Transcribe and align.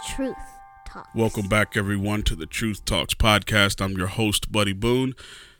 Truth 0.00 0.36
Talk. 0.86 1.08
Welcome 1.14 1.48
back, 1.48 1.76
everyone, 1.76 2.22
to 2.24 2.34
the 2.34 2.46
Truth 2.46 2.84
Talks 2.84 3.14
podcast. 3.14 3.80
I'm 3.84 3.92
your 3.92 4.06
host, 4.06 4.50
Buddy 4.50 4.72
Boone. 4.72 5.14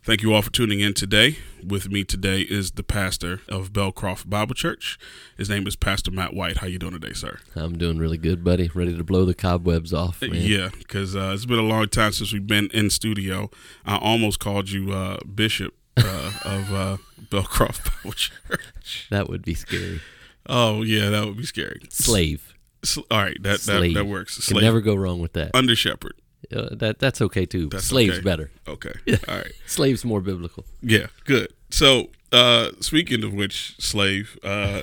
Thank 0.04 0.22
you 0.22 0.32
all 0.34 0.42
for 0.42 0.50
tuning 0.50 0.80
in 0.80 0.94
today. 0.94 1.36
With 1.64 1.90
me 1.90 2.02
today 2.02 2.40
is 2.40 2.72
the 2.72 2.82
pastor 2.82 3.40
of 3.48 3.72
Belcroft 3.72 4.28
Bible 4.28 4.54
Church. 4.54 4.98
His 5.36 5.48
name 5.48 5.66
is 5.66 5.76
Pastor 5.76 6.10
Matt 6.10 6.34
White. 6.34 6.58
How 6.58 6.66
you 6.66 6.78
doing 6.78 6.92
today, 6.92 7.12
sir? 7.12 7.40
I'm 7.54 7.76
doing 7.76 7.98
really 7.98 8.16
good, 8.16 8.42
buddy. 8.42 8.70
Ready 8.74 8.96
to 8.96 9.04
blow 9.04 9.24
the 9.24 9.34
cobwebs 9.34 9.92
off. 9.92 10.22
Man. 10.22 10.30
Yeah, 10.34 10.70
because 10.76 11.14
uh, 11.14 11.32
it's 11.34 11.46
been 11.46 11.58
a 11.58 11.62
long 11.62 11.88
time 11.88 12.12
since 12.12 12.32
we've 12.32 12.46
been 12.46 12.68
in 12.72 12.90
studio. 12.90 13.50
I 13.84 13.96
almost 13.98 14.40
called 14.40 14.70
you 14.70 14.92
uh, 14.92 15.18
Bishop 15.24 15.74
uh, 15.96 16.32
of 16.44 16.72
uh, 16.72 16.96
Belcroft 17.30 17.84
Bible 18.02 18.14
Church. 18.14 19.08
That 19.10 19.28
would 19.28 19.42
be 19.42 19.54
scary. 19.54 20.00
Oh 20.48 20.82
yeah, 20.82 21.10
that 21.10 21.26
would 21.26 21.36
be 21.36 21.46
scary. 21.46 21.82
Slave. 21.90 22.51
S- 22.82 22.98
all 23.10 23.18
right, 23.18 23.36
that, 23.42 23.60
that 23.60 23.78
Slave. 23.78 23.94
that 23.94 24.06
works. 24.06 24.34
Can 24.34 24.42
Slave. 24.42 24.62
never 24.62 24.80
go 24.80 24.94
wrong 24.94 25.20
with 25.20 25.34
that. 25.34 25.50
Under 25.54 25.76
shepherd. 25.76 26.14
Uh, 26.54 26.68
that 26.72 26.98
that's 26.98 27.20
okay 27.22 27.46
too. 27.46 27.68
That's 27.68 27.84
Slave's 27.84 28.16
okay. 28.16 28.24
better. 28.24 28.50
Okay. 28.66 28.92
All 29.28 29.36
right. 29.36 29.52
Slave's 29.66 30.04
more 30.04 30.20
biblical. 30.20 30.64
Yeah, 30.82 31.06
good. 31.24 31.52
So, 31.70 32.10
uh, 32.32 32.70
speaking 32.80 33.22
of 33.24 33.32
which, 33.32 33.76
slave, 33.78 34.38
uh, 34.42 34.82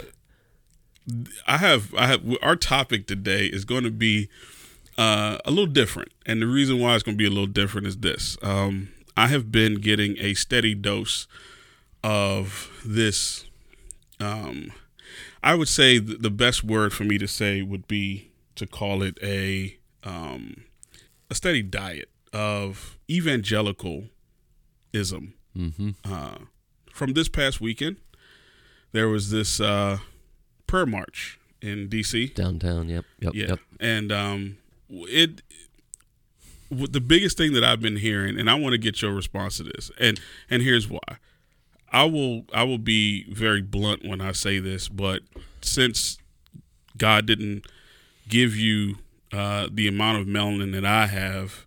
I 1.45 1.57
have, 1.57 1.93
I 1.95 2.07
have, 2.07 2.21
our 2.41 2.55
topic 2.55 3.07
today 3.07 3.45
is 3.45 3.65
going 3.65 3.83
to 3.83 3.91
be 3.91 4.29
uh, 4.97 5.37
a 5.45 5.51
little 5.51 5.67
different, 5.71 6.11
and 6.25 6.41
the 6.41 6.47
reason 6.47 6.79
why 6.79 6.95
it's 6.95 7.03
going 7.03 7.17
to 7.17 7.21
be 7.21 7.27
a 7.27 7.29
little 7.29 7.45
different 7.45 7.85
is 7.87 7.97
this: 7.97 8.37
um, 8.41 8.89
I 9.17 9.27
have 9.27 9.51
been 9.51 9.75
getting 9.75 10.17
a 10.19 10.33
steady 10.33 10.73
dose 10.73 11.27
of 12.03 12.71
this. 12.85 13.45
Um, 14.19 14.71
I 15.43 15.55
would 15.55 15.67
say 15.69 15.99
th- 15.99 16.19
the 16.19 16.29
best 16.29 16.63
word 16.63 16.91
for 16.93 17.03
me 17.03 17.17
to 17.17 17.27
say 17.27 17.61
would 17.61 17.87
be 17.87 18.31
to 18.55 18.67
call 18.67 19.01
it 19.03 19.17
a 19.23 19.77
um, 20.03 20.63
a 21.29 21.35
steady 21.35 21.61
diet 21.61 22.09
of 22.33 22.97
evangelicalism 23.09 24.09
Mm-hmm. 25.57 25.89
uh, 26.05 26.35
from 26.93 27.13
this 27.13 27.27
past 27.27 27.59
weekend, 27.59 27.97
there 28.91 29.09
was 29.09 29.29
this 29.31 29.59
uh, 29.59 29.97
prayer 30.67 30.85
march 30.85 31.39
in 31.61 31.89
D.C. 31.89 32.27
Downtown. 32.27 32.87
Yep. 32.87 33.05
Yep. 33.19 33.33
Yeah, 33.35 33.47
Yep. 33.47 33.59
and 33.79 34.11
um, 34.11 34.57
it. 34.89 35.41
The 36.71 37.01
biggest 37.01 37.35
thing 37.35 37.53
that 37.53 37.63
I've 37.63 37.81
been 37.81 37.97
hearing, 37.97 38.39
and 38.39 38.47
I 38.47 38.53
want 38.53 38.73
to 38.73 38.77
get 38.77 39.01
your 39.01 39.11
response 39.11 39.57
to 39.57 39.63
this, 39.63 39.89
and 39.99 40.19
and 40.51 40.61
here's 40.61 40.87
why. 40.87 40.99
I 41.91 42.03
will 42.05 42.45
I 42.53 42.63
will 42.63 42.77
be 42.77 43.25
very 43.31 43.61
blunt 43.61 44.05
when 44.07 44.21
I 44.21 44.31
say 44.31 44.59
this, 44.59 44.87
but 44.89 45.21
since 45.61 46.17
God 46.97 47.25
didn't 47.25 47.65
give 48.27 48.55
you 48.55 48.97
uh, 49.33 49.67
the 49.71 49.87
amount 49.87 50.19
of 50.21 50.27
melanin 50.27 50.71
that 50.73 50.85
I 50.85 51.07
have, 51.07 51.65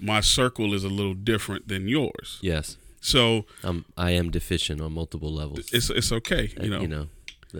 my 0.00 0.20
circle 0.20 0.74
is 0.74 0.84
a 0.84 0.88
little 0.88 1.14
different 1.14 1.68
than 1.68 1.88
yours. 1.88 2.38
Yes. 2.42 2.76
So 3.00 3.46
I'm. 3.62 3.84
I 3.96 4.12
am 4.12 4.30
deficient 4.30 4.80
on 4.80 4.92
multiple 4.92 5.32
levels. 5.32 5.70
it's 5.72 5.90
it's 5.90 6.12
okay, 6.12 6.52
Uh, 6.58 6.64
you 6.64 6.70
know. 6.70 6.80
You 6.82 6.88
know. 6.88 7.06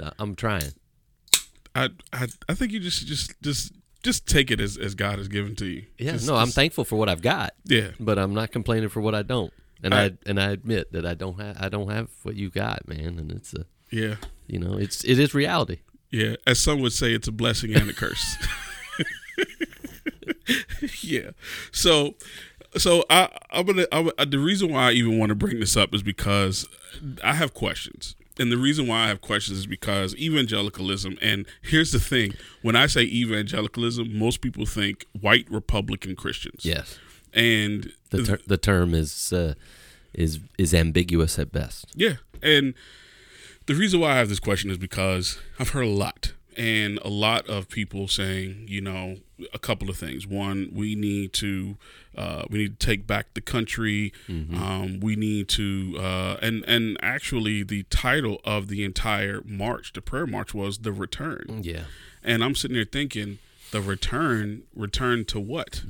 Uh, 0.01 0.11
I'm 0.19 0.35
trying. 0.35 0.73
I, 1.75 1.89
I 2.13 2.29
I 2.49 2.55
think 2.55 2.73
you 2.73 2.81
just 2.81 3.07
just 3.07 3.33
just 3.43 3.73
just 4.03 4.27
take 4.27 4.51
it 4.51 4.61
as, 4.61 4.77
as 4.77 4.95
God 4.95 5.19
has 5.19 5.29
given 5.29 5.55
to 5.57 5.67
you. 5.67 5.85
Yeah. 5.99 6.13
Just- 6.13 6.27
no, 6.27 6.35
I'm 6.37 6.49
thankful 6.49 6.85
for 6.85 6.97
what 6.97 7.09
I've 7.09 7.23
got, 7.23 7.53
Yeah, 7.65 7.91
but 8.01 8.19
I'm 8.19 8.35
not 8.35 8.51
complaining 8.53 8.89
for 8.89 9.01
what 9.01 9.15
I 9.15 9.23
don't. 9.23 9.53
And 9.83 9.95
I- 9.95 10.05
I, 10.05 10.11
and 10.27 10.41
I 10.41 10.51
admit 10.53 10.93
that 10.93 11.05
I 11.07 11.15
don't 11.15 11.39
have 11.41 11.57
I 11.61 11.69
don't 11.69 11.91
have 11.91 12.09
what 12.23 12.37
you 12.37 12.51
got, 12.51 12.87
man. 12.89 13.19
And 13.19 13.33
it's 13.33 13.55
a 13.55 13.67
yeah, 13.91 14.17
you 14.47 14.59
know 14.59 14.77
it's 14.79 15.05
it 15.05 15.19
is 15.19 15.35
reality. 15.35 15.79
yeah. 16.11 16.37
As 16.47 16.59
some 16.61 16.81
would 16.81 16.93
say, 16.93 17.13
it's 17.15 17.29
a 17.29 17.33
blessing 17.33 17.75
and 17.75 17.91
a 17.91 17.93
curse. 17.93 18.37
yeah. 21.03 21.31
So 21.71 22.15
so 22.77 23.05
I 23.11 23.29
I'm 23.51 23.67
gonna 23.67 23.87
I'm, 23.93 24.11
uh, 24.19 24.25
the 24.25 24.39
reason 24.39 24.73
why 24.73 24.91
I 24.91 24.93
even 24.93 25.19
want 25.19 25.31
to 25.31 25.35
bring 25.35 25.61
this 25.61 25.77
up 25.77 25.95
is 25.95 26.03
because 26.03 26.67
I 27.23 27.35
have 27.35 27.55
questions. 27.55 28.17
And 28.39 28.51
the 28.51 28.57
reason 28.57 28.87
why 28.87 29.05
I 29.05 29.09
have 29.09 29.21
questions 29.21 29.59
is 29.59 29.67
because 29.67 30.17
evangelicalism, 30.17 31.19
and 31.21 31.47
here's 31.61 31.93
the 31.93 32.01
thing: 32.01 32.33
when 32.63 32.77
I 32.77 32.87
say 32.87 33.03
evangelicalism, 33.03 34.19
most 34.19 34.41
people 34.41 34.65
think 34.65 35.07
white 35.21 35.47
Republican 35.51 36.17
Christians. 36.17 36.65
Yes. 36.65 36.99
And 37.33 37.93
The 38.11 38.25
ter- 38.25 38.41
the 38.47 38.59
term 38.59 38.95
is 38.95 39.33
uh, 39.33 39.55
is 40.13 40.41
is 40.59 40.75
ambiguous 40.75 41.39
at 41.39 41.53
best. 41.53 41.87
Yeah. 41.95 42.17
And 42.43 42.75
the 43.67 43.75
reason 43.75 44.01
why 44.01 44.13
I 44.13 44.17
have 44.17 44.29
this 44.29 44.41
question 44.41 44.71
is 44.71 44.79
because 44.79 45.39
I've 45.59 45.71
heard 45.71 45.85
a 45.85 45.89
lot 45.89 46.33
and 46.57 46.99
a 46.99 47.09
lot 47.09 47.47
of 47.49 47.69
people 47.69 48.09
saying, 48.09 48.67
you 48.69 48.81
know, 48.83 49.17
a 49.55 49.59
couple 49.59 49.89
of 49.89 49.97
things. 49.97 50.27
One, 50.27 50.69
we 50.75 50.95
need 50.95 51.33
to 51.35 51.77
uh, 52.17 52.45
we 52.51 52.59
need 52.59 52.79
to 52.79 52.87
take 52.87 53.07
back 53.07 53.33
the 53.35 53.41
country. 53.41 54.13
Um, 54.29 55.01
we 55.01 55.17
need 55.17 55.49
to 55.51 55.97
uh, 55.99 56.37
and 56.43 56.65
and 56.67 56.99
actually 57.01 57.63
the 57.63 57.85
title 57.85 58.41
of 58.45 58.69
the 58.69 58.85
entire 58.85 59.41
march, 59.47 59.93
the 59.95 60.03
prayer 60.03 60.27
march, 60.27 60.53
was 60.53 60.79
the 60.79 60.93
return. 60.93 61.61
Yeah. 61.63 61.85
And 62.23 62.45
I'm 62.45 62.55
sitting 62.55 62.75
there 62.75 62.85
thinking, 62.85 63.39
the 63.71 63.81
return, 63.81 64.63
return 64.77 65.25
to 65.27 65.41
what? 65.41 65.83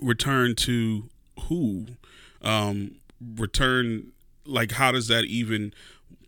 Return 0.00 0.54
to 0.56 1.08
who? 1.48 1.86
Um, 2.42 2.96
return, 3.36 4.12
like, 4.44 4.72
how 4.72 4.92
does 4.92 5.08
that 5.08 5.24
even, 5.24 5.74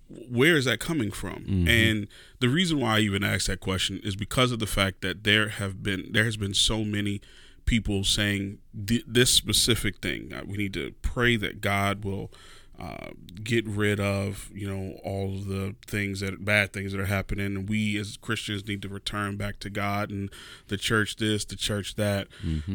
where 0.09 0.57
is 0.57 0.67
that 0.67 0.79
coming 0.79 1.11
from? 1.11 1.45
And 1.69 2.07
the 2.41 2.49
reason 2.49 2.81
why 2.81 2.97
I 2.97 3.01
even 3.01 3.25
asked 3.25 3.47
that 3.47 3.61
question 3.61 4.01
is 4.05 4.15
because 4.17 4.53
of 4.53 4.59
the 4.59 4.67
fact 4.67 5.01
that 5.01 5.25
there 5.25 5.49
have 5.49 5.83
been, 5.83 6.09
there 6.13 6.25
has 6.25 6.37
been 6.37 6.55
so 6.55 6.85
many 6.85 7.21
people 7.65 8.05
saying 8.05 8.59
th- 8.87 9.05
this 9.07 9.31
specific 9.31 9.99
thing. 9.99 10.33
Uh, 10.33 10.43
we 10.47 10.57
need 10.59 10.75
to 10.75 10.93
pray 11.03 11.37
that 11.37 11.61
God 11.61 12.05
will 12.05 12.31
uh, 12.83 13.11
get 13.45 13.65
rid 13.67 14.01
of 14.01 14.51
you 14.53 14.69
know 14.69 14.99
all 15.05 15.35
of 15.37 15.47
the 15.47 15.75
things 15.87 16.19
that 16.19 16.45
bad 16.45 16.73
things 16.73 16.91
that 16.93 17.01
are 17.01 17.07
happening. 17.07 17.47
And 17.47 17.69
we 17.69 17.97
as 17.97 18.17
christians 18.17 18.67
need 18.67 18.83
to 18.83 18.89
return 18.89 19.37
back 19.37 19.61
to 19.61 19.71
god 19.71 20.11
and 20.11 20.31
the 20.67 20.77
church 20.77 21.17
this 21.17 21.45
the 21.45 21.55
church 21.57 21.95
that. 21.95 22.27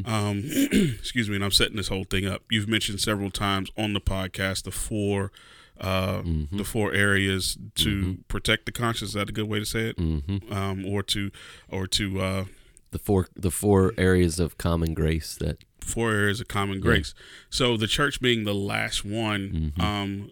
Um 0.05 0.43
excuse 0.45 1.29
me 1.29 1.35
and 1.35 1.43
i'm 1.43 1.51
setting 1.51 1.75
this 1.75 1.89
whole 1.89 2.05
thing 2.05 2.25
up. 2.25 2.43
You've 2.49 2.69
mentioned 2.69 3.01
several 3.01 3.31
times 3.31 3.69
on 3.77 3.93
the 3.93 3.99
podcast 4.01 4.63
the 4.63 4.71
four 4.71 5.31
uh 5.79 6.21
the 6.51 6.63
four 6.63 6.93
areas 6.93 7.57
to 7.75 8.17
protect 8.29 8.65
the 8.65 8.71
conscience. 8.71 9.09
Is 9.09 9.15
that 9.15 9.29
a 9.29 9.33
good 9.33 9.47
way 9.49 9.59
to 9.59 9.65
say 9.65 9.89
it? 9.89 9.97
Mm-hmm. 9.97 10.53
um 10.53 10.85
or 10.85 11.03
to 11.03 11.31
or 11.69 11.85
to 11.87 12.21
uh 12.21 12.45
The 12.91 12.99
four 12.99 13.27
the 13.35 13.51
four 13.51 13.93
areas 13.97 14.39
of 14.39 14.57
common 14.57 14.93
grace 14.93 15.35
that 15.35 15.57
four 15.81 16.11
areas 16.11 16.39
of 16.41 16.47
common 16.47 16.79
grace. 16.79 17.13
So 17.49 17.77
the 17.77 17.87
church 17.87 18.19
being 18.21 18.43
the 18.43 18.55
last 18.55 19.03
one, 19.05 19.73
um, 19.79 20.31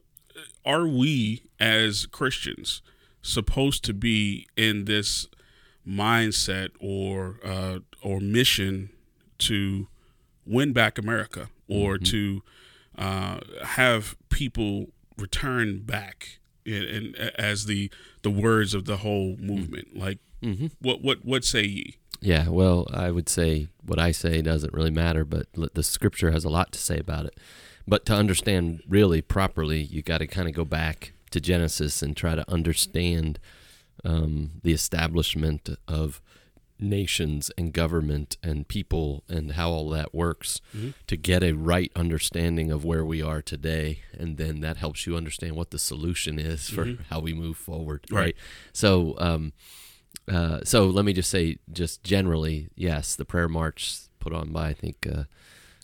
are 0.66 0.88
we 0.88 1.44
as 1.60 2.06
Christians 2.08 2.82
supposed 3.22 3.84
to 3.86 3.94
be 3.94 4.48
in 4.56 4.86
this 4.86 5.28
mindset 5.88 6.70
or 6.80 7.40
uh, 7.44 7.80
or 8.02 8.20
mission 8.20 8.90
to 9.40 9.88
win 10.46 10.74
back 10.74 10.98
America 10.98 11.50
or 11.68 11.98
to 11.98 12.42
uh, 12.98 13.40
have 13.64 14.16
people 14.30 14.88
return 15.18 15.80
back 15.82 16.40
in, 16.66 17.14
as 17.38 17.66
the 17.66 17.92
the 18.22 18.32
words 18.32 18.74
of 18.74 18.86
the 18.86 18.98
whole 18.98 19.36
movement? 19.40 19.96
Like, 19.98 20.20
what 20.82 21.02
what 21.02 21.26
what 21.26 21.44
say 21.44 21.64
ye? 21.64 21.98
Yeah, 22.26 22.50
well, 22.50 22.88
I 22.92 23.12
would 23.12 23.30
say 23.30 23.68
what 23.86 24.00
I 24.00 24.12
say 24.12 24.42
doesn't 24.42 24.74
really 24.74 24.90
matter, 24.90 25.24
but 25.24 25.48
the 25.54 25.84
scripture 25.84 26.32
has 26.32 26.44
a 26.44 26.50
lot 26.50 26.72
to 26.72 26.80
say 26.80 26.98
about 26.98 27.26
it. 27.26 27.38
But 27.88 28.04
to 28.08 28.16
understand 28.16 28.82
really 28.88 29.22
properly, 29.22 29.82
you 29.82 30.02
got 30.02 30.18
to 30.18 30.28
kind 30.28 30.48
of 30.48 30.56
go 30.56 30.66
back 30.66 31.14
to 31.30 31.40
Genesis 31.40 32.02
and 32.02 32.18
try 32.18 32.34
to 32.34 32.52
understand 32.52 33.38
um, 34.04 34.52
the 34.64 34.74
establishment 34.74 35.70
of 35.88 36.20
nations 36.80 37.52
and 37.58 37.72
government 37.72 38.38
and 38.42 38.68
people 38.68 39.24
and 39.30 39.52
how 39.52 39.70
all 39.70 39.90
that 39.92 40.14
works 40.14 40.60
to 41.08 41.16
get 41.16 41.44
a 41.44 41.54
right 41.54 41.92
understanding 41.96 42.72
of 42.72 42.84
where 42.84 43.06
we 43.06 43.22
are 43.22 43.42
today. 43.42 44.00
And 44.18 44.38
then 44.38 44.62
that 44.62 44.78
helps 44.78 45.06
you 45.06 45.16
understand 45.16 45.56
what 45.56 45.70
the 45.70 45.80
solution 45.80 46.40
is 46.40 46.70
for 46.70 46.86
how 47.12 47.20
we 47.20 47.34
move 47.34 47.56
forward. 47.58 48.06
Right. 48.10 48.20
Right. 48.20 48.36
So, 48.74 49.16
um, 49.20 49.54
uh, 50.28 50.60
so 50.64 50.86
let 50.86 51.06
me 51.06 51.14
just 51.14 51.30
say, 51.30 51.58
just 51.72 52.04
generally, 52.04 52.70
yes, 52.76 53.16
the 53.16 53.26
prayer 53.26 53.48
march 53.48 54.00
put 54.20 54.34
on 54.34 54.52
by 54.52 54.70
I 54.70 54.74
think 54.74 55.08
uh, 55.12 55.24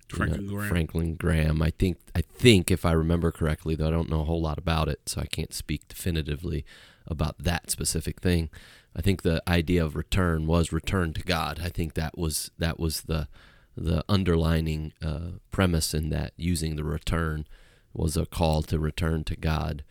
Franklin 0.09 0.45
know, 0.45 0.53
Graham. 0.53 0.69
Franklin 0.69 1.15
Graham. 1.15 1.61
I 1.61 1.69
think 1.71 1.97
I 2.15 2.21
think 2.21 2.71
if 2.71 2.85
I 2.85 2.91
remember 2.91 3.31
correctly, 3.31 3.75
though 3.75 3.88
I 3.88 3.91
don't 3.91 4.09
know 4.09 4.21
a 4.21 4.25
whole 4.25 4.41
lot 4.41 4.57
about 4.57 4.88
it, 4.88 5.01
so 5.05 5.21
I 5.21 5.25
can't 5.25 5.53
speak 5.53 5.88
definitively 5.88 6.65
about 7.07 7.38
that 7.39 7.69
specific 7.69 8.19
thing. 8.19 8.49
I 8.95 9.01
think 9.01 9.21
the 9.21 9.41
idea 9.47 9.83
of 9.83 9.95
return 9.95 10.47
was 10.47 10.73
return 10.73 11.13
to 11.13 11.23
God. 11.23 11.61
I 11.63 11.69
think 11.69 11.93
that 11.93 12.17
was 12.17 12.51
that 12.57 12.79
was 12.79 13.01
the 13.01 13.27
the 13.77 14.03
underlining 14.09 14.93
uh, 15.01 15.38
premise 15.51 15.93
in 15.93 16.09
that 16.09 16.33
using 16.35 16.75
the 16.75 16.83
return 16.83 17.47
was 17.93 18.17
a 18.17 18.25
call 18.25 18.63
to 18.63 18.79
return 18.79 19.23
to 19.25 19.35
God, 19.35 19.83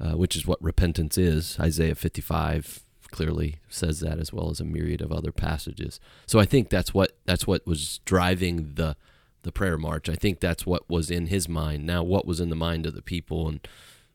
uh, 0.00 0.12
which 0.12 0.36
is 0.36 0.46
what 0.46 0.62
repentance 0.62 1.16
is. 1.16 1.56
Isaiah 1.58 1.94
55 1.94 2.84
clearly 3.12 3.60
says 3.68 4.00
that 4.00 4.18
as 4.18 4.32
well 4.32 4.50
as 4.50 4.58
a 4.58 4.64
myriad 4.64 5.00
of 5.00 5.12
other 5.12 5.30
passages. 5.30 6.00
So 6.26 6.40
I 6.40 6.44
think 6.44 6.68
that's 6.68 6.92
what 6.92 7.16
that's 7.24 7.46
what 7.46 7.66
was 7.66 8.00
driving 8.04 8.74
the 8.74 8.96
the 9.42 9.52
prayer 9.52 9.78
march. 9.78 10.08
I 10.08 10.14
think 10.14 10.40
that's 10.40 10.66
what 10.66 10.88
was 10.88 11.10
in 11.10 11.26
his 11.26 11.48
mind. 11.48 11.86
Now, 11.86 12.02
what 12.02 12.26
was 12.26 12.40
in 12.40 12.48
the 12.48 12.56
mind 12.56 12.86
of 12.86 12.94
the 12.94 13.02
people 13.02 13.48
and 13.48 13.66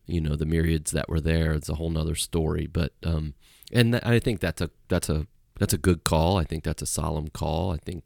you 0.05 0.21
know 0.21 0.35
the 0.35 0.45
myriads 0.45 0.91
that 0.91 1.09
were 1.09 1.21
there, 1.21 1.53
it's 1.53 1.69
a 1.69 1.75
whole 1.75 1.89
nother 1.89 2.15
story. 2.15 2.67
But 2.67 2.93
um, 3.03 3.35
and 3.71 3.93
th- 3.93 4.05
I 4.05 4.19
think 4.19 4.39
that's 4.39 4.61
a 4.61 4.69
that's 4.87 5.09
a 5.09 5.27
that's 5.59 5.73
a 5.73 5.77
good 5.77 6.03
call. 6.03 6.37
I 6.37 6.43
think 6.43 6.63
that's 6.63 6.81
a 6.81 6.87
solemn 6.87 7.29
call. 7.29 7.71
I 7.71 7.77
think 7.77 8.05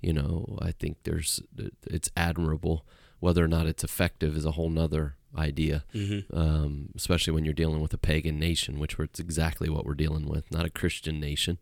you 0.00 0.12
know 0.12 0.58
I 0.62 0.72
think 0.72 0.98
there's 1.04 1.42
it's 1.86 2.10
admirable. 2.16 2.86
Whether 3.20 3.44
or 3.44 3.48
not 3.48 3.66
it's 3.66 3.82
effective 3.82 4.36
is 4.36 4.44
a 4.44 4.52
whole 4.52 4.70
nother 4.70 5.16
idea, 5.36 5.84
Mm-hmm. 5.94 6.36
um, 6.36 6.88
especially 6.96 7.32
when 7.34 7.44
you're 7.44 7.54
dealing 7.54 7.80
with 7.80 7.92
a 7.94 7.98
pagan 7.98 8.38
nation, 8.38 8.78
which 8.78 8.98
it's 8.98 9.20
exactly 9.20 9.68
what 9.68 9.84
we're 9.84 9.94
dealing 9.94 10.26
with, 10.28 10.50
not 10.50 10.64
a 10.64 10.70
Christian 10.70 11.20
nation. 11.20 11.58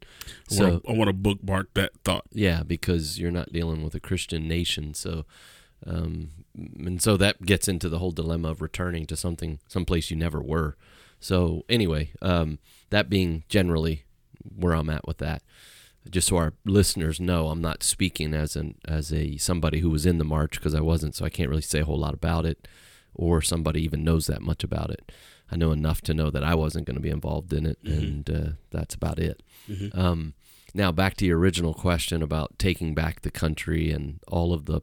So 0.48 0.80
I 0.88 0.92
want 0.92 1.08
to 1.08 1.12
bookmark 1.12 1.74
that 1.74 1.92
thought. 2.04 2.24
yeah, 2.32 2.62
because 2.62 3.18
you're 3.18 3.30
not 3.30 3.52
dealing 3.52 3.82
with 3.82 3.94
a 3.94 4.00
Christian 4.00 4.46
nation. 4.48 4.94
So, 4.94 5.24
um, 5.86 6.30
and 6.56 7.02
so 7.02 7.16
that 7.16 7.42
gets 7.42 7.68
into 7.68 7.88
the 7.88 7.98
whole 7.98 8.12
dilemma 8.12 8.50
of 8.50 8.62
returning 8.62 9.06
to 9.06 9.16
something, 9.16 9.58
someplace 9.68 10.10
you 10.10 10.16
never 10.16 10.40
were. 10.40 10.76
So 11.20 11.64
anyway, 11.68 12.10
um, 12.22 12.58
that 12.90 13.08
being 13.10 13.44
generally 13.48 14.04
where 14.54 14.74
I'm 14.74 14.90
at 14.90 15.06
with 15.06 15.18
that. 15.18 15.42
Just 16.08 16.28
so 16.28 16.36
our 16.36 16.52
listeners 16.64 17.18
know, 17.18 17.48
I'm 17.48 17.60
not 17.60 17.82
speaking 17.82 18.32
as 18.32 18.54
an 18.54 18.76
as 18.86 19.12
a 19.12 19.36
somebody 19.38 19.80
who 19.80 19.90
was 19.90 20.06
in 20.06 20.18
the 20.18 20.24
march 20.24 20.52
because 20.52 20.72
I 20.74 20.80
wasn't, 20.80 21.16
so 21.16 21.24
I 21.24 21.30
can't 21.30 21.50
really 21.50 21.62
say 21.62 21.80
a 21.80 21.84
whole 21.84 21.98
lot 21.98 22.14
about 22.14 22.46
it, 22.46 22.68
or 23.16 23.42
somebody 23.42 23.82
even 23.82 24.04
knows 24.04 24.26
that 24.28 24.42
much 24.42 24.62
about 24.62 24.90
it. 24.90 25.10
I 25.50 25.56
know 25.56 25.72
enough 25.72 26.00
to 26.02 26.14
know 26.14 26.30
that 26.30 26.44
I 26.44 26.54
wasn't 26.54 26.86
going 26.86 26.96
to 26.96 27.00
be 27.02 27.10
involved 27.10 27.52
in 27.52 27.66
it, 27.66 27.78
and 27.84 28.28
uh, 28.30 28.48
that's 28.70 28.94
about 28.94 29.18
it. 29.18 29.42
Mhm. 29.68 29.96
Um, 29.96 30.34
now 30.74 30.92
back 30.92 31.16
to 31.16 31.26
your 31.26 31.38
original 31.38 31.72
question 31.74 32.22
about 32.22 32.58
taking 32.58 32.94
back 32.94 33.22
the 33.22 33.30
country 33.30 33.90
and 33.90 34.18
all 34.28 34.52
of 34.52 34.66
the 34.66 34.80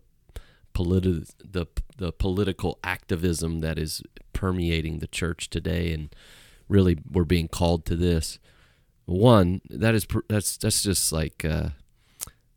politi- 0.74 1.32
the 1.44 1.66
the 1.98 2.12
political 2.12 2.80
activism 2.84 3.60
that 3.62 3.78
is 3.78 4.02
permeating 4.34 5.00
the 5.00 5.08
church 5.08 5.50
today, 5.50 5.94
and 5.94 6.14
really 6.68 6.98
we're 7.12 7.24
being 7.26 7.48
called 7.48 7.86
to 7.86 7.96
this. 7.96 8.40
One 9.06 9.62
that 9.70 9.94
is 9.96 10.06
pr- 10.06 10.20
that's 10.30 10.58
that's 10.58 10.82
just 10.82 11.12
like 11.12 11.44
uh, 11.46 11.70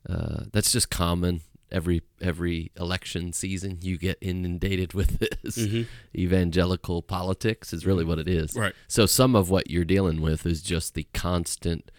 uh, 0.08 0.44
that's 0.52 0.70
just 0.72 0.90
common. 0.90 1.40
Every 1.72 2.02
every 2.20 2.70
election 2.78 3.32
season, 3.32 3.78
you 3.82 3.98
get 3.98 4.18
inundated 4.20 4.94
with 4.94 5.18
this 5.42 5.58
Mhm. 5.58 5.86
evangelical 6.14 7.02
politics. 7.02 7.72
Is 7.72 7.84
really 7.84 8.04
what 8.04 8.18
it 8.18 8.28
is. 8.28 8.54
Right. 8.54 8.74
So 8.88 9.04
some 9.06 9.34
of 9.34 9.50
what 9.50 9.70
you're 9.70 9.84
dealing 9.84 10.20
with 10.20 10.46
is 10.46 10.62
just 10.62 10.94
the 10.94 11.06
constant 11.12 11.90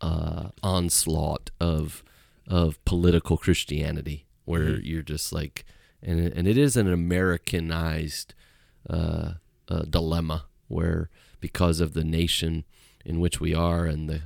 uh, 0.00 0.48
onslaught 0.62 1.50
of 1.60 2.02
of 2.48 2.82
political 2.84 3.36
Christianity, 3.36 4.26
where 4.46 4.80
you're 4.80 5.02
just 5.02 5.32
like, 5.32 5.64
and 6.02 6.18
and 6.18 6.48
it 6.48 6.56
is 6.58 6.76
an 6.76 6.90
Americanized 6.92 8.34
uh, 8.88 9.34
uh, 9.68 9.82
dilemma 9.88 10.46
where 10.68 11.10
because 11.40 11.80
of 11.80 11.92
the 11.92 12.04
nation 12.04 12.64
in 13.04 13.20
which 13.20 13.40
we 13.40 13.54
are 13.54 13.84
and 13.86 14.08
the 14.08 14.22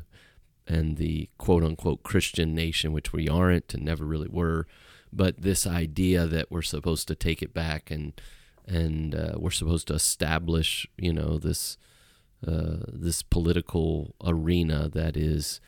and 0.66 0.96
the 0.96 1.28
quote 1.38 1.62
unquote 1.62 2.02
Christian 2.02 2.54
nation, 2.54 2.92
which 2.92 3.12
we 3.12 3.28
aren't 3.28 3.72
and 3.74 3.84
never 3.84 4.04
really 4.04 4.28
were, 4.28 4.66
but 5.12 5.42
this 5.42 5.66
idea 5.66 6.26
that 6.26 6.50
we're 6.50 6.62
supposed 6.62 7.08
to 7.08 7.14
take 7.14 7.42
it 7.42 7.54
back 7.54 7.90
and 7.90 8.20
and 8.66 9.14
uh, 9.14 9.34
we're 9.36 9.50
supposed 9.50 9.86
to 9.88 9.94
establish, 9.94 10.86
you 10.96 11.12
know, 11.12 11.38
this 11.38 11.78
uh, 12.46 12.78
this 12.88 13.22
political 13.22 14.14
arena 14.24 14.88
that 14.88 15.16
is 15.16 15.60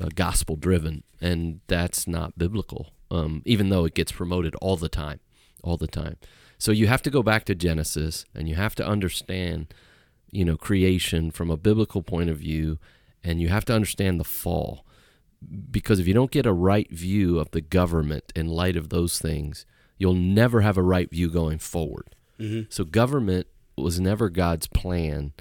uh, 0.00 0.08
gospel 0.14 0.56
driven, 0.56 1.02
and 1.20 1.60
that's 1.66 2.06
not 2.06 2.38
biblical. 2.38 2.90
Um, 3.10 3.42
even 3.44 3.68
though 3.68 3.84
it 3.84 3.94
gets 3.94 4.12
promoted 4.12 4.54
all 4.56 4.76
the 4.76 4.88
time, 4.88 5.20
all 5.62 5.76
the 5.76 5.86
time. 5.86 6.16
So 6.58 6.72
you 6.72 6.86
have 6.86 7.02
to 7.02 7.10
go 7.10 7.22
back 7.22 7.44
to 7.44 7.54
Genesis, 7.54 8.24
and 8.34 8.48
you 8.48 8.54
have 8.54 8.74
to 8.76 8.86
understand, 8.86 9.74
you 10.30 10.44
know, 10.44 10.56
creation 10.56 11.30
from 11.30 11.50
a 11.50 11.56
biblical 11.56 12.02
point 12.02 12.30
of 12.30 12.38
view, 12.38 12.78
and 13.24 13.40
you 13.40 13.48
have 13.48 13.64
to 13.64 13.74
understand 13.74 14.20
the 14.20 14.24
fall, 14.24 14.84
because 15.70 15.98
if 15.98 16.06
you 16.06 16.14
don't 16.14 16.30
get 16.30 16.46
a 16.46 16.52
right 16.52 16.90
view 16.90 17.38
of 17.38 17.50
the 17.50 17.60
government 17.60 18.32
in 18.36 18.46
light 18.48 18.76
of 18.76 18.90
those 18.90 19.18
things, 19.18 19.66
you'll 19.98 20.14
never 20.14 20.60
have 20.60 20.76
a 20.76 20.82
right 20.82 21.10
view 21.10 21.30
going 21.30 21.58
forward. 21.58 22.14
Mhm. 22.38 22.66
So 22.68 22.84
government 22.84 23.46
was 23.76 23.98
never 23.98 24.28
God's 24.28 24.66
plan 24.66 25.32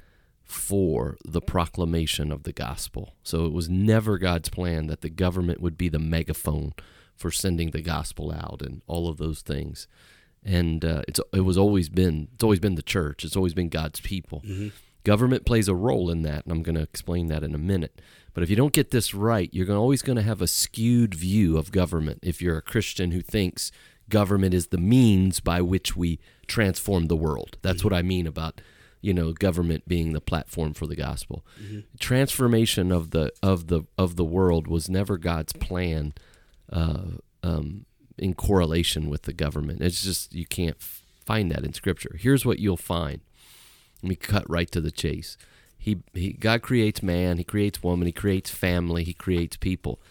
for 0.44 1.18
the 1.26 1.42
proclamation 1.42 2.32
of 2.32 2.44
the 2.44 2.54
gospel. 2.54 3.16
So 3.24 3.46
it 3.46 3.54
was 3.54 3.70
never 3.70 4.18
God's 4.18 4.50
plan 4.50 4.88
that 4.88 5.02
the 5.02 5.10
government 5.10 5.62
would 5.62 5.78
be 5.78 5.90
the 5.90 6.00
megaphone 6.00 6.74
for 7.16 7.32
sending 7.32 7.72
the 7.72 7.82
gospel 7.82 8.32
out 8.32 8.62
and 8.62 8.82
all 8.88 9.08
of 9.08 9.18
those 9.18 9.42
things. 9.42 9.88
And 10.44 10.84
uh, 10.84 11.04
it's 11.08 11.20
it 11.32 11.42
was 11.42 11.58
always 11.58 11.88
been 11.90 12.28
it's 12.34 12.44
always 12.44 12.60
been 12.60 12.76
the 12.76 12.82
church. 12.82 13.24
It's 13.24 13.36
always 13.38 13.54
been 13.54 13.70
God's 13.70 14.02
people. 14.02 14.42
Mhm. 14.46 14.72
Government 15.04 15.46
plays 15.46 15.68
a 15.68 15.76
role 15.76 16.10
in 16.10 16.22
that, 16.24 16.46
and 16.46 16.52
I'm 16.52 16.64
going 16.64 16.76
to 16.76 16.82
explain 16.82 17.28
that 17.28 17.44
in 17.44 17.54
a 17.54 17.60
minute. 17.60 18.02
But 18.34 18.44
if 18.44 18.50
you 18.50 18.56
don't 18.56 18.74
get 18.74 18.92
this 18.92 19.14
right, 19.14 19.50
you're 19.52 19.76
always 19.76 20.02
going 20.02 20.16
to 20.16 20.22
have 20.22 20.42
a 20.42 20.48
skewed 20.48 21.14
view 21.14 21.58
of 21.58 21.72
government. 21.72 22.20
If 22.24 22.42
you're 22.42 22.58
a 22.58 22.62
Christian 22.62 23.12
who 23.12 23.22
thinks 23.22 23.72
government 24.10 24.54
is 24.54 24.68
the 24.68 24.78
means 24.78 25.40
by 25.40 25.62
which 25.62 25.96
we 25.96 26.20
transform 26.48 27.08
the 27.08 27.16
world, 27.16 27.58
that's 27.62 27.84
what 27.84 27.94
I 27.94 28.02
mean 28.02 28.26
about 28.26 28.62
you 29.02 29.14
know 29.14 29.34
government 29.34 29.88
being 29.88 30.14
the 30.14 30.22
platform 30.22 30.74
for 30.74 30.88
the 30.88 30.96
gospel. 30.96 31.46
Transformation 32.00 32.92
of 32.92 33.12
the 33.12 33.32
of 33.44 33.68
the 33.68 33.84
of 33.98 34.16
the 34.16 34.24
world 34.24 34.68
was 34.68 34.90
never 34.90 35.18
God's 35.18 35.54
plan 35.54 36.14
uh, 36.72 37.18
um, 37.44 37.86
in 38.18 38.34
correlation 38.34 39.10
with 39.10 39.24
the 39.24 39.34
government. 39.34 39.82
It's 39.82 40.02
just 40.02 40.34
you 40.34 40.46
can't 40.46 40.78
find 40.80 41.52
that 41.52 41.64
in 41.66 41.74
Scripture. 41.74 42.16
Here's 42.18 42.46
what 42.46 42.60
you'll 42.60 42.78
find. 42.78 43.20
Let 44.04 44.10
me 44.10 44.16
cut 44.16 44.50
right 44.50 44.70
to 44.72 44.82
the 44.82 44.92
chase. 44.92 45.38
He, 45.78 46.00
he 46.14 46.34
God 46.34 46.62
creates 46.62 47.02
man, 47.02 47.38
he 47.38 47.44
creates 47.46 47.82
woman, 47.82 48.06
he 48.06 48.12
creates 48.12 48.50
family, 48.50 49.06
he 49.06 49.14
creates 49.14 49.56
people. 49.56 50.02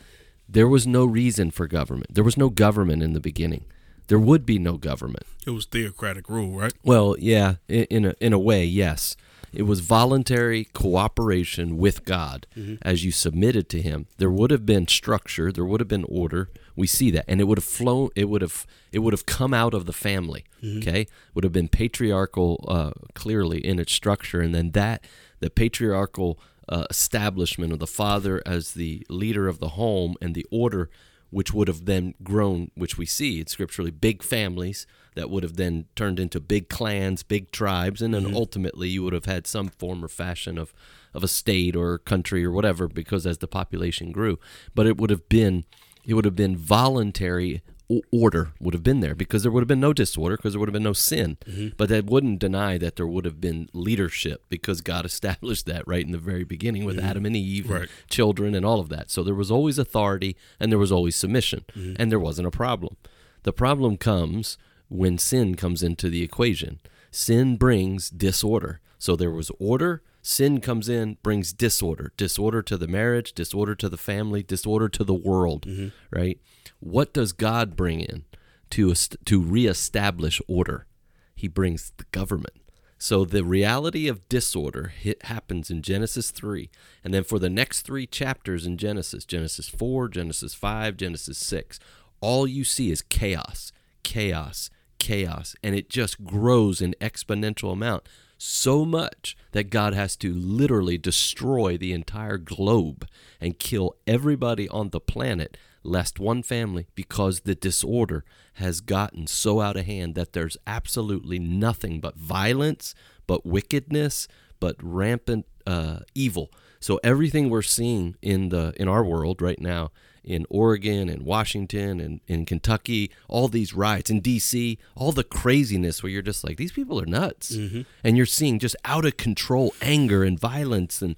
There 0.49 0.69
was 0.69 0.87
no 0.87 1.05
reason 1.05 1.51
for 1.51 1.67
government. 1.67 2.15
There 2.15 2.25
was 2.25 2.37
no 2.39 2.49
government 2.49 3.03
in 3.03 3.13
the 3.13 3.21
beginning. 3.21 3.67
There 4.09 4.19
would 4.19 4.45
be 4.45 4.59
no 4.59 4.77
government. 4.77 5.25
It 5.47 5.51
was 5.51 5.67
theocratic 5.67 6.29
rule, 6.29 6.59
right? 6.59 6.73
Well, 6.83 7.17
yeah, 7.19 7.57
in, 7.69 7.85
in 7.85 8.05
a 8.07 8.15
in 8.19 8.33
a 8.33 8.39
way, 8.39 8.65
yes. 8.65 9.17
It 9.53 9.63
was 9.63 9.81
voluntary 9.81 10.65
cooperation 10.73 11.77
with 11.77 12.05
God 12.05 12.47
as 12.83 13.05
you 13.05 13.13
submitted 13.13 13.69
to 13.71 13.83
Him. 13.83 14.07
There 14.19 14.31
would 14.31 14.51
have 14.51 14.65
been 14.65 14.89
structure. 14.89 15.53
There 15.53 15.65
would 15.65 15.81
have 15.81 15.89
been 15.89 16.07
order. 16.09 16.49
We 16.75 16.87
see 16.87 17.11
that, 17.11 17.27
and 17.29 17.41
it 17.41 17.45
would 17.45 17.59
have 17.59 17.65
flown. 17.65 18.11
It 18.17 18.29
would 18.31 18.43
have. 18.43 18.67
It 18.93 19.01
would 19.01 19.13
have 19.13 19.27
come 19.27 19.53
out 19.55 19.75
of 19.75 19.87
the 19.87 19.93
family. 19.93 20.45
Okay, 20.79 21.07
would 21.35 21.45
have 21.45 21.53
been 21.53 21.69
patriarchal, 21.69 22.65
uh, 22.69 22.93
clearly 23.15 23.59
in 23.65 23.79
its 23.79 23.93
structure, 23.93 24.41
and 24.41 24.55
then 24.55 24.71
that 24.73 25.05
the 25.41 25.51
patriarchal 25.51 26.39
uh, 26.69 26.87
establishment 26.89 27.73
of 27.73 27.79
the 27.79 27.87
father 27.87 28.43
as 28.47 28.73
the 28.73 29.05
leader 29.11 29.49
of 29.49 29.59
the 29.59 29.71
home 29.71 30.17
and 30.21 30.35
the 30.35 30.47
order 30.51 30.89
which 31.33 31.53
would 31.53 31.67
have 31.67 31.87
then 31.87 32.15
grown, 32.23 32.71
which 32.75 32.99
we 32.99 33.07
see 33.07 33.41
in 33.41 33.47
scripturally, 33.47 33.91
big 33.91 34.23
families 34.23 34.87
that 35.15 35.31
would 35.31 35.43
have 35.43 35.57
then 35.57 35.87
turned 35.97 36.21
into 36.21 36.39
big 36.39 36.69
clans, 36.69 37.23
big 37.23 37.51
tribes, 37.51 38.03
and 38.03 38.13
then 38.13 38.25
mm-hmm. 38.25 38.37
ultimately 38.37 38.91
you 38.91 39.03
would 39.03 39.15
have 39.15 39.25
had 39.25 39.47
some 39.47 39.69
form 39.69 40.05
or 40.05 40.09
fashion 40.09 40.59
of, 40.59 40.75
of 41.15 41.25
a 41.25 41.29
state 41.29 41.75
or 41.75 41.97
country 41.97 42.45
or 42.45 42.53
whatever, 42.53 42.87
because 42.87 43.27
as 43.27 43.39
the 43.39 43.49
population 43.49 44.13
grew. 44.13 44.39
But 44.75 44.87
it 44.87 44.99
would 44.99 45.09
have 45.09 45.29
been 45.31 45.65
it 46.05 46.15
would 46.15 46.25
have 46.25 46.37
been 46.37 46.57
voluntary 46.57 47.63
order 48.11 48.53
would 48.61 48.75
have 48.75 48.83
been 48.83 49.01
there 49.01 49.15
because 49.15 49.43
there 49.43 49.53
would 49.53 49.61
have 49.61 49.69
been 49.69 49.81
no 49.81 49.93
disorder 49.93 50.37
because 50.37 50.55
there 50.55 50.61
would 50.61 50.69
have 50.69 50.73
been 50.73 50.83
no 50.83 50.93
sin 50.93 51.37
mm-hmm. 51.45 51.69
but 51.77 51.89
that 51.89 52.07
wouldn't 52.07 52.39
deny 52.39 52.79
that 52.79 52.97
there 52.97 53.07
would 53.07 53.25
have 53.25 53.41
been 53.41 53.69
leadership 53.75 54.43
because 54.49 54.81
god 54.81 55.05
established 55.13 55.67
that 55.67 55.87
right 55.87 56.07
in 56.07 56.13
the 56.13 56.19
very 56.19 56.45
beginning 56.45 56.85
with 56.85 56.97
mm-hmm. 56.97 57.07
adam 57.07 57.27
and 57.27 57.37
eve 57.37 57.71
and 57.71 57.89
children 58.09 58.55
and 58.55 58.65
all 58.65 58.81
of 58.81 58.89
that. 58.89 59.11
So 59.11 59.23
there 59.23 59.35
was 59.35 59.51
always 59.51 59.79
authority 59.79 60.37
and 60.59 60.71
there 60.71 60.79
was 60.79 60.93
always 60.93 61.17
submission, 61.17 61.65
mm-hmm. 61.77 61.95
and 61.99 62.11
there 62.11 62.19
wasn't 62.19 62.49
a 62.49 62.53
problem. 62.53 62.97
The 63.43 63.53
problem 63.53 63.97
comes 63.97 64.59
when 64.89 65.19
sin 65.19 65.55
comes 65.55 65.83
into 65.83 66.09
the 66.09 66.23
equation. 66.23 66.81
Sin 67.11 67.57
brings 67.57 68.11
disorder. 68.11 68.81
So 68.99 69.17
there 69.17 69.31
was 69.31 69.51
order, 69.59 70.03
sin 70.23 70.61
comes 70.61 70.89
in, 70.89 71.19
brings 71.23 71.53
disorder. 71.53 72.13
Disorder 72.17 72.63
to 72.63 72.77
the 72.77 72.87
marriage, 72.87 73.33
disorder 73.33 73.75
to 73.77 73.89
the 73.89 73.97
family, 73.97 74.43
disorder 74.43 74.89
to 74.91 75.05
the 75.05 75.15
world, 75.15 75.67
right? 76.11 76.39
What 76.83 77.15
does 77.15 77.33
God 77.33 77.77
bring 77.77 78.01
in 78.01 78.25
to 78.71 78.93
to 78.95 79.41
reestablish 79.41 80.43
order? 80.49 80.87
He 81.33 81.47
brings 81.47 81.93
the 81.97 82.07
government. 82.11 82.57
So 82.99 83.25
the 83.25 83.45
reality 83.45 84.09
of 84.09 84.29
disorder 84.29 84.93
happens 85.23 85.71
in 85.71 85.83
Genesis 85.83 86.33
3. 86.33 86.71
And 87.05 87.15
then 87.15 87.23
for 87.23 87.39
the 87.39 87.49
next 87.49 87.83
three 87.83 88.07
chapters 88.07 88.67
in 88.67 88.79
Genesis, 88.79 89.25
Genesis 89.25 89.69
4, 89.69 90.09
Genesis 90.09 90.55
5, 90.55 90.97
Genesis 90.97 91.39
6, 91.39 91.79
all 92.21 92.49
you 92.49 92.65
see 92.65 92.91
is 92.91 93.03
chaos, 93.03 93.73
chaos, 94.03 94.69
chaos. 94.99 95.55
And 95.63 95.77
it 95.77 95.89
just 95.89 96.25
grows 96.25 96.81
in 96.81 96.97
exponential 97.01 97.73
amount 97.73 98.09
so 98.39 98.85
much 98.85 99.37
that 99.53 99.71
God 99.71 99.95
has 99.95 100.17
to 100.17 100.33
literally 100.33 100.99
destroy 100.99 101.77
the 101.77 101.93
entire 101.93 102.39
globe 102.39 103.07
and 103.41 103.59
kill 103.59 103.95
everybody 104.05 104.69
on 104.69 104.91
the 104.91 105.01
planet, 105.01 105.57
lest 105.83 106.19
one 106.19 106.43
family, 106.43 106.87
because 106.95 107.41
the 107.41 107.55
disorder 107.55 108.25
has 108.55 108.81
gotten 108.81 109.27
so 109.27 109.61
out 109.61 109.77
of 109.77 109.87
hand 109.87 110.15
that 110.15 110.33
there's 110.33 110.57
absolutely 110.67 111.39
nothing 111.39 112.01
but 112.01 112.17
violence, 112.17 112.95
but 113.27 113.47
wickedness, 113.47 114.29
but 114.61 114.77
rampant 114.81 115.47
uh, 115.67 116.01
evil. 116.15 116.51
So 116.81 117.01
everything 117.05 117.49
we're 117.49 117.63
seeing 117.63 118.17
in 118.23 118.49
the 118.49 118.73
in 118.77 118.89
our 118.89 119.05
world 119.05 119.41
right 119.41 119.61
now 119.61 119.91
in 120.25 120.47
Oregon 120.51 121.09
and 121.09 121.23
Washington 121.23 122.01
and 122.01 122.21
in 122.27 122.47
Kentucky, 122.47 123.11
all 123.29 123.49
these 123.49 123.75
riots 123.75 124.11
in 124.11 124.21
DC, 124.21 124.79
all 124.95 125.13
the 125.13 125.25
craziness 125.25 126.03
where 126.03 126.11
you're 126.11 126.23
just 126.23 126.45
like, 126.45 126.57
these 126.57 126.73
people 126.73 127.01
are 127.01 127.07
nuts. 127.07 127.57
Mm-hmm. 127.57 127.83
And 128.05 128.17
you're 128.17 128.27
seeing 128.27 128.59
just 128.59 128.77
out 128.85 129.05
of 129.05 129.17
control 129.17 129.75
anger 129.83 130.23
and 130.23 130.39
violence. 130.39 131.03
And, 131.03 131.17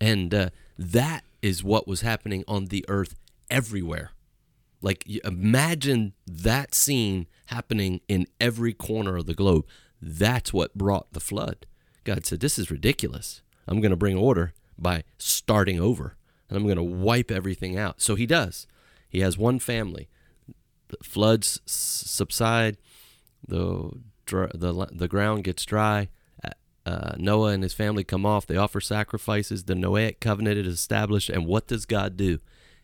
and 0.00 0.32
uh, 0.32 0.50
that 0.78 1.24
is 1.42 1.64
what 1.64 1.88
was 1.88 2.02
happening 2.02 2.44
on 2.46 2.66
the 2.66 2.84
earth 2.88 3.14
everywhere. 3.50 4.12
Like, 4.82 5.04
imagine 5.24 6.12
that 6.26 6.74
scene 6.74 7.26
happening 7.46 8.00
in 8.08 8.26
every 8.40 8.72
corner 8.72 9.16
of 9.16 9.26
the 9.26 9.34
globe. 9.34 9.66
That's 10.00 10.52
what 10.52 10.74
brought 10.74 11.12
the 11.12 11.20
flood. 11.20 11.66
God 12.04 12.26
said, 12.26 12.40
This 12.40 12.58
is 12.58 12.70
ridiculous. 12.70 13.42
I'm 13.66 13.80
going 13.80 13.90
to 13.90 13.96
bring 13.96 14.16
order 14.16 14.52
by 14.78 15.04
starting 15.18 15.80
over 15.80 16.16
and 16.48 16.56
I'm 16.56 16.64
going 16.64 16.76
to 16.76 16.82
wipe 16.82 17.30
everything 17.30 17.76
out. 17.76 18.00
So 18.00 18.14
he 18.14 18.26
does. 18.26 18.66
He 19.08 19.20
has 19.20 19.38
one 19.38 19.58
family. 19.58 20.08
The 20.88 20.98
floods 21.02 21.60
subside, 21.66 22.76
the 23.46 23.90
the 24.26 24.88
the 24.92 25.08
ground 25.08 25.44
gets 25.44 25.64
dry. 25.64 26.08
Uh, 26.84 27.16
Noah 27.16 27.50
and 27.50 27.64
his 27.64 27.74
family 27.74 28.04
come 28.04 28.24
off. 28.24 28.46
They 28.46 28.56
offer 28.56 28.80
sacrifices. 28.80 29.64
The 29.64 29.74
Noahic 29.74 30.20
covenant 30.20 30.56
is 30.58 30.72
established. 30.72 31.28
And 31.28 31.44
what 31.44 31.66
does 31.66 31.84
God 31.84 32.16
do? 32.16 32.38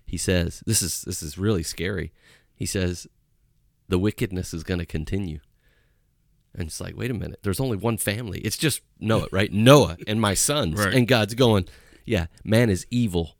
He 0.06 0.16
says, 0.16 0.62
"This 0.66 0.82
is 0.82 1.02
this 1.02 1.22
is 1.22 1.38
really 1.38 1.62
scary." 1.62 2.12
He 2.54 2.66
says, 2.66 3.06
"The 3.88 3.98
wickedness 3.98 4.52
is 4.54 4.64
going 4.64 4.80
to 4.80 4.86
continue." 4.86 5.40
And 6.54 6.68
it's 6.68 6.80
like, 6.80 6.96
wait 6.96 7.10
a 7.10 7.14
minute. 7.14 7.40
There's 7.42 7.60
only 7.60 7.78
one 7.78 7.96
family. 7.96 8.40
It's 8.40 8.58
just 8.58 8.82
Noah, 9.00 9.28
right? 9.32 9.50
Noah 9.52 9.96
and 10.06 10.20
my 10.20 10.34
sons. 10.34 10.78
Right. 10.78 10.92
And 10.92 11.08
God's 11.08 11.34
going, 11.34 11.66
yeah, 12.04 12.26
man 12.44 12.70
is 12.70 12.86
evil 12.90 13.36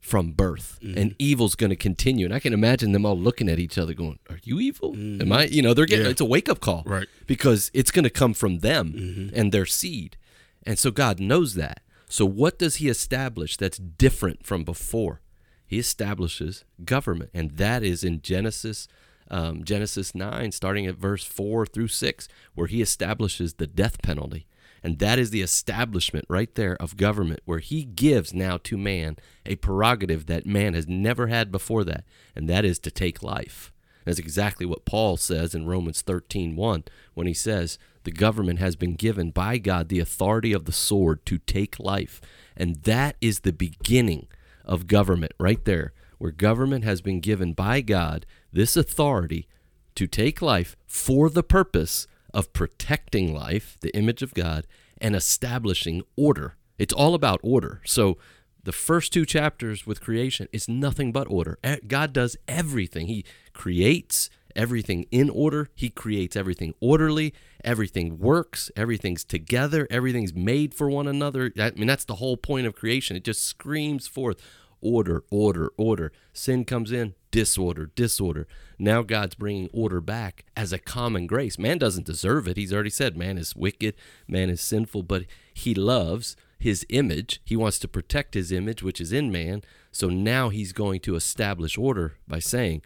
from 0.00 0.30
birth 0.30 0.78
mm-hmm. 0.80 0.96
and 0.96 1.16
evil's 1.18 1.56
going 1.56 1.70
to 1.70 1.74
continue 1.74 2.24
and 2.24 2.32
i 2.32 2.38
can 2.38 2.52
imagine 2.52 2.92
them 2.92 3.04
all 3.04 3.18
looking 3.18 3.48
at 3.48 3.58
each 3.58 3.76
other 3.76 3.92
going 3.92 4.20
are 4.30 4.38
you 4.44 4.60
evil 4.60 4.92
mm-hmm. 4.92 5.20
am 5.20 5.32
i 5.32 5.46
you 5.46 5.60
know 5.60 5.74
they're 5.74 5.84
getting 5.84 6.04
yeah. 6.04 6.10
it's 6.12 6.20
a 6.20 6.24
wake-up 6.24 6.60
call 6.60 6.84
right 6.86 7.08
because 7.26 7.72
it's 7.74 7.90
going 7.90 8.04
to 8.04 8.10
come 8.10 8.32
from 8.32 8.60
them 8.60 8.92
mm-hmm. 8.92 9.34
and 9.36 9.50
their 9.50 9.66
seed 9.66 10.16
and 10.62 10.78
so 10.78 10.92
god 10.92 11.18
knows 11.18 11.54
that 11.54 11.80
so 12.08 12.24
what 12.24 12.56
does 12.56 12.76
he 12.76 12.88
establish 12.88 13.56
that's 13.56 13.78
different 13.78 14.46
from 14.46 14.62
before 14.62 15.22
he 15.66 15.78
establishes 15.78 16.64
government 16.84 17.30
and 17.34 17.52
that 17.52 17.82
is 17.82 18.04
in 18.04 18.20
genesis 18.20 18.88
um, 19.28 19.64
genesis 19.64 20.14
9 20.14 20.52
starting 20.52 20.86
at 20.86 20.96
verse 20.96 21.24
4 21.24 21.66
through 21.66 21.88
6 21.88 22.28
where 22.54 22.68
he 22.68 22.80
establishes 22.80 23.54
the 23.54 23.66
death 23.66 24.00
penalty 24.02 24.46
and 24.86 25.00
that 25.00 25.18
is 25.18 25.30
the 25.30 25.42
establishment 25.42 26.24
right 26.28 26.54
there 26.54 26.76
of 26.76 26.96
government, 26.96 27.40
where 27.44 27.58
he 27.58 27.82
gives 27.82 28.32
now 28.32 28.58
to 28.58 28.78
man 28.78 29.16
a 29.44 29.56
prerogative 29.56 30.26
that 30.26 30.46
man 30.46 30.74
has 30.74 30.86
never 30.86 31.26
had 31.26 31.50
before 31.50 31.82
that, 31.82 32.04
and 32.36 32.48
that 32.48 32.64
is 32.64 32.78
to 32.78 32.92
take 32.92 33.20
life. 33.20 33.72
That's 34.04 34.20
exactly 34.20 34.64
what 34.64 34.84
Paul 34.84 35.16
says 35.16 35.56
in 35.56 35.66
Romans 35.66 36.02
13 36.02 36.54
1, 36.54 36.84
when 37.14 37.26
he 37.26 37.34
says, 37.34 37.78
The 38.04 38.12
government 38.12 38.60
has 38.60 38.76
been 38.76 38.94
given 38.94 39.30
by 39.32 39.58
God 39.58 39.88
the 39.88 39.98
authority 39.98 40.52
of 40.52 40.66
the 40.66 40.72
sword 40.72 41.26
to 41.26 41.38
take 41.38 41.80
life. 41.80 42.20
And 42.56 42.76
that 42.84 43.16
is 43.20 43.40
the 43.40 43.52
beginning 43.52 44.28
of 44.66 44.86
government 44.86 45.32
right 45.38 45.64
there, 45.64 45.92
where 46.18 46.30
government 46.30 46.84
has 46.84 47.00
been 47.00 47.20
given 47.20 47.52
by 47.52 47.80
God 47.80 48.26
this 48.52 48.76
authority 48.76 49.48
to 49.94 50.06
take 50.06 50.42
life 50.42 50.76
for 50.86 51.30
the 51.30 51.42
purpose 51.42 52.06
of 52.34 52.52
protecting 52.52 53.34
life, 53.34 53.76
the 53.80 53.96
image 53.96 54.22
of 54.22 54.34
God, 54.34 54.66
and 55.00 55.16
establishing 55.16 56.02
order. 56.16 56.56
It's 56.78 56.92
all 56.92 57.14
about 57.14 57.40
order. 57.42 57.80
So 57.84 58.18
the 58.62 58.72
first 58.72 59.12
two 59.12 59.24
chapters 59.24 59.86
with 59.86 60.00
creation 60.00 60.48
is 60.52 60.68
nothing 60.68 61.12
but 61.12 61.30
order. 61.30 61.58
Eh, 61.62 61.78
God 61.86 62.12
does 62.12 62.36
everything. 62.48 63.06
He 63.06 63.24
creates 63.52 64.28
everything 64.56 65.06
in 65.10 65.30
order. 65.30 65.68
He 65.74 65.90
creates 65.90 66.34
everything 66.34 66.74
orderly. 66.80 67.34
Everything 67.62 68.18
works. 68.18 68.70
Everything's 68.76 69.24
together. 69.24 69.86
Everything's 69.90 70.34
made 70.34 70.74
for 70.74 70.90
one 70.90 71.06
another. 71.06 71.52
I 71.58 71.70
mean, 71.76 71.86
that's 71.86 72.04
the 72.04 72.16
whole 72.16 72.36
point 72.36 72.66
of 72.66 72.74
creation. 72.74 73.16
It 73.16 73.24
just 73.24 73.44
screams 73.44 74.08
forth 74.08 74.42
order, 74.80 75.24
order, 75.30 75.70
order. 75.76 76.12
Sin 76.32 76.64
comes 76.64 76.92
in, 76.92 77.14
disorder, 77.30 77.90
disorder. 77.94 78.46
Now 78.78 79.02
God's 79.02 79.34
bringing 79.34 79.70
order 79.72 80.00
back 80.00 80.44
as 80.56 80.72
a 80.72 80.78
common 80.78 81.26
grace. 81.26 81.58
Man 81.58 81.78
doesn't 81.78 82.06
deserve 82.06 82.46
it. 82.48 82.56
He's 82.56 82.72
already 82.72 82.90
said 82.90 83.16
man 83.16 83.38
is 83.38 83.56
wicked, 83.56 83.94
man 84.28 84.50
is 84.50 84.60
sinful, 84.60 85.04
but 85.04 85.24
he 85.52 85.74
loves 85.74 86.36
his 86.58 86.86
image. 86.88 87.40
He 87.44 87.56
wants 87.56 87.78
to 87.80 87.88
protect 87.88 88.34
his 88.34 88.52
image, 88.52 88.82
which 88.82 89.00
is 89.00 89.12
in 89.12 89.30
man. 89.30 89.62
So 89.92 90.08
now 90.08 90.48
he's 90.48 90.72
going 90.72 91.00
to 91.00 91.16
establish 91.16 91.76
order 91.76 92.16
by 92.26 92.38
saying, 92.38 92.82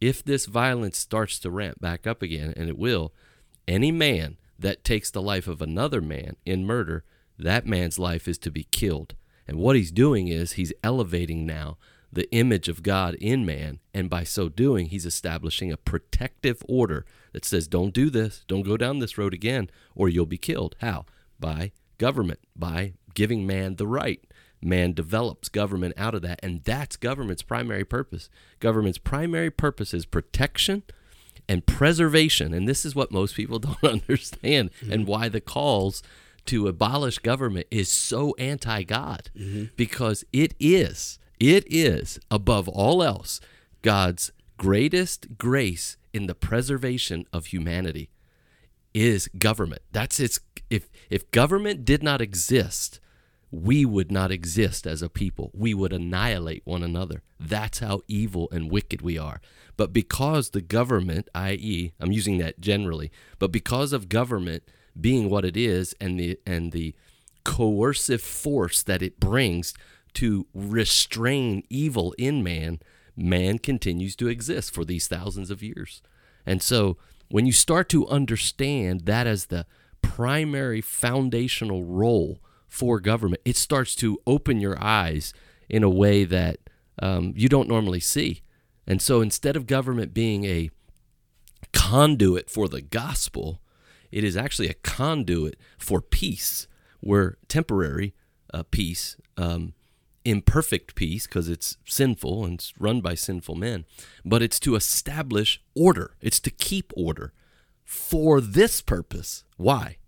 if 0.00 0.24
this 0.24 0.46
violence 0.46 0.98
starts 0.98 1.38
to 1.40 1.50
ramp 1.50 1.80
back 1.80 2.06
up 2.06 2.22
again, 2.22 2.52
and 2.56 2.68
it 2.68 2.78
will, 2.78 3.12
any 3.66 3.92
man 3.92 4.36
that 4.58 4.84
takes 4.84 5.10
the 5.10 5.22
life 5.22 5.48
of 5.48 5.62
another 5.62 6.00
man 6.00 6.36
in 6.44 6.66
murder, 6.66 7.04
that 7.38 7.66
man's 7.66 7.98
life 7.98 8.28
is 8.28 8.38
to 8.38 8.50
be 8.50 8.64
killed. 8.64 9.14
And 9.46 9.58
what 9.58 9.76
he's 9.76 9.90
doing 9.90 10.28
is 10.28 10.52
he's 10.52 10.72
elevating 10.82 11.46
now 11.46 11.76
the 12.12 12.30
image 12.32 12.68
of 12.68 12.82
God 12.82 13.14
in 13.16 13.44
man. 13.44 13.80
And 13.92 14.08
by 14.08 14.24
so 14.24 14.48
doing, 14.48 14.86
he's 14.86 15.04
establishing 15.06 15.72
a 15.72 15.76
protective 15.76 16.62
order 16.68 17.04
that 17.32 17.44
says, 17.44 17.66
don't 17.66 17.92
do 17.92 18.08
this, 18.08 18.44
don't 18.46 18.62
go 18.62 18.76
down 18.76 19.00
this 19.00 19.18
road 19.18 19.34
again, 19.34 19.68
or 19.94 20.08
you'll 20.08 20.26
be 20.26 20.38
killed. 20.38 20.76
How? 20.80 21.06
By 21.40 21.72
government, 21.98 22.40
by 22.54 22.94
giving 23.14 23.46
man 23.46 23.76
the 23.76 23.86
right. 23.86 24.20
Man 24.64 24.92
develops 24.92 25.48
government 25.48 25.94
out 25.96 26.14
of 26.14 26.22
that. 26.22 26.40
And 26.42 26.62
that's 26.64 26.96
government's 26.96 27.42
primary 27.42 27.84
purpose. 27.84 28.28
Government's 28.60 28.98
primary 28.98 29.50
purpose 29.50 29.94
is 29.94 30.06
protection 30.06 30.82
and 31.48 31.66
preservation. 31.66 32.54
And 32.54 32.68
this 32.68 32.84
is 32.84 32.94
what 32.94 33.12
most 33.12 33.34
people 33.34 33.58
don't 33.60 33.84
understand 33.84 34.70
mm-hmm. 34.80 34.92
and 34.92 35.06
why 35.06 35.28
the 35.28 35.40
calls 35.40 36.02
to 36.46 36.68
abolish 36.68 37.18
government 37.18 37.66
is 37.70 37.90
so 37.90 38.34
anti 38.38 38.82
God 38.82 39.30
mm-hmm. 39.36 39.66
because 39.76 40.24
it 40.32 40.54
is, 40.58 41.18
it 41.40 41.64
is 41.72 42.18
above 42.30 42.68
all 42.68 43.02
else 43.02 43.40
God's 43.82 44.32
greatest 44.56 45.36
grace 45.36 45.96
in 46.12 46.26
the 46.26 46.34
preservation 46.34 47.26
of 47.32 47.46
humanity 47.46 48.08
is 48.94 49.28
government. 49.38 49.82
That's 49.92 50.20
its 50.20 50.40
if 50.70 50.88
if 51.10 51.30
government 51.30 51.84
did 51.84 52.02
not 52.02 52.20
exist, 52.20 53.00
we 53.50 53.84
would 53.84 54.10
not 54.10 54.30
exist 54.30 54.86
as 54.86 55.02
a 55.02 55.08
people. 55.08 55.50
We 55.54 55.74
would 55.74 55.92
annihilate 55.92 56.62
one 56.64 56.82
another. 56.82 57.22
That's 57.38 57.78
how 57.78 58.02
evil 58.08 58.48
and 58.50 58.70
wicked 58.70 59.02
we 59.02 59.18
are. 59.18 59.40
But 59.76 59.92
because 59.92 60.50
the 60.50 60.60
government, 60.60 61.28
i.e., 61.34 61.92
I'm 62.00 62.12
using 62.12 62.38
that 62.38 62.60
generally, 62.60 63.10
but 63.38 63.52
because 63.52 63.92
of 63.92 64.08
government 64.08 64.64
being 65.00 65.28
what 65.28 65.44
it 65.44 65.56
is 65.56 65.94
and 66.00 66.18
the 66.18 66.38
and 66.46 66.72
the 66.72 66.94
coercive 67.44 68.22
force 68.22 68.82
that 68.82 69.02
it 69.02 69.20
brings 69.20 69.74
to 70.14 70.46
restrain 70.54 71.62
evil 71.68 72.14
in 72.16 72.42
man, 72.42 72.80
man 73.16 73.58
continues 73.58 74.16
to 74.16 74.28
exist 74.28 74.72
for 74.72 74.84
these 74.84 75.08
thousands 75.08 75.50
of 75.50 75.62
years. 75.62 76.00
And 76.46 76.62
so 76.62 76.96
when 77.28 77.46
you 77.46 77.52
start 77.52 77.88
to 77.90 78.06
understand 78.08 79.02
that 79.02 79.26
as 79.26 79.46
the 79.46 79.66
primary 80.02 80.80
foundational 80.80 81.84
role 81.84 82.40
for 82.74 82.98
government, 82.98 83.40
it 83.44 83.56
starts 83.56 83.94
to 83.94 84.18
open 84.26 84.60
your 84.60 84.76
eyes 84.82 85.32
in 85.68 85.84
a 85.84 85.88
way 85.88 86.24
that 86.24 86.58
um, 87.00 87.32
you 87.36 87.48
don't 87.48 87.68
normally 87.68 88.00
see. 88.00 88.42
And 88.84 89.00
so 89.00 89.20
instead 89.20 89.54
of 89.54 89.68
government 89.68 90.12
being 90.12 90.44
a 90.44 90.70
conduit 91.72 92.50
for 92.50 92.66
the 92.68 92.82
gospel, 92.82 93.60
it 94.10 94.24
is 94.24 94.36
actually 94.36 94.68
a 94.68 94.74
conduit 94.74 95.56
for 95.78 96.00
peace, 96.00 96.66
where 97.00 97.38
temporary 97.46 98.12
uh, 98.52 98.64
peace, 98.70 99.16
um, 99.36 99.74
imperfect 100.24 100.96
peace, 100.96 101.28
because 101.28 101.48
it's 101.48 101.76
sinful 101.84 102.44
and 102.44 102.54
it's 102.54 102.72
run 102.80 103.00
by 103.00 103.14
sinful 103.14 103.54
men, 103.54 103.84
but 104.24 104.42
it's 104.42 104.58
to 104.58 104.74
establish 104.74 105.62
order. 105.76 106.16
It's 106.20 106.40
to 106.40 106.50
keep 106.50 106.92
order 106.96 107.32
for 107.84 108.40
this 108.40 108.80
purpose. 108.80 109.44
Why? 109.56 109.98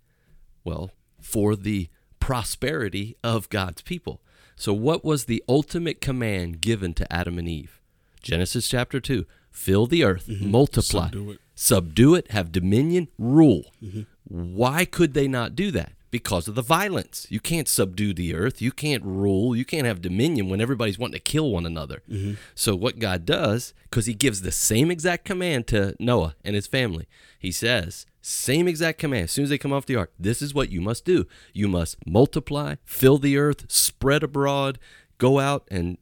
Well, 0.65 0.91
for 1.21 1.55
the 1.55 1.91
prosperity 2.27 3.17
of 3.23 3.49
God's 3.51 3.83
people. 3.83 4.21
So, 4.57 4.73
what 4.73 5.05
was 5.05 5.27
the 5.27 5.45
ultimate 5.49 6.01
command 6.01 6.61
given 6.61 6.93
to 6.95 7.13
Adam 7.13 7.39
and 7.39 7.49
Eve? 7.49 7.81
Genesis 8.21 8.69
chapter 8.69 8.99
2 8.99 9.25
fill 9.53 9.87
the 9.87 10.03
earth, 10.03 10.27
mm-hmm. 10.27 10.51
multiply, 10.51 11.05
subdue 11.05 11.31
it. 11.31 11.39
subdue 11.55 12.15
it, 12.17 12.31
have 12.33 12.51
dominion, 12.51 13.07
rule. 13.17 13.67
Mm-hmm. 13.81 14.01
Why 14.25 14.85
could 14.85 15.15
they 15.15 15.29
not 15.29 15.55
do 15.55 15.71
that? 15.71 15.93
because 16.11 16.49
of 16.49 16.55
the 16.55 16.63
violence. 16.63 17.27
You 17.29 17.41
can't 17.41 17.69
subdue 17.69 18.15
the 18.15 18.35
earth. 18.35 18.63
You 18.63 18.73
can't 18.73 19.05
rule. 19.05 19.55
You 19.55 19.67
can't 19.67 19.87
have 19.87 20.01
dominion 20.01 20.49
when 20.49 20.63
everybody's 20.63 20.99
wanting 20.99 21.19
to 21.19 21.19
kill 21.19 21.51
one 21.51 21.67
another. 21.67 22.03
Mm-hmm. 22.11 22.35
So, 22.55 22.75
what 22.75 22.99
God 22.99 23.27
does, 23.27 23.75
because 23.83 24.07
He 24.07 24.15
gives 24.15 24.41
the 24.41 24.53
same 24.53 24.91
exact 24.91 25.27
command 25.27 25.67
to 25.69 25.95
Noah 26.01 26.35
and 26.43 26.55
his 26.55 26.67
family, 26.67 27.07
He 27.39 27.53
says, 27.53 28.07
same 28.27 28.67
exact 28.67 28.99
command. 28.99 29.25
As 29.25 29.31
soon 29.31 29.45
as 29.45 29.51
they 29.51 29.59
come 29.59 29.73
off 29.73 29.87
the 29.87 29.95
ark, 29.95 30.13
this 30.19 30.43
is 30.43 30.53
what 30.53 30.71
you 30.71 30.81
must 30.81 31.05
do. 31.05 31.27
You 31.53 31.69
must 31.69 31.97
multiply, 32.05 32.75
fill 32.85 33.19
the 33.19 33.39
earth, 33.39 33.71
spread 33.71 34.25
abroad, 34.25 34.81
go 35.19 35.39
out 35.39 35.67
and 35.71 35.97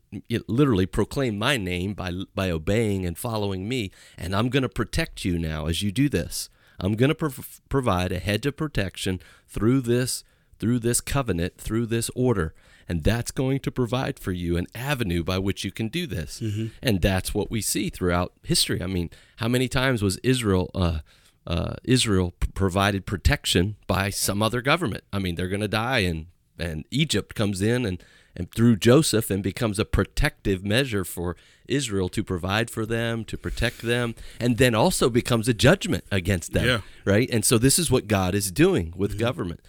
literally 0.49 0.87
proclaim 0.87 1.38
my 1.38 1.59
name 1.59 1.93
by 1.93 2.12
by 2.35 2.50
obeying 2.50 3.04
and 3.07 3.16
following 3.16 3.69
me 3.69 3.93
and 4.19 4.35
i'm 4.35 4.49
going 4.49 4.64
to 4.64 4.69
protect 4.69 5.25
you 5.25 5.38
now 5.38 5.66
as 5.66 5.83
you 5.83 5.93
do 5.93 6.09
this 6.09 6.49
i'm 6.81 6.95
going 6.95 7.11
to 7.11 7.14
prov- 7.14 7.61
provide 7.69 8.11
a 8.11 8.19
hedge 8.19 8.45
of 8.45 8.57
protection 8.57 9.21
through 9.47 9.81
this 9.81 10.25
through 10.59 10.81
this 10.81 11.00
covenant 11.00 11.57
through 11.59 11.87
this 11.87 12.11
order 12.16 12.52
and 12.88 13.04
that's 13.04 13.31
going 13.31 13.61
to 13.61 13.71
provide 13.71 14.19
for 14.19 14.33
you 14.33 14.57
an 14.57 14.66
avenue 14.75 15.23
by 15.23 15.38
which 15.38 15.64
you 15.64 15.71
can 15.71 15.87
do 15.87 16.09
this 16.09 16.40
mm-hmm. 16.40 16.66
and 16.83 17.00
that's 17.00 17.33
what 17.33 17.52
we 17.52 17.61
see 17.61 17.90
throughout 17.90 18.33
history 18.43 18.83
i 18.83 18.87
mean 18.88 19.09
how 19.37 19.47
many 19.47 19.69
times 19.69 20.02
was 20.02 20.19
israel 20.25 20.73
uh, 20.75 20.99
uh, 21.47 21.75
Israel 21.85 22.35
p- 22.41 22.49
provided 22.55 23.07
protection 23.07 23.77
by 23.87 24.11
some 24.11 24.43
other 24.43 24.63
government. 24.63 25.05
I 25.13 25.19
mean, 25.19 25.35
they're 25.35 25.49
going 25.49 25.61
to 25.61 25.69
die, 25.69 26.01
and 26.01 26.27
and 26.59 26.85
Egypt 26.91 27.35
comes 27.35 27.61
in 27.61 27.85
and 27.85 28.03
and 28.37 28.51
through 28.53 28.77
Joseph 28.77 29.31
and 29.31 29.43
becomes 29.43 29.79
a 29.79 29.85
protective 29.85 30.65
measure 30.65 31.05
for 31.05 31.37
Israel 31.69 32.09
to 32.09 32.25
provide 32.25 32.69
for 32.69 32.85
them, 32.85 33.25
to 33.27 33.39
protect 33.39 33.83
them, 33.83 34.15
and 34.41 34.59
then 34.59 34.75
also 34.75 35.09
becomes 35.09 35.49
a 35.49 35.55
judgment 35.55 36.05
against 36.11 36.53
them. 36.53 36.67
Yeah. 36.67 36.81
Right? 37.05 37.29
And 37.31 37.45
so 37.45 37.59
this 37.59 37.79
is 37.79 37.91
what 37.91 38.09
God 38.09 38.35
is 38.35 38.51
doing 38.51 38.93
with 38.97 39.13
mm-hmm. 39.13 39.21
government. 39.21 39.61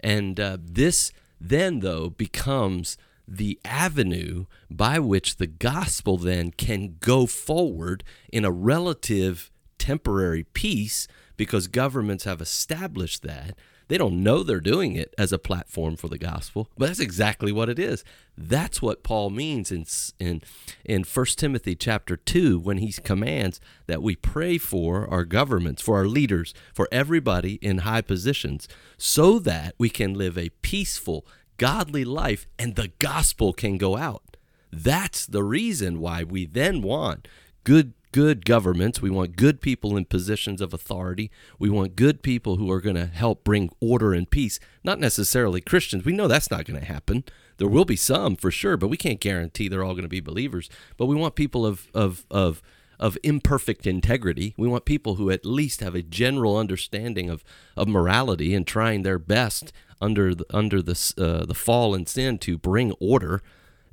And 0.00 0.38
uh, 0.38 0.58
this 0.60 1.12
then, 1.40 1.80
though, 1.80 2.10
becomes 2.10 2.96
the 3.26 3.58
avenue 3.64 4.46
by 4.70 4.98
which 4.98 5.36
the 5.36 5.46
gospel 5.46 6.16
then 6.16 6.50
can 6.52 6.96
go 7.00 7.26
forward 7.26 8.04
in 8.32 8.44
a 8.44 8.50
relative 8.50 9.50
temporary 9.78 10.44
peace 10.44 11.08
because 11.36 11.66
governments 11.66 12.24
have 12.24 12.40
established 12.40 13.22
that 13.22 13.56
they 13.92 13.98
don't 13.98 14.22
know 14.22 14.42
they're 14.42 14.58
doing 14.58 14.96
it 14.96 15.14
as 15.18 15.32
a 15.32 15.38
platform 15.38 15.96
for 15.96 16.08
the 16.08 16.16
gospel, 16.16 16.70
but 16.78 16.86
that's 16.86 16.98
exactly 16.98 17.52
what 17.52 17.68
it 17.68 17.78
is. 17.78 18.04
That's 18.38 18.80
what 18.80 19.02
Paul 19.02 19.28
means 19.28 19.70
in 19.70 19.84
in 20.18 20.42
in 20.84 21.04
1 21.04 21.26
Timothy 21.36 21.74
chapter 21.74 22.16
2 22.16 22.58
when 22.58 22.78
he 22.78 22.92
commands 22.92 23.60
that 23.86 24.02
we 24.02 24.16
pray 24.16 24.56
for 24.56 25.06
our 25.10 25.24
governments, 25.24 25.82
for 25.82 25.96
our 25.96 26.06
leaders, 26.06 26.54
for 26.72 26.88
everybody 26.90 27.56
in 27.56 27.78
high 27.78 28.00
positions 28.00 28.66
so 28.96 29.38
that 29.40 29.74
we 29.76 29.90
can 29.90 30.14
live 30.14 30.38
a 30.38 30.48
peaceful, 30.62 31.26
godly 31.58 32.04
life 32.04 32.46
and 32.58 32.76
the 32.76 32.92
gospel 32.98 33.52
can 33.52 33.76
go 33.76 33.98
out. 33.98 34.38
That's 34.72 35.26
the 35.26 35.44
reason 35.44 36.00
why 36.00 36.24
we 36.24 36.46
then 36.46 36.80
want 36.80 37.28
good 37.64 37.92
good 38.12 38.44
governments. 38.44 39.02
We 39.02 39.10
want 39.10 39.36
good 39.36 39.60
people 39.60 39.96
in 39.96 40.04
positions 40.04 40.60
of 40.60 40.72
authority. 40.72 41.30
We 41.58 41.70
want 41.70 41.96
good 41.96 42.22
people 42.22 42.56
who 42.56 42.70
are 42.70 42.80
going 42.80 42.96
to 42.96 43.06
help 43.06 43.42
bring 43.42 43.70
order 43.80 44.12
and 44.12 44.30
peace, 44.30 44.60
not 44.84 45.00
necessarily 45.00 45.60
Christians. 45.60 46.04
We 46.04 46.12
know 46.12 46.28
that's 46.28 46.50
not 46.50 46.64
going 46.64 46.78
to 46.78 46.86
happen. 46.86 47.24
There 47.56 47.68
will 47.68 47.84
be 47.84 47.96
some 47.96 48.36
for 48.36 48.50
sure, 48.50 48.76
but 48.76 48.88
we 48.88 48.96
can't 48.96 49.20
guarantee 49.20 49.68
they're 49.68 49.84
all 49.84 49.94
going 49.94 50.02
to 50.02 50.08
be 50.08 50.20
believers. 50.20 50.68
But 50.96 51.06
we 51.06 51.16
want 51.16 51.34
people 51.34 51.66
of, 51.66 51.88
of, 51.94 52.26
of, 52.30 52.62
of 52.98 53.18
imperfect 53.22 53.86
integrity. 53.86 54.54
We 54.56 54.68
want 54.68 54.84
people 54.84 55.16
who 55.16 55.30
at 55.30 55.46
least 55.46 55.80
have 55.80 55.94
a 55.94 56.02
general 56.02 56.56
understanding 56.56 57.30
of, 57.30 57.42
of 57.76 57.88
morality 57.88 58.54
and 58.54 58.66
trying 58.66 59.02
their 59.02 59.18
best 59.18 59.72
under 60.00 60.34
the, 60.34 60.44
under 60.50 60.82
the, 60.82 61.14
uh, 61.16 61.46
the 61.46 61.54
fall 61.54 61.94
and 61.94 62.08
sin 62.08 62.38
to 62.38 62.58
bring 62.58 62.92
order 63.00 63.42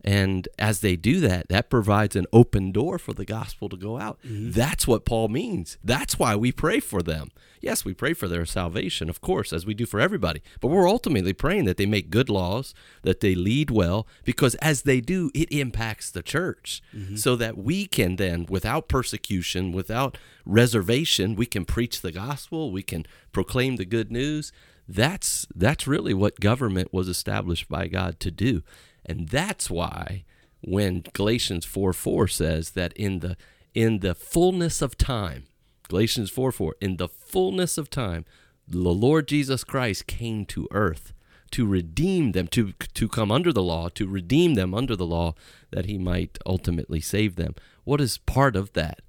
and 0.03 0.47
as 0.57 0.79
they 0.79 0.95
do 0.95 1.19
that, 1.21 1.49
that 1.49 1.69
provides 1.69 2.15
an 2.15 2.25
open 2.31 2.71
door 2.71 2.97
for 2.97 3.13
the 3.13 3.25
gospel 3.25 3.69
to 3.69 3.77
go 3.77 3.97
out. 3.97 4.19
Mm-hmm. 4.25 4.51
That's 4.51 4.87
what 4.87 5.05
Paul 5.05 5.27
means. 5.27 5.77
That's 5.83 6.17
why 6.17 6.35
we 6.35 6.51
pray 6.51 6.79
for 6.79 7.01
them. 7.01 7.29
Yes, 7.61 7.83
we 7.83 7.93
pray 7.93 8.13
for 8.13 8.27
their 8.27 8.45
salvation, 8.45 9.09
of 9.09 9.19
course, 9.19 9.51
as 9.51 9.65
we 9.65 9.73
do 9.73 9.85
for 9.85 9.99
everybody. 9.99 10.41
But 10.61 10.69
we're 10.69 10.87
ultimately 10.87 11.33
praying 11.33 11.65
that 11.65 11.77
they 11.77 11.85
make 11.85 12.09
good 12.09 12.29
laws, 12.29 12.73
that 13.01 13.19
they 13.19 13.35
lead 13.35 13.69
well, 13.69 14.07
because 14.23 14.55
as 14.55 14.83
they 14.83 15.01
do, 15.01 15.29
it 15.35 15.51
impacts 15.51 16.09
the 16.09 16.23
church. 16.23 16.81
Mm-hmm. 16.95 17.15
So 17.17 17.35
that 17.35 17.57
we 17.57 17.85
can 17.85 18.15
then, 18.15 18.45
without 18.49 18.87
persecution, 18.87 19.71
without 19.73 20.17
reservation, 20.45 21.35
we 21.35 21.45
can 21.45 21.65
preach 21.65 22.01
the 22.01 22.11
gospel, 22.11 22.71
we 22.71 22.83
can 22.83 23.05
proclaim 23.31 23.75
the 23.75 23.85
good 23.85 24.11
news. 24.11 24.51
That's 24.87 25.45
that's 25.53 25.85
really 25.85 26.15
what 26.15 26.39
government 26.39 26.91
was 26.91 27.07
established 27.07 27.69
by 27.69 27.87
God 27.87 28.19
to 28.21 28.31
do. 28.31 28.63
And 29.05 29.29
that's 29.29 29.69
why 29.69 30.23
when 30.61 31.03
Galatians 31.13 31.65
4 31.65 31.93
4 31.93 32.27
says 32.27 32.71
that 32.71 32.93
in 32.93 33.19
the 33.19 33.37
in 33.73 33.99
the 33.99 34.15
fullness 34.15 34.81
of 34.81 34.97
time, 34.97 35.43
Galatians 35.87 36.29
4 36.29 36.51
4, 36.51 36.75
in 36.81 36.97
the 36.97 37.07
fullness 37.07 37.77
of 37.77 37.89
time, 37.89 38.25
the 38.67 38.89
Lord 38.89 39.27
Jesus 39.27 39.63
Christ 39.63 40.07
came 40.07 40.45
to 40.47 40.67
earth 40.71 41.13
to 41.51 41.65
redeem 41.65 42.33
them, 42.33 42.47
to, 42.47 42.73
to 42.93 43.07
come 43.07 43.31
under 43.31 43.51
the 43.51 43.63
law, 43.63 43.89
to 43.89 44.07
redeem 44.07 44.53
them 44.53 44.73
under 44.73 44.95
the 44.95 45.05
law, 45.05 45.33
that 45.71 45.85
he 45.85 45.97
might 45.97 46.37
ultimately 46.45 46.99
save 46.99 47.35
them. 47.35 47.55
What 47.83 48.01
is 48.01 48.17
part 48.19 48.55
of 48.55 48.73
that? 48.73 49.01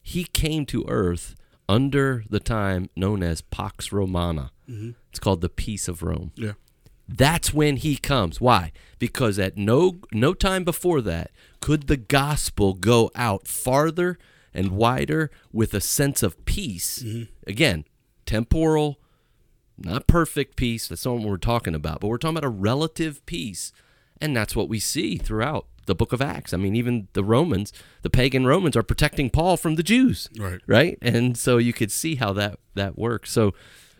He 0.00 0.24
came 0.24 0.64
to 0.66 0.84
earth 0.88 1.34
under 1.68 2.24
the 2.30 2.40
time 2.40 2.88
known 2.96 3.22
as 3.22 3.40
Pax 3.42 3.92
Romana. 3.92 4.52
Mm-hmm. 4.68 4.90
It's 5.10 5.18
called 5.18 5.40
the 5.40 5.48
Peace 5.48 5.88
of 5.88 6.02
Rome. 6.02 6.32
Yeah. 6.36 6.52
That's 7.08 7.54
when 7.54 7.76
he 7.76 7.96
comes. 7.96 8.40
Why? 8.40 8.72
Because 8.98 9.38
at 9.38 9.56
no 9.56 10.00
no 10.12 10.34
time 10.34 10.64
before 10.64 11.00
that 11.02 11.30
could 11.60 11.86
the 11.86 11.96
gospel 11.96 12.74
go 12.74 13.10
out 13.14 13.48
farther 13.48 14.18
and 14.52 14.72
wider 14.72 15.30
with 15.52 15.72
a 15.72 15.80
sense 15.80 16.22
of 16.22 16.44
peace. 16.44 17.02
Mm-hmm. 17.02 17.22
Again, 17.46 17.84
temporal, 18.26 18.98
not 19.78 20.06
perfect 20.06 20.56
peace. 20.56 20.88
That's 20.88 21.06
not 21.06 21.18
what 21.18 21.28
we're 21.28 21.36
talking 21.38 21.74
about. 21.74 22.00
But 22.00 22.08
we're 22.08 22.18
talking 22.18 22.36
about 22.36 22.46
a 22.46 22.52
relative 22.52 23.24
peace, 23.24 23.72
and 24.20 24.36
that's 24.36 24.54
what 24.54 24.68
we 24.68 24.78
see 24.78 25.16
throughout 25.16 25.66
the 25.86 25.94
book 25.94 26.12
of 26.12 26.20
Acts. 26.20 26.52
I 26.52 26.58
mean, 26.58 26.76
even 26.76 27.08
the 27.14 27.24
Romans, 27.24 27.72
the 28.02 28.10
pagan 28.10 28.46
Romans, 28.46 28.76
are 28.76 28.82
protecting 28.82 29.30
Paul 29.30 29.56
from 29.56 29.76
the 29.76 29.82
Jews. 29.82 30.28
Right. 30.38 30.60
Right. 30.66 30.98
And 31.00 31.36
so 31.36 31.56
you 31.56 31.72
could 31.72 31.90
see 31.90 32.16
how 32.16 32.32
that 32.34 32.58
that 32.74 32.98
works. 32.98 33.32
So 33.32 33.54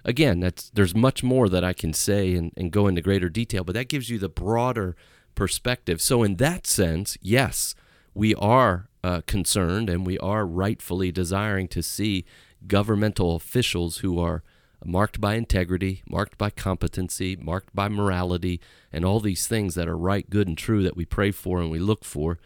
again, 0.05 0.41
that's 0.41 0.71
there's 0.71 0.95
much 0.95 1.23
more 1.23 1.49
that 1.49 1.65
I 1.65 1.73
can 1.73 1.93
say 1.93 2.35
and, 2.35 2.53
and 2.57 2.71
go 2.71 2.87
into 2.87 3.03
greater 3.03 3.29
detail, 3.29 3.65
but 3.65 3.75
that 3.75 3.89
gives 3.89 4.11
you 4.11 4.19
the 4.19 4.29
broader 4.29 4.97
perspective. 5.35 6.01
So 6.01 6.23
in 6.23 6.37
that 6.37 6.67
sense, 6.67 7.17
yes, 7.21 7.75
we 8.15 8.35
are 8.35 8.89
uh, 9.05 9.21
concerned 9.27 9.89
and 9.89 10.07
we 10.07 10.19
are 10.19 10.45
rightfully 10.45 11.13
desiring 11.13 11.69
to 11.69 11.83
see 11.83 12.25
governmental 12.67 13.37
officials 13.37 13.99
who 13.99 14.19
are 14.19 14.43
marked 14.85 15.21
by 15.21 15.35
integrity, 15.35 16.03
marked 16.09 16.39
by 16.39 16.51
competency, 16.51 17.37
marked 17.37 17.75
by 17.75 17.89
morality, 17.89 18.61
and 18.93 19.05
all 19.05 19.21
these 19.21 19.47
things 19.47 19.75
that 19.75 19.89
are 19.89 19.97
right, 19.97 20.29
good, 20.31 20.49
and 20.49 20.59
true 20.59 20.83
that 20.83 20.97
we 20.97 21.05
pray 21.05 21.31
for 21.31 21.61
and 21.61 21.71
we 21.71 21.79
look 21.79 22.05
for. 22.05 22.39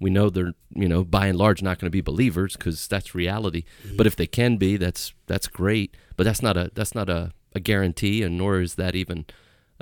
We 0.00 0.10
know 0.10 0.30
they're, 0.30 0.54
you 0.74 0.88
know, 0.88 1.02
by 1.02 1.26
and 1.26 1.38
large 1.38 1.62
not 1.62 1.78
going 1.78 1.86
to 1.86 1.90
be 1.90 2.00
believers 2.00 2.56
because 2.56 2.86
that's 2.86 3.14
reality. 3.14 3.64
Mm-hmm. 3.84 3.96
But 3.96 4.06
if 4.06 4.16
they 4.16 4.26
can 4.26 4.56
be, 4.56 4.76
that's 4.76 5.12
that's 5.26 5.48
great. 5.48 5.96
But 6.18 6.24
that's 6.24 6.42
not 6.42 6.56
a 6.56 6.70
that's 6.74 6.96
not 6.96 7.08
a, 7.08 7.32
a 7.54 7.60
guarantee, 7.60 8.24
and 8.24 8.36
nor 8.36 8.60
is 8.60 8.74
that 8.74 8.96
even 8.96 9.24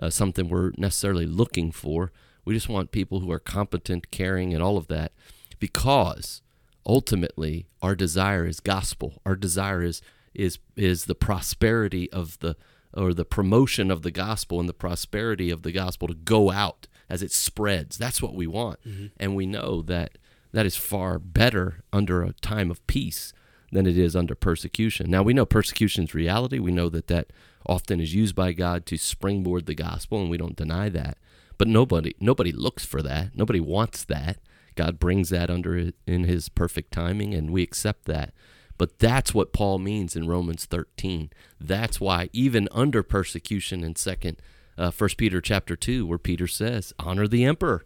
uh, 0.01 0.11
something 0.11 0.51
we're 0.51 0.73
necessarily 0.77 1.25
looking 1.25 1.73
for. 1.73 2.13
We 2.45 2.53
just 2.53 2.69
want 2.69 2.93
people 2.93 3.21
who 3.21 3.31
are 3.33 3.39
competent, 3.41 4.11
caring, 4.11 4.53
and 4.53 4.63
all 4.63 4.77
of 4.77 4.87
that, 4.89 5.13
because 5.59 6.43
ultimately 6.85 7.69
our 7.81 7.97
desire 7.97 8.47
is 8.47 8.61
gospel. 8.61 9.15
Our 9.25 9.35
desire 9.35 9.83
is 9.83 10.03
is 10.35 10.59
is 10.77 11.07
the 11.07 11.15
prosperity 11.15 12.13
of 12.13 12.39
the 12.41 12.55
or 12.93 13.15
the 13.15 13.25
promotion 13.25 13.91
of 13.91 14.03
the 14.03 14.11
gospel 14.11 14.61
and 14.61 14.69
the 14.69 14.75
prosperity 14.75 15.51
of 15.51 15.63
the 15.63 15.73
gospel 15.73 16.07
to 16.07 16.15
go 16.15 16.53
out 16.53 16.87
as 17.09 17.23
it 17.23 17.33
spreads. 17.33 17.97
That's 17.97 18.21
what 18.21 18.35
we 18.35 18.47
want. 18.47 18.79
Mm-hmm. 18.87 19.07
And 19.19 19.35
we 19.35 19.47
know 19.47 19.81
that 19.81 20.19
that 20.53 20.67
is 20.67 20.77
far 20.77 21.19
better 21.19 21.83
under 21.95 22.23
a 22.23 22.35
time 22.35 22.71
of 22.71 22.87
peace 22.87 23.33
than 23.77 23.87
it 23.87 23.99
is 23.99 24.17
under 24.17 24.35
persecution. 24.35 25.11
Now 25.11 25.23
we 25.23 25.35
know 25.35 25.45
persecution 25.45 26.05
is 26.05 26.15
reality. 26.15 26.59
We 26.59 26.73
know 26.73 26.89
that 26.89 27.09
that 27.09 27.31
often 27.67 28.01
is 28.01 28.15
used 28.15 28.35
by 28.35 28.53
God 28.53 28.87
to 28.87 28.97
springboard 28.97 29.67
the 29.67 29.75
gospel 29.75 30.19
and 30.19 30.31
we 30.31 30.39
don't 30.39 30.57
deny 30.57 30.89
that. 30.89 31.19
But 31.59 31.69
nobody 31.69 32.15
nobody 32.19 32.53
looks 32.53 32.87
for 32.87 33.03
that. 33.03 33.37
Nobody 33.37 33.61
wants 33.61 34.03
that. 34.05 34.39
God 34.77 34.99
brings 34.99 35.29
that 35.29 35.51
under 35.51 35.91
in 36.07 36.25
his 36.25 36.49
perfect 36.49 36.91
timing 36.91 37.35
and 37.35 37.51
we 37.51 37.63
accept 37.63 38.07
that. 38.07 38.33
But 38.79 38.99
that's 38.99 39.35
what 39.35 39.53
Paul 39.53 39.79
means 39.79 40.17
in 40.17 40.27
Romans 40.27 40.65
13. 40.65 41.31
That's 41.61 42.01
why 42.01 42.31
even 42.33 42.71
under 42.73 43.03
persecution 43.03 43.85
in 43.85 43.97
second 43.97 44.41
uh, 44.79 44.91
First 44.91 45.19
Peter 45.19 45.43
chapter 45.43 45.77
two, 45.77 46.07
where 46.07 46.19
Peter 46.19 46.47
says, 46.47 46.95
"Honor 46.99 47.29
the 47.29 47.45
emperor." 47.45 47.85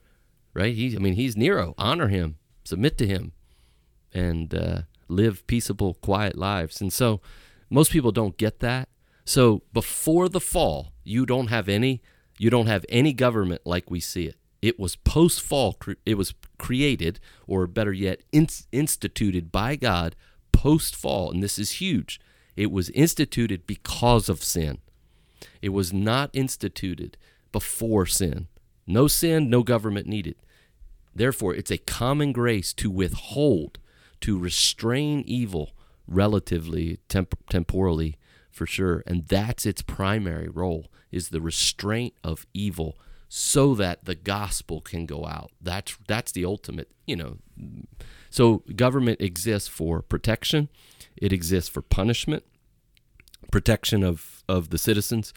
Right? 0.54 0.74
He, 0.74 0.94
I 0.96 0.98
mean, 0.98 1.14
he's 1.14 1.36
Nero. 1.36 1.74
Honor 1.78 2.08
him, 2.08 2.38
submit 2.64 2.98
to 2.98 3.06
him, 3.06 3.32
and 4.12 4.52
uh, 4.52 4.82
live 5.10 5.46
peaceable, 5.46 5.94
quiet 5.94 6.36
lives. 6.36 6.80
And 6.80 6.92
so, 6.92 7.20
most 7.70 7.92
people 7.92 8.12
don't 8.12 8.36
get 8.36 8.60
that. 8.60 8.88
So 9.24 9.62
before 9.72 10.28
the 10.28 10.40
fall, 10.40 10.92
You 11.04 11.24
don't 11.24 11.48
have 11.48 11.68
any 11.68 12.02
you 12.38 12.50
don't 12.50 12.66
have 12.66 12.86
any 12.88 13.12
government 13.12 13.62
like 13.64 13.90
we 13.90 14.00
see 14.00 14.24
it. 14.26 14.36
It 14.62 14.78
was 14.78 14.96
post 14.96 15.40
fall 15.40 15.76
it 16.04 16.14
was 16.16 16.34
created 16.58 17.20
or 17.46 17.66
better 17.66 17.92
yet 17.92 18.22
in, 18.32 18.48
instituted 18.72 19.52
by 19.52 19.76
God 19.76 20.16
post 20.52 20.96
fall 20.96 21.30
and 21.30 21.42
this 21.42 21.58
is 21.58 21.72
huge. 21.72 22.20
It 22.56 22.72
was 22.72 22.90
instituted 22.90 23.66
because 23.66 24.28
of 24.28 24.42
sin. 24.42 24.78
It 25.62 25.70
was 25.70 25.92
not 25.92 26.30
instituted 26.32 27.16
before 27.52 28.06
sin. 28.06 28.48
No 28.86 29.06
sin, 29.06 29.48
no 29.48 29.62
government 29.62 30.06
needed. 30.06 30.36
Therefore, 31.14 31.54
it's 31.54 31.70
a 31.70 31.78
common 31.78 32.32
grace 32.32 32.72
to 32.74 32.90
withhold, 32.90 33.78
to 34.22 34.38
restrain 34.38 35.22
evil 35.26 35.70
relatively, 36.06 36.98
temp- 37.08 37.48
temporally, 37.48 38.16
for 38.50 38.66
sure. 38.66 39.02
And 39.06 39.26
that's 39.28 39.64
its 39.64 39.82
primary 39.82 40.48
role 40.48 40.86
is 41.10 41.28
the 41.28 41.40
restraint 41.40 42.14
of 42.22 42.46
evil 42.52 42.98
so 43.28 43.74
that 43.76 44.04
the 44.04 44.16
gospel 44.16 44.80
can 44.80 45.06
go 45.06 45.24
out. 45.24 45.52
That's 45.60 45.96
that's 46.08 46.32
the 46.32 46.44
ultimate, 46.44 46.90
you 47.06 47.16
know. 47.16 47.38
So 48.28 48.64
government 48.74 49.20
exists 49.20 49.68
for 49.68 50.02
protection, 50.02 50.68
it 51.16 51.32
exists 51.32 51.70
for 51.70 51.80
punishment, 51.80 52.44
protection 53.52 54.02
of 54.02 54.42
of 54.48 54.70
the 54.70 54.78
citizens. 54.78 55.32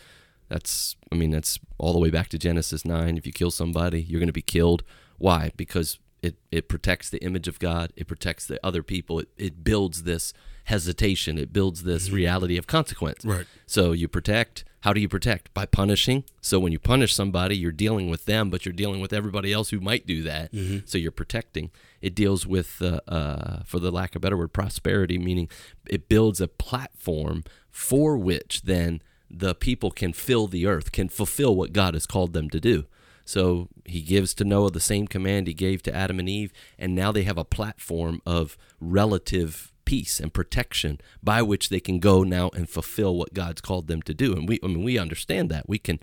That's 0.50 0.96
I 1.12 1.15
mean 1.15 1.30
that's 1.30 1.60
all 1.78 1.93
the 1.93 2.00
way 2.00 2.10
back 2.10 2.30
to 2.30 2.38
Genesis 2.39 2.84
9. 2.84 3.15
If 3.15 3.28
you 3.28 3.32
kill 3.32 3.52
somebody, 3.52 4.02
you're 4.02 4.19
going 4.19 4.28
to 4.28 4.34
be 4.34 4.41
killed. 4.41 4.84
Why? 5.19 5.52
Because 5.56 6.00
it, 6.24 6.38
it 6.52 6.70
protects 6.70 7.10
the 7.10 7.22
image 7.24 7.48
of 7.48 7.60
God. 7.60 7.92
It 7.96 8.08
protects 8.08 8.48
the 8.48 8.60
other 8.66 8.82
people. 8.82 9.20
It, 9.20 9.28
it 9.38 9.64
builds 9.64 10.04
this 10.04 10.34
hesitation. 10.64 11.38
It 11.38 11.52
builds 11.52 11.84
this 11.84 12.06
mm-hmm. 12.06 12.16
reality 12.16 12.58
of 12.58 12.66
consequence. 12.66 13.26
Right. 13.26 13.46
So 13.66 13.92
you 13.92 14.08
protect. 14.08 14.64
How 14.82 14.94
do 14.94 15.02
you 15.02 15.10
protect? 15.10 15.54
By 15.54 15.66
punishing. 15.66 16.24
So 16.42 16.60
when 16.60 16.72
you 16.72 16.80
punish 16.80 17.14
somebody, 17.14 17.58
you're 17.58 17.74
dealing 17.74 18.10
with 18.10 18.24
them, 18.26 18.50
but 18.50 18.66
you're 18.66 18.74
dealing 18.74 19.02
with 19.02 19.12
everybody 19.12 19.52
else 19.52 19.70
who 19.70 19.82
might 19.82 20.08
do 20.08 20.24
that. 20.24 20.54
Mm-hmm. 20.54 20.86
So 20.86 20.98
you're 20.98 21.12
protecting. 21.12 21.72
It 22.02 22.16
deals 22.16 22.48
with, 22.48 22.82
uh, 22.82 23.02
uh, 23.08 23.64
for 23.66 23.80
the 23.80 23.92
lack 23.92 24.16
of 24.16 24.18
a 24.18 24.20
better 24.22 24.38
word, 24.38 24.54
prosperity, 24.54 25.18
meaning 25.20 25.50
it 25.86 26.08
builds 26.08 26.40
a 26.40 26.48
platform 26.48 27.44
for 27.70 28.18
which 28.18 28.62
then 28.64 29.02
the 29.30 29.56
people 29.56 29.92
can 29.92 30.14
fill 30.14 30.48
the 30.48 30.66
earth, 30.68 30.94
can 30.94 31.10
fulfill 31.10 31.56
what 31.56 31.74
God 31.74 31.96
has 31.96 32.06
called 32.06 32.32
them 32.32 32.50
to 32.52 32.60
do. 32.62 32.86
So 33.26 33.70
he 33.86 34.02
gives 34.02 34.34
to 34.36 34.44
Noah 34.44 34.72
the 34.72 34.80
same 34.80 35.08
command 35.08 35.48
he 35.48 35.54
gave 35.54 35.82
to 35.84 35.96
Adam 35.96 36.20
and 36.20 36.28
Eve, 36.28 36.52
and 36.78 36.94
now 36.94 37.12
they 37.12 37.24
have 37.24 37.38
a 37.38 37.46
platform 37.46 38.22
of 38.26 38.58
relative 38.80 39.72
peace 39.86 40.20
and 40.20 40.34
protection 40.34 41.00
by 41.22 41.42
which 41.42 41.70
they 41.70 41.80
can 41.80 42.00
go 42.00 42.24
now 42.24 42.50
and 42.56 42.70
fulfill 42.70 43.16
what 43.16 43.34
God's 43.34 43.62
called 43.62 43.88
them 43.88 44.02
to 44.04 44.14
do. 44.14 44.34
And 44.34 44.48
we 44.48 44.60
I 44.64 44.68
mean 44.68 44.84
we 44.84 44.98
understand 44.98 45.50
that. 45.50 45.68
We 45.68 45.78
can 45.78 46.00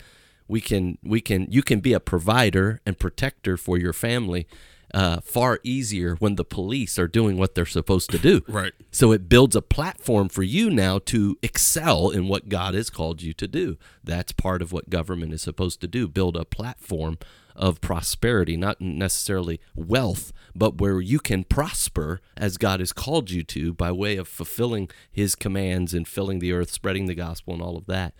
we 0.48 0.60
can 0.60 0.98
we 1.02 1.20
can 1.20 1.46
you 1.50 1.62
can 1.62 1.80
be 1.80 1.92
a 1.92 2.00
provider 2.00 2.80
and 2.84 2.98
protector 2.98 3.56
for 3.56 3.78
your 3.78 3.92
family 3.92 4.46
uh, 4.92 5.20
far 5.20 5.60
easier 5.62 6.16
when 6.16 6.36
the 6.36 6.44
police 6.44 6.98
are 6.98 7.08
doing 7.08 7.36
what 7.36 7.54
they're 7.54 7.66
supposed 7.66 8.10
to 8.10 8.18
do. 8.18 8.42
Right. 8.50 8.72
So 8.90 9.12
it 9.12 9.28
builds 9.28 9.54
a 9.54 9.62
platform 9.62 10.28
for 10.28 10.42
you 10.42 10.70
now 10.70 10.98
to 11.06 11.38
excel 11.42 12.10
in 12.10 12.26
what 12.26 12.48
God 12.48 12.74
has 12.74 12.90
called 12.90 13.22
you 13.22 13.32
to 13.34 13.46
do. 13.46 13.78
That's 14.02 14.32
part 14.32 14.60
of 14.60 14.72
what 14.72 14.90
government 14.90 15.32
is 15.32 15.42
supposed 15.42 15.80
to 15.82 15.86
do 15.86 16.08
build 16.08 16.36
a 16.36 16.44
platform 16.44 17.16
of 17.54 17.80
prosperity, 17.80 18.56
not 18.56 18.80
necessarily 18.80 19.60
wealth, 19.74 20.32
but 20.54 20.80
where 20.80 21.00
you 21.00 21.20
can 21.20 21.44
prosper 21.44 22.20
as 22.36 22.56
God 22.56 22.80
has 22.80 22.92
called 22.92 23.30
you 23.30 23.42
to 23.44 23.72
by 23.72 23.92
way 23.92 24.16
of 24.16 24.26
fulfilling 24.26 24.90
His 25.10 25.34
commands 25.34 25.94
and 25.94 26.08
filling 26.08 26.38
the 26.38 26.52
earth, 26.52 26.70
spreading 26.70 27.06
the 27.06 27.14
gospel, 27.14 27.54
and 27.54 27.62
all 27.62 27.76
of 27.76 27.86
that. 27.86 28.14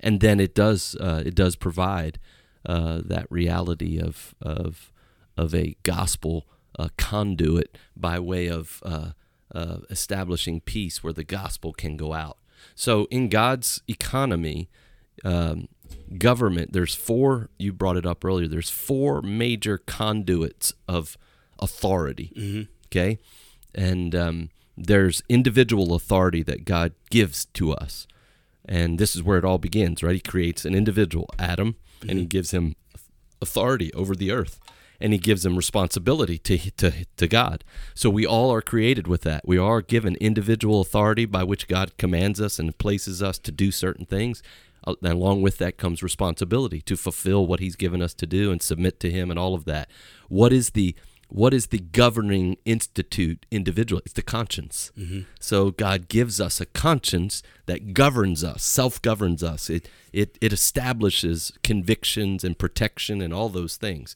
And 0.00 0.20
then 0.20 0.40
it 0.40 0.54
does 0.54 0.96
uh, 1.00 1.22
it 1.24 1.34
does 1.34 1.56
provide 1.56 2.18
uh, 2.64 3.02
that 3.04 3.26
reality 3.30 4.00
of 4.00 4.34
of 4.40 4.92
of 5.36 5.54
a 5.54 5.76
gospel 5.82 6.46
uh, 6.78 6.88
conduit 6.96 7.78
by 7.96 8.18
way 8.18 8.48
of 8.48 8.82
uh, 8.84 9.10
uh, 9.54 9.78
establishing 9.90 10.60
peace 10.60 11.02
where 11.02 11.12
the 11.12 11.24
gospel 11.24 11.72
can 11.72 11.96
go 11.96 12.12
out. 12.12 12.38
So, 12.74 13.06
in 13.10 13.28
God's 13.28 13.82
economy, 13.88 14.68
um, 15.24 15.68
government, 16.18 16.72
there's 16.72 16.94
four, 16.94 17.50
you 17.58 17.72
brought 17.72 17.96
it 17.96 18.06
up 18.06 18.24
earlier, 18.24 18.48
there's 18.48 18.70
four 18.70 19.22
major 19.22 19.78
conduits 19.78 20.72
of 20.88 21.16
authority. 21.58 22.32
Mm-hmm. 22.36 22.62
Okay. 22.88 23.18
And 23.74 24.14
um, 24.14 24.50
there's 24.76 25.22
individual 25.28 25.94
authority 25.94 26.42
that 26.42 26.64
God 26.64 26.92
gives 27.10 27.46
to 27.46 27.72
us. 27.72 28.06
And 28.64 28.98
this 28.98 29.14
is 29.14 29.22
where 29.22 29.38
it 29.38 29.44
all 29.44 29.58
begins, 29.58 30.02
right? 30.02 30.14
He 30.14 30.20
creates 30.20 30.64
an 30.64 30.74
individual, 30.74 31.28
Adam, 31.38 31.76
mm-hmm. 32.00 32.08
and 32.08 32.18
he 32.18 32.24
mm-hmm. 32.24 32.30
gives 32.30 32.50
him 32.50 32.74
authority 33.40 33.92
over 33.92 34.14
the 34.14 34.32
earth 34.32 34.60
and 35.00 35.12
he 35.12 35.18
gives 35.18 35.42
them 35.42 35.56
responsibility 35.56 36.38
to, 36.38 36.70
to, 36.72 36.92
to 37.16 37.28
God. 37.28 37.64
So 37.94 38.10
we 38.10 38.26
all 38.26 38.52
are 38.52 38.62
created 38.62 39.06
with 39.06 39.22
that. 39.22 39.46
We 39.46 39.58
are 39.58 39.82
given 39.82 40.16
individual 40.16 40.80
authority 40.80 41.24
by 41.24 41.44
which 41.44 41.68
God 41.68 41.96
commands 41.98 42.40
us 42.40 42.58
and 42.58 42.76
places 42.76 43.22
us 43.22 43.38
to 43.40 43.52
do 43.52 43.70
certain 43.70 44.06
things. 44.06 44.42
Uh, 44.84 44.94
and 45.02 45.12
along 45.12 45.42
with 45.42 45.58
that 45.58 45.76
comes 45.76 46.02
responsibility 46.02 46.80
to 46.82 46.96
fulfill 46.96 47.46
what 47.46 47.60
he's 47.60 47.76
given 47.76 48.00
us 48.00 48.14
to 48.14 48.26
do 48.26 48.52
and 48.52 48.62
submit 48.62 49.00
to 49.00 49.10
him 49.10 49.30
and 49.30 49.38
all 49.38 49.54
of 49.54 49.64
that. 49.64 49.90
What 50.28 50.52
is 50.52 50.70
the 50.70 50.94
what 51.28 51.52
is 51.52 51.66
the 51.66 51.78
governing 51.78 52.56
institute 52.64 53.46
individual? 53.50 54.00
It's 54.04 54.12
the 54.12 54.22
conscience. 54.22 54.92
Mm-hmm. 54.96 55.22
So 55.40 55.70
God 55.70 56.08
gives 56.08 56.40
us 56.40 56.60
a 56.60 56.66
conscience 56.66 57.42
that 57.66 57.94
governs 57.94 58.44
us, 58.44 58.62
self 58.62 59.02
governs 59.02 59.42
us. 59.42 59.68
It, 59.68 59.88
it, 60.12 60.38
it 60.40 60.52
establishes 60.52 61.52
convictions 61.64 62.44
and 62.44 62.56
protection 62.56 63.20
and 63.20 63.34
all 63.34 63.48
those 63.48 63.76
things. 63.76 64.14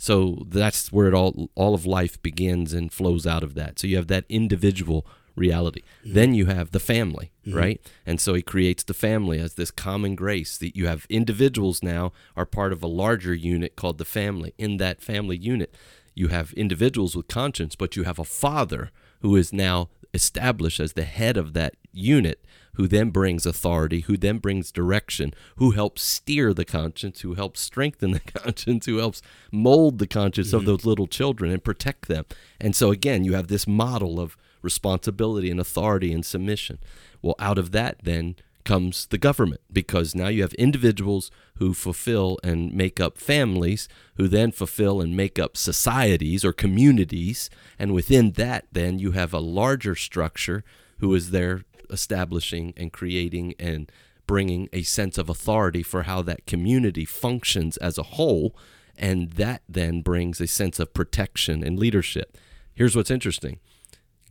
So 0.00 0.44
that's 0.46 0.90
where 0.90 1.08
it 1.08 1.14
all 1.14 1.50
all 1.54 1.74
of 1.74 1.84
life 1.84 2.20
begins 2.22 2.72
and 2.72 2.90
flows 2.90 3.26
out 3.26 3.42
of 3.42 3.52
that. 3.56 3.78
So 3.78 3.86
you 3.86 3.96
have 3.96 4.06
that 4.06 4.24
individual 4.30 5.06
reality. 5.36 5.82
Mm-hmm. 5.82 6.14
Then 6.14 6.34
you 6.34 6.46
have 6.46 6.70
the 6.70 6.80
family, 6.80 7.32
mm-hmm. 7.46 7.58
right? 7.58 7.92
And 8.06 8.18
so 8.18 8.32
he 8.32 8.40
creates 8.40 8.82
the 8.82 8.94
family 8.94 9.38
as 9.38 9.54
this 9.54 9.70
common 9.70 10.14
grace 10.14 10.56
that 10.56 10.74
you 10.74 10.86
have 10.86 11.04
individuals 11.10 11.82
now 11.82 12.12
are 12.34 12.46
part 12.46 12.72
of 12.72 12.82
a 12.82 12.86
larger 12.86 13.34
unit 13.34 13.76
called 13.76 13.98
the 13.98 14.06
family. 14.06 14.54
In 14.56 14.78
that 14.78 15.02
family 15.02 15.36
unit, 15.36 15.74
you 16.14 16.28
have 16.28 16.54
individuals 16.54 17.14
with 17.14 17.28
conscience, 17.28 17.76
but 17.76 17.94
you 17.94 18.04
have 18.04 18.18
a 18.18 18.24
father 18.24 18.90
who 19.20 19.36
is 19.36 19.52
now 19.52 19.90
established 20.12 20.80
as 20.80 20.94
the 20.94 21.04
head 21.04 21.36
of 21.36 21.52
that 21.52 21.74
unit 21.92 22.44
who 22.74 22.86
then 22.86 23.10
brings 23.10 23.46
authority, 23.46 24.00
who 24.00 24.16
then 24.16 24.38
brings 24.38 24.72
direction, 24.72 25.34
who 25.56 25.72
helps 25.72 26.02
steer 26.02 26.54
the 26.54 26.64
conscience, 26.64 27.20
who 27.20 27.34
helps 27.34 27.60
strengthen 27.60 28.10
the 28.12 28.20
conscience, 28.20 28.86
who 28.86 28.98
helps 28.98 29.22
mold 29.50 29.98
the 29.98 30.06
conscience 30.06 30.48
mm-hmm. 30.48 30.56
of 30.56 30.64
those 30.64 30.84
little 30.84 31.06
children 31.06 31.50
and 31.50 31.64
protect 31.64 32.08
them. 32.08 32.24
And 32.60 32.74
so, 32.74 32.90
again, 32.90 33.24
you 33.24 33.34
have 33.34 33.48
this 33.48 33.66
model 33.66 34.20
of 34.20 34.36
responsibility 34.62 35.50
and 35.50 35.60
authority 35.60 36.12
and 36.12 36.24
submission. 36.24 36.78
Well, 37.22 37.34
out 37.38 37.58
of 37.58 37.72
that, 37.72 37.98
then 38.02 38.36
comes 38.64 39.06
the 39.06 39.18
government 39.18 39.60
because 39.72 40.14
now 40.14 40.28
you 40.28 40.42
have 40.42 40.52
individuals 40.54 41.30
who 41.56 41.72
fulfill 41.74 42.38
and 42.42 42.72
make 42.72 43.00
up 43.00 43.18
families 43.18 43.88
who 44.16 44.28
then 44.28 44.52
fulfill 44.52 45.00
and 45.00 45.16
make 45.16 45.38
up 45.38 45.56
societies 45.56 46.44
or 46.44 46.52
communities 46.52 47.50
and 47.78 47.92
within 47.92 48.32
that 48.32 48.66
then 48.72 48.98
you 48.98 49.12
have 49.12 49.32
a 49.32 49.38
larger 49.38 49.94
structure 49.94 50.62
who 50.98 51.14
is 51.14 51.30
there 51.30 51.62
establishing 51.90 52.72
and 52.76 52.92
creating 52.92 53.54
and 53.58 53.90
bringing 54.30 54.68
a 54.72 54.82
sense 54.82 55.18
of 55.18 55.28
authority 55.28 55.82
for 55.82 56.04
how 56.04 56.22
that 56.22 56.46
community 56.46 57.04
functions 57.04 57.76
as 57.78 57.98
a 57.98 58.04
whole. 58.04 58.54
And 58.96 59.32
that 59.32 59.62
then 59.68 60.02
brings 60.02 60.40
a 60.40 60.46
sense 60.46 60.78
of 60.78 60.94
protection 60.94 61.64
and 61.64 61.76
leadership. 61.76 62.38
Here's 62.72 62.94
what's 62.94 63.10
interesting 63.10 63.58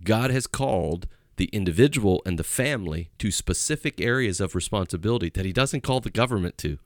God 0.01 0.31
has 0.31 0.47
called 0.47 1.05
the 1.39 1.49
individual 1.53 2.21
and 2.25 2.37
the 2.37 2.43
family 2.43 3.09
to 3.17 3.31
specific 3.31 4.01
areas 4.01 4.41
of 4.41 4.53
responsibility 4.53 5.29
that 5.29 5.45
He 5.45 5.53
doesn't 5.53 5.81
call 5.81 6.01
the 6.01 6.11
government 6.11 6.57
to. 6.59 6.77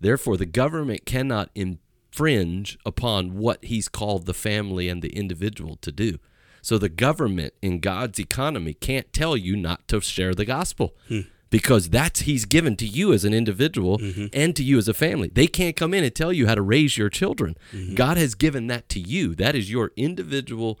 Therefore, 0.00 0.36
the 0.36 0.44
government 0.44 1.06
cannot 1.06 1.48
infringe 1.54 2.76
upon 2.84 3.38
what 3.38 3.64
He's 3.64 3.88
called 3.88 4.26
the 4.26 4.34
family 4.34 4.88
and 4.88 5.00
the 5.00 5.16
individual 5.16 5.76
to 5.76 5.92
do. 5.92 6.18
So 6.60 6.76
the 6.76 6.88
government 6.88 7.54
in 7.62 7.78
God's 7.78 8.18
economy 8.18 8.74
can't 8.74 9.12
tell 9.12 9.36
you 9.36 9.54
not 9.54 9.86
to 9.88 10.00
share 10.00 10.34
the 10.34 10.44
gospel. 10.44 10.94
Hmm. 11.08 11.20
Because 11.50 11.88
that's 11.88 12.22
he's 12.22 12.46
given 12.46 12.74
to 12.78 12.86
you 12.86 13.12
as 13.12 13.24
an 13.24 13.32
individual 13.32 13.98
mm-hmm. 13.98 14.26
and 14.32 14.56
to 14.56 14.64
you 14.64 14.76
as 14.76 14.88
a 14.88 14.94
family. 14.94 15.30
They 15.32 15.46
can't 15.46 15.76
come 15.76 15.94
in 15.94 16.02
and 16.02 16.12
tell 16.12 16.32
you 16.32 16.48
how 16.48 16.56
to 16.56 16.62
raise 16.62 16.98
your 16.98 17.08
children. 17.08 17.56
Mm-hmm. 17.72 17.94
God 17.94 18.16
has 18.16 18.34
given 18.34 18.66
that 18.66 18.88
to 18.88 18.98
you. 18.98 19.36
That 19.36 19.54
is 19.54 19.70
your 19.70 19.92
individual 19.96 20.80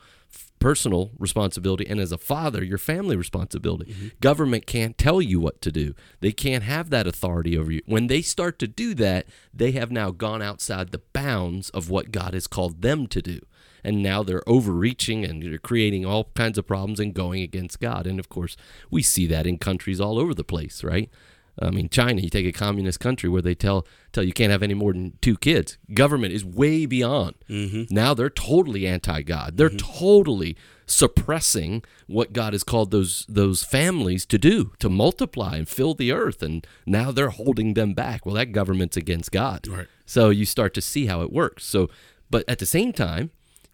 personal 0.64 1.10
responsibility 1.18 1.86
and 1.86 2.00
as 2.00 2.10
a 2.10 2.16
father 2.16 2.64
your 2.64 2.78
family 2.78 3.16
responsibility 3.16 3.92
mm-hmm. 3.92 4.08
government 4.22 4.66
can't 4.66 4.96
tell 4.96 5.20
you 5.20 5.38
what 5.38 5.60
to 5.60 5.70
do 5.70 5.94
they 6.20 6.32
can't 6.32 6.64
have 6.64 6.88
that 6.88 7.06
authority 7.06 7.58
over 7.58 7.70
you 7.70 7.82
when 7.84 8.06
they 8.06 8.22
start 8.22 8.58
to 8.58 8.66
do 8.66 8.94
that 8.94 9.26
they 9.52 9.72
have 9.72 9.90
now 9.90 10.10
gone 10.10 10.40
outside 10.40 10.90
the 10.90 11.02
bounds 11.12 11.68
of 11.70 11.90
what 11.90 12.10
god 12.10 12.32
has 12.32 12.46
called 12.46 12.80
them 12.80 13.06
to 13.06 13.20
do 13.20 13.40
and 13.86 14.02
now 14.02 14.22
they're 14.22 14.48
overreaching 14.48 15.22
and 15.22 15.42
they're 15.42 15.58
creating 15.58 16.06
all 16.06 16.30
kinds 16.34 16.56
of 16.56 16.66
problems 16.66 16.98
and 16.98 17.12
going 17.12 17.42
against 17.42 17.80
God. 17.80 18.06
And 18.06 18.18
of 18.18 18.30
course, 18.30 18.56
we 18.90 19.02
see 19.02 19.26
that 19.26 19.46
in 19.46 19.58
countries 19.58 20.00
all 20.00 20.18
over 20.18 20.32
the 20.32 20.42
place, 20.42 20.82
right? 20.82 21.10
I 21.60 21.70
mean, 21.70 21.88
China, 21.88 22.20
you 22.20 22.30
take 22.30 22.46
a 22.46 22.52
communist 22.52 22.98
country 22.98 23.28
where 23.28 23.42
they 23.42 23.54
tell 23.54 23.86
tell 24.12 24.24
you 24.24 24.32
can't 24.32 24.50
have 24.50 24.62
any 24.62 24.74
more 24.74 24.92
than 24.92 25.18
two 25.20 25.36
kids. 25.36 25.78
Government 25.92 26.32
is 26.32 26.44
way 26.44 26.84
beyond. 26.86 27.36
Mm-hmm. 27.48 27.94
Now 27.94 28.12
they're 28.14 28.30
totally 28.30 28.86
anti-God. 28.86 29.56
They're 29.56 29.70
totally 29.70 30.56
suppressing 30.86 31.82
what 32.06 32.32
God 32.32 32.52
has 32.52 32.64
called 32.64 32.90
those 32.90 33.24
those 33.28 33.62
families 33.62 34.26
to 34.26 34.38
do, 34.38 34.72
to 34.80 34.88
multiply 34.88 35.56
and 35.56 35.68
fill 35.68 35.94
the 35.94 36.12
earth. 36.12 36.42
And 36.42 36.66
now 36.86 37.12
they're 37.12 37.30
holding 37.30 37.74
them 37.74 37.94
back. 37.94 38.26
Well, 38.26 38.34
that 38.34 38.52
government's 38.52 38.96
against 38.96 39.30
God. 39.30 39.66
Right. 39.68 39.86
So 40.06 40.30
you 40.30 40.44
start 40.44 40.74
to 40.74 40.80
see 40.80 41.06
how 41.06 41.22
it 41.22 41.32
works. 41.32 41.64
So, 41.64 41.88
but 42.30 42.44
at 42.48 42.58
the 42.58 42.66
same 42.66 42.92
time, 42.92 43.30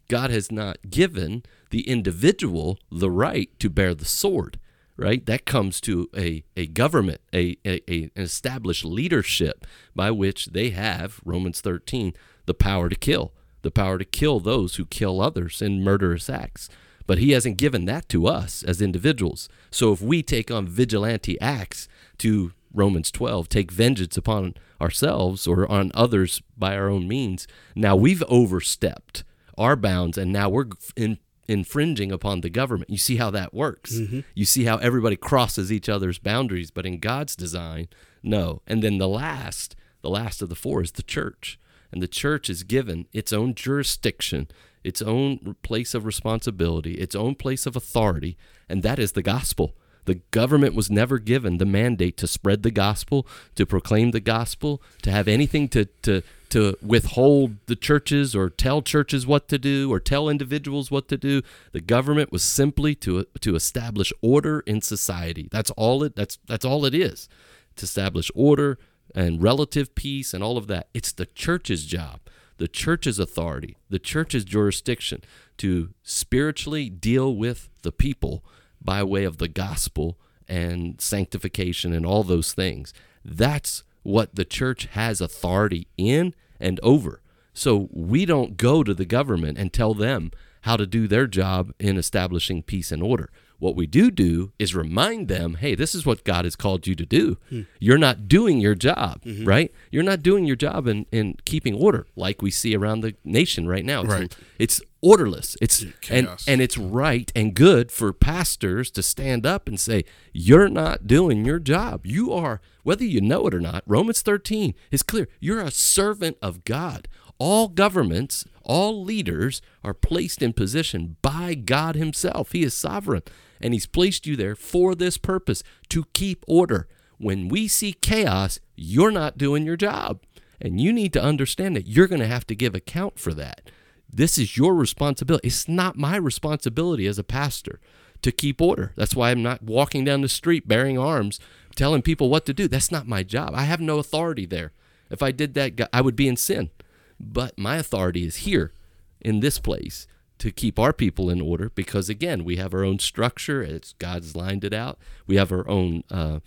God 0.08 0.30
has 0.30 0.52
not 0.52 0.90
given 0.90 1.44
the 1.70 1.88
individual 1.88 2.78
the 2.90 3.10
right 3.10 3.48
to 3.60 3.70
bear 3.70 3.94
the 3.94 4.04
sword, 4.04 4.58
right? 5.00 5.24
That 5.24 5.46
comes 5.46 5.80
to 5.82 6.10
a, 6.16 6.44
a 6.56 6.66
government, 6.66 7.22
a, 7.32 7.56
a, 7.64 7.80
a 7.90 8.02
an 8.14 8.22
established 8.22 8.84
leadership 8.84 9.66
by 9.96 10.10
which 10.10 10.46
they 10.46 10.70
have, 10.70 11.20
Romans 11.24 11.62
13, 11.62 12.12
the 12.44 12.54
power 12.54 12.88
to 12.90 12.94
kill, 12.94 13.32
the 13.62 13.70
power 13.70 13.96
to 13.96 14.04
kill 14.04 14.40
those 14.40 14.76
who 14.76 14.84
kill 14.84 15.20
others 15.20 15.62
in 15.62 15.82
murderous 15.82 16.28
acts. 16.28 16.68
But 17.06 17.18
he 17.18 17.30
hasn't 17.30 17.56
given 17.56 17.86
that 17.86 18.08
to 18.10 18.26
us 18.26 18.62
as 18.62 18.82
individuals. 18.82 19.48
So 19.70 19.92
if 19.92 20.02
we 20.02 20.22
take 20.22 20.50
on 20.50 20.68
vigilante 20.68 21.40
acts 21.40 21.88
to 22.18 22.52
Romans 22.72 23.10
12, 23.10 23.48
take 23.48 23.72
vengeance 23.72 24.16
upon 24.16 24.54
ourselves 24.80 25.46
or 25.46 25.70
on 25.70 25.90
others 25.94 26.42
by 26.58 26.76
our 26.76 26.88
own 26.88 27.08
means, 27.08 27.48
now 27.74 27.96
we've 27.96 28.22
overstepped 28.28 29.24
our 29.56 29.76
bounds 29.76 30.18
and 30.18 30.32
now 30.32 30.48
we're 30.50 30.66
in, 30.94 31.18
infringing 31.50 32.12
upon 32.12 32.40
the 32.40 32.48
government. 32.48 32.90
You 32.90 32.96
see 32.96 33.16
how 33.16 33.30
that 33.30 33.52
works. 33.52 33.94
Mm-hmm. 33.94 34.20
You 34.34 34.44
see 34.44 34.64
how 34.64 34.76
everybody 34.76 35.16
crosses 35.16 35.72
each 35.72 35.88
other's 35.88 36.18
boundaries, 36.18 36.70
but 36.70 36.86
in 36.86 37.00
God's 37.00 37.34
design, 37.34 37.88
no. 38.22 38.62
And 38.68 38.82
then 38.82 38.98
the 38.98 39.08
last, 39.08 39.74
the 40.00 40.10
last 40.10 40.42
of 40.42 40.48
the 40.48 40.54
four 40.54 40.80
is 40.80 40.92
the 40.92 41.02
church. 41.02 41.58
And 41.90 42.00
the 42.00 42.08
church 42.08 42.48
is 42.48 42.62
given 42.62 43.08
its 43.12 43.32
own 43.32 43.56
jurisdiction, 43.56 44.46
its 44.84 45.02
own 45.02 45.56
place 45.62 45.92
of 45.92 46.04
responsibility, 46.04 46.94
its 46.94 47.16
own 47.16 47.34
place 47.34 47.66
of 47.66 47.74
authority, 47.74 48.38
and 48.68 48.84
that 48.84 49.00
is 49.00 49.12
the 49.12 49.22
gospel. 49.22 49.74
The 50.04 50.20
government 50.30 50.74
was 50.74 50.88
never 50.88 51.18
given 51.18 51.58
the 51.58 51.66
mandate 51.66 52.16
to 52.18 52.28
spread 52.28 52.62
the 52.62 52.70
gospel, 52.70 53.26
to 53.56 53.66
proclaim 53.66 54.12
the 54.12 54.20
gospel, 54.20 54.80
to 55.02 55.10
have 55.10 55.26
anything 55.26 55.68
to, 55.70 55.86
to, 56.02 56.22
to 56.50 56.76
withhold 56.82 57.56
the 57.66 57.76
churches 57.76 58.34
or 58.34 58.50
tell 58.50 58.82
churches 58.82 59.26
what 59.26 59.48
to 59.48 59.58
do 59.58 59.92
or 59.92 60.00
tell 60.00 60.28
individuals 60.28 60.90
what 60.90 61.08
to 61.08 61.16
do. 61.16 61.42
The 61.72 61.80
government 61.80 62.32
was 62.32 62.44
simply 62.44 62.94
to, 62.96 63.24
to 63.40 63.54
establish 63.54 64.12
order 64.20 64.60
in 64.60 64.80
society. 64.82 65.48
That's 65.50 65.70
all 65.72 66.02
it 66.02 66.16
that's 66.16 66.38
that's 66.46 66.64
all 66.64 66.84
it 66.84 66.94
is. 66.94 67.28
To 67.76 67.84
establish 67.84 68.30
order 68.34 68.78
and 69.14 69.42
relative 69.42 69.94
peace 69.94 70.34
and 70.34 70.42
all 70.42 70.56
of 70.56 70.66
that. 70.68 70.88
It's 70.94 71.12
the 71.12 71.26
church's 71.26 71.84
job, 71.86 72.20
the 72.58 72.68
church's 72.68 73.18
authority, 73.18 73.76
the 73.88 73.98
church's 73.98 74.44
jurisdiction 74.44 75.22
to 75.58 75.90
spiritually 76.02 76.88
deal 76.88 77.34
with 77.34 77.68
the 77.82 77.92
people 77.92 78.44
by 78.80 79.02
way 79.02 79.24
of 79.24 79.38
the 79.38 79.48
gospel 79.48 80.18
and 80.48 81.00
sanctification 81.00 81.92
and 81.92 82.04
all 82.04 82.24
those 82.24 82.52
things. 82.52 82.92
That's 83.24 83.84
what 84.02 84.34
the 84.34 84.44
church 84.44 84.86
has 84.92 85.20
authority 85.20 85.88
in 85.96 86.34
and 86.58 86.80
over. 86.82 87.20
So 87.52 87.88
we 87.92 88.24
don't 88.24 88.56
go 88.56 88.82
to 88.82 88.94
the 88.94 89.04
government 89.04 89.58
and 89.58 89.72
tell 89.72 89.94
them 89.94 90.30
how 90.62 90.76
to 90.76 90.86
do 90.86 91.08
their 91.08 91.26
job 91.26 91.72
in 91.78 91.96
establishing 91.96 92.62
peace 92.62 92.92
and 92.92 93.02
order. 93.02 93.30
What 93.58 93.76
we 93.76 93.86
do 93.86 94.10
do 94.10 94.52
is 94.58 94.74
remind 94.74 95.28
them, 95.28 95.56
hey, 95.56 95.74
this 95.74 95.94
is 95.94 96.06
what 96.06 96.24
God 96.24 96.44
has 96.46 96.56
called 96.56 96.86
you 96.86 96.94
to 96.94 97.04
do. 97.04 97.36
Hmm. 97.50 97.62
You're 97.78 97.98
not 97.98 98.26
doing 98.26 98.58
your 98.58 98.74
job, 98.74 99.22
mm-hmm. 99.22 99.44
right? 99.44 99.70
You're 99.90 100.02
not 100.02 100.22
doing 100.22 100.46
your 100.46 100.56
job 100.56 100.86
in, 100.86 101.04
in 101.12 101.36
keeping 101.44 101.74
order 101.74 102.06
like 102.16 102.40
we 102.40 102.50
see 102.50 102.74
around 102.74 103.02
the 103.02 103.14
nation 103.22 103.68
right 103.68 103.84
now. 103.84 104.00
It's, 104.02 104.10
Right. 104.10 104.36
it's 104.58 104.80
orderless. 105.02 105.56
It's 105.60 105.82
and 105.82 106.00
chaos. 106.00 106.44
and 106.46 106.60
it's 106.60 106.78
right 106.78 107.30
and 107.34 107.54
good 107.54 107.90
for 107.90 108.12
pastors 108.12 108.90
to 108.92 109.02
stand 109.02 109.46
up 109.46 109.68
and 109.68 109.78
say, 109.78 110.04
You're 110.32 110.68
not 110.68 111.06
doing 111.06 111.44
your 111.44 111.58
job. 111.58 112.06
You 112.06 112.32
are, 112.32 112.60
whether 112.82 113.04
you 113.04 113.20
know 113.20 113.46
it 113.46 113.54
or 113.54 113.60
not, 113.60 113.82
Romans 113.86 114.22
13 114.22 114.74
is 114.90 115.02
clear. 115.02 115.28
You're 115.38 115.60
a 115.60 115.70
servant 115.70 116.36
of 116.42 116.64
God. 116.64 117.08
All 117.38 117.68
governments, 117.68 118.44
all 118.62 119.02
leaders 119.02 119.62
are 119.82 119.94
placed 119.94 120.42
in 120.42 120.52
position 120.52 121.16
by 121.22 121.54
God 121.54 121.96
Himself. 121.96 122.52
He 122.52 122.62
is 122.62 122.74
sovereign, 122.74 123.22
and 123.60 123.72
He's 123.72 123.86
placed 123.86 124.26
you 124.26 124.36
there 124.36 124.54
for 124.54 124.94
this 124.94 125.16
purpose 125.16 125.62
to 125.88 126.04
keep 126.12 126.44
order. 126.46 126.86
When 127.16 127.48
we 127.48 127.68
see 127.68 127.92
chaos, 127.92 128.60
you're 128.76 129.10
not 129.10 129.38
doing 129.38 129.64
your 129.64 129.76
job. 129.76 130.20
And 130.62 130.78
you 130.78 130.92
need 130.92 131.14
to 131.14 131.22
understand 131.22 131.74
that 131.76 131.86
you're 131.86 132.06
going 132.06 132.20
to 132.20 132.26
have 132.26 132.46
to 132.48 132.54
give 132.54 132.74
account 132.74 133.18
for 133.18 133.32
that. 133.34 133.70
This 134.12 134.38
is 134.38 134.56
your 134.56 134.74
responsibility. 134.74 135.48
It's 135.48 135.68
not 135.68 135.96
my 135.96 136.16
responsibility 136.16 137.06
as 137.06 137.18
a 137.18 137.24
pastor 137.24 137.80
to 138.22 138.32
keep 138.32 138.60
order. 138.60 138.92
That's 138.96 139.14
why 139.14 139.30
I'm 139.30 139.42
not 139.42 139.62
walking 139.62 140.04
down 140.04 140.20
the 140.20 140.28
street 140.28 140.68
bearing 140.68 140.98
arms, 140.98 141.40
telling 141.74 142.02
people 142.02 142.28
what 142.28 142.46
to 142.46 142.54
do. 142.54 142.68
That's 142.68 142.90
not 142.90 143.06
my 143.06 143.22
job. 143.22 143.52
I 143.54 143.62
have 143.62 143.80
no 143.80 143.98
authority 143.98 144.46
there. 144.46 144.72
If 145.10 145.22
I 145.22 145.32
did 145.32 145.54
that, 145.54 145.88
I 145.92 146.00
would 146.00 146.16
be 146.16 146.28
in 146.28 146.36
sin. 146.36 146.70
But 147.18 147.58
my 147.58 147.76
authority 147.76 148.26
is 148.26 148.36
here 148.36 148.72
in 149.20 149.40
this 149.40 149.58
place 149.58 150.06
to 150.38 150.50
keep 150.50 150.78
our 150.78 150.92
people 150.92 151.28
in 151.28 151.40
order 151.40 151.70
because, 151.70 152.08
again, 152.08 152.44
we 152.44 152.56
have 152.56 152.72
our 152.72 152.84
own 152.84 152.98
structure. 152.98 153.62
It's 153.62 153.92
God's 153.94 154.34
lined 154.34 154.64
it 154.64 154.72
out. 154.72 154.98
We 155.26 155.36
have 155.36 155.52
our 155.52 155.68
own 155.68 156.02
uh, 156.10 156.40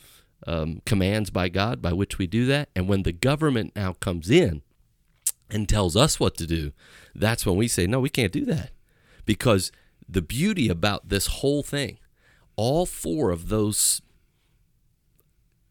um, 0.48 0.82
commands 0.86 1.30
by 1.30 1.50
God 1.50 1.82
by 1.82 1.94
which 1.94 2.18
we 2.18 2.26
do 2.26 2.46
that. 2.48 2.70
And 2.76 2.88
when 2.88 3.04
the 3.04 3.12
government 3.12 3.74
now 3.76 3.94
comes 3.94 4.32
in, 4.32 4.64
and 5.50 5.68
tells 5.68 5.96
us 5.96 6.20
what 6.20 6.36
to 6.38 6.48
do, 6.48 6.72
that's 7.14 7.46
when 7.46 7.56
we 7.56 7.68
say, 7.68 7.86
no, 7.88 8.00
we 8.00 8.10
can't 8.10 8.32
do 8.32 8.46
that. 8.46 8.72
Because 9.26 9.72
the 10.08 10.22
beauty 10.22 10.70
about 10.70 11.10
this 11.10 11.28
whole 11.28 11.64
thing, 11.64 11.98
all 12.56 12.86
four 12.86 13.32
of 13.32 13.50
those 13.50 14.02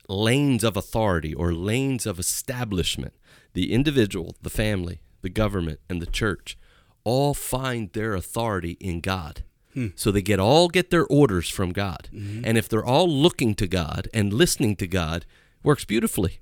lanes 0.08 0.64
of 0.64 0.76
authority 0.76 1.34
or 1.34 1.52
lanes 1.52 2.06
of 2.06 2.18
establishment, 2.18 3.14
the 3.54 3.72
individual, 3.72 4.36
the 4.42 4.50
family, 4.50 5.00
the 5.22 5.28
government, 5.28 5.80
and 5.88 6.00
the 6.00 6.06
church, 6.06 6.56
all 7.04 7.34
find 7.34 7.92
their 7.92 8.14
authority 8.14 8.76
in 8.80 9.00
God. 9.00 9.42
Hmm. 9.74 9.88
So 9.94 10.10
they 10.10 10.22
get 10.22 10.38
all 10.38 10.68
get 10.68 10.90
their 10.90 11.06
orders 11.06 11.48
from 11.48 11.72
God. 11.72 12.08
Mm-hmm. 12.12 12.42
And 12.44 12.58
if 12.58 12.68
they're 12.68 12.84
all 12.84 13.08
looking 13.08 13.54
to 13.56 13.66
God 13.66 14.08
and 14.12 14.32
listening 14.32 14.76
to 14.76 14.86
God, 14.86 15.24
works 15.62 15.84
beautifully. 15.84 16.40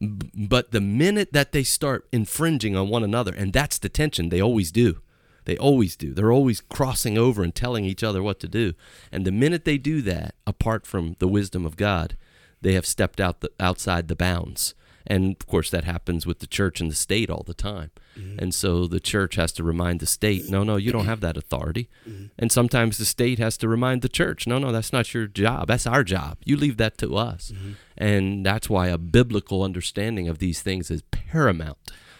But 0.00 0.70
the 0.70 0.80
minute 0.80 1.32
that 1.32 1.52
they 1.52 1.64
start 1.64 2.06
infringing 2.12 2.76
on 2.76 2.88
one 2.88 3.02
another, 3.02 3.34
and 3.34 3.52
that's 3.52 3.78
the 3.78 3.88
tension, 3.88 4.28
they 4.28 4.40
always 4.40 4.70
do. 4.70 5.00
They 5.44 5.56
always 5.56 5.96
do. 5.96 6.12
They're 6.12 6.30
always 6.30 6.60
crossing 6.60 7.16
over 7.16 7.42
and 7.42 7.54
telling 7.54 7.84
each 7.84 8.04
other 8.04 8.22
what 8.22 8.38
to 8.40 8.48
do. 8.48 8.74
And 9.10 9.24
the 9.24 9.32
minute 9.32 9.64
they 9.64 9.78
do 9.78 10.02
that, 10.02 10.34
apart 10.46 10.86
from 10.86 11.16
the 11.20 11.28
wisdom 11.28 11.64
of 11.64 11.76
God, 11.76 12.16
they 12.60 12.74
have 12.74 12.84
stepped 12.84 13.18
out 13.18 13.40
the, 13.40 13.50
outside 13.58 14.08
the 14.08 14.16
bounds. 14.16 14.74
And 15.10 15.36
of 15.40 15.46
course, 15.46 15.70
that 15.70 15.84
happens 15.84 16.26
with 16.26 16.40
the 16.40 16.46
church 16.46 16.80
and 16.82 16.90
the 16.90 16.94
state 16.94 17.30
all 17.30 17.42
the 17.44 17.54
time. 17.54 17.90
Mm-hmm. 18.16 18.38
And 18.38 18.54
so 18.54 18.86
the 18.86 19.00
church 19.00 19.36
has 19.36 19.52
to 19.52 19.64
remind 19.64 20.00
the 20.00 20.06
state, 20.06 20.50
no, 20.50 20.62
no, 20.62 20.76
you 20.76 20.92
don't 20.92 21.06
have 21.06 21.22
that 21.22 21.38
authority. 21.38 21.88
Mm-hmm. 22.06 22.26
And 22.38 22.52
sometimes 22.52 22.98
the 22.98 23.06
state 23.06 23.38
has 23.38 23.56
to 23.58 23.68
remind 23.68 24.02
the 24.02 24.10
church, 24.10 24.46
no, 24.46 24.58
no, 24.58 24.70
that's 24.70 24.92
not 24.92 25.12
your 25.14 25.26
job. 25.26 25.68
That's 25.68 25.86
our 25.86 26.04
job. 26.04 26.36
You 26.44 26.58
leave 26.58 26.76
that 26.76 26.98
to 26.98 27.16
us. 27.16 27.52
Mm-hmm. 27.54 27.72
And 27.96 28.46
that's 28.46 28.68
why 28.68 28.88
a 28.88 28.98
biblical 28.98 29.62
understanding 29.62 30.28
of 30.28 30.38
these 30.38 30.60
things 30.60 30.90
is 30.90 31.02
paramount 31.10 31.78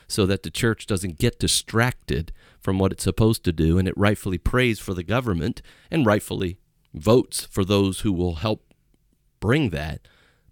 so 0.09 0.25
that 0.25 0.43
the 0.43 0.51
church 0.51 0.87
doesn't 0.87 1.19
get 1.19 1.39
distracted 1.39 2.33
from 2.59 2.79
what 2.79 2.93
it's 2.93 3.05
supposed 3.05 3.45
to 3.45 3.53
do 3.53 3.79
and 3.79 3.87
it 3.87 3.97
rightfully 3.99 4.39
prays 4.39 4.79
for 4.79 4.95
the 4.95 5.05
government 5.05 5.61
and 5.91 6.07
rightfully 6.07 6.59
votes 6.95 7.45
for 7.45 7.65
those 7.65 8.01
who 8.01 8.13
will 8.13 8.37
help 8.37 8.73
bring 9.41 9.69
that. 9.71 10.01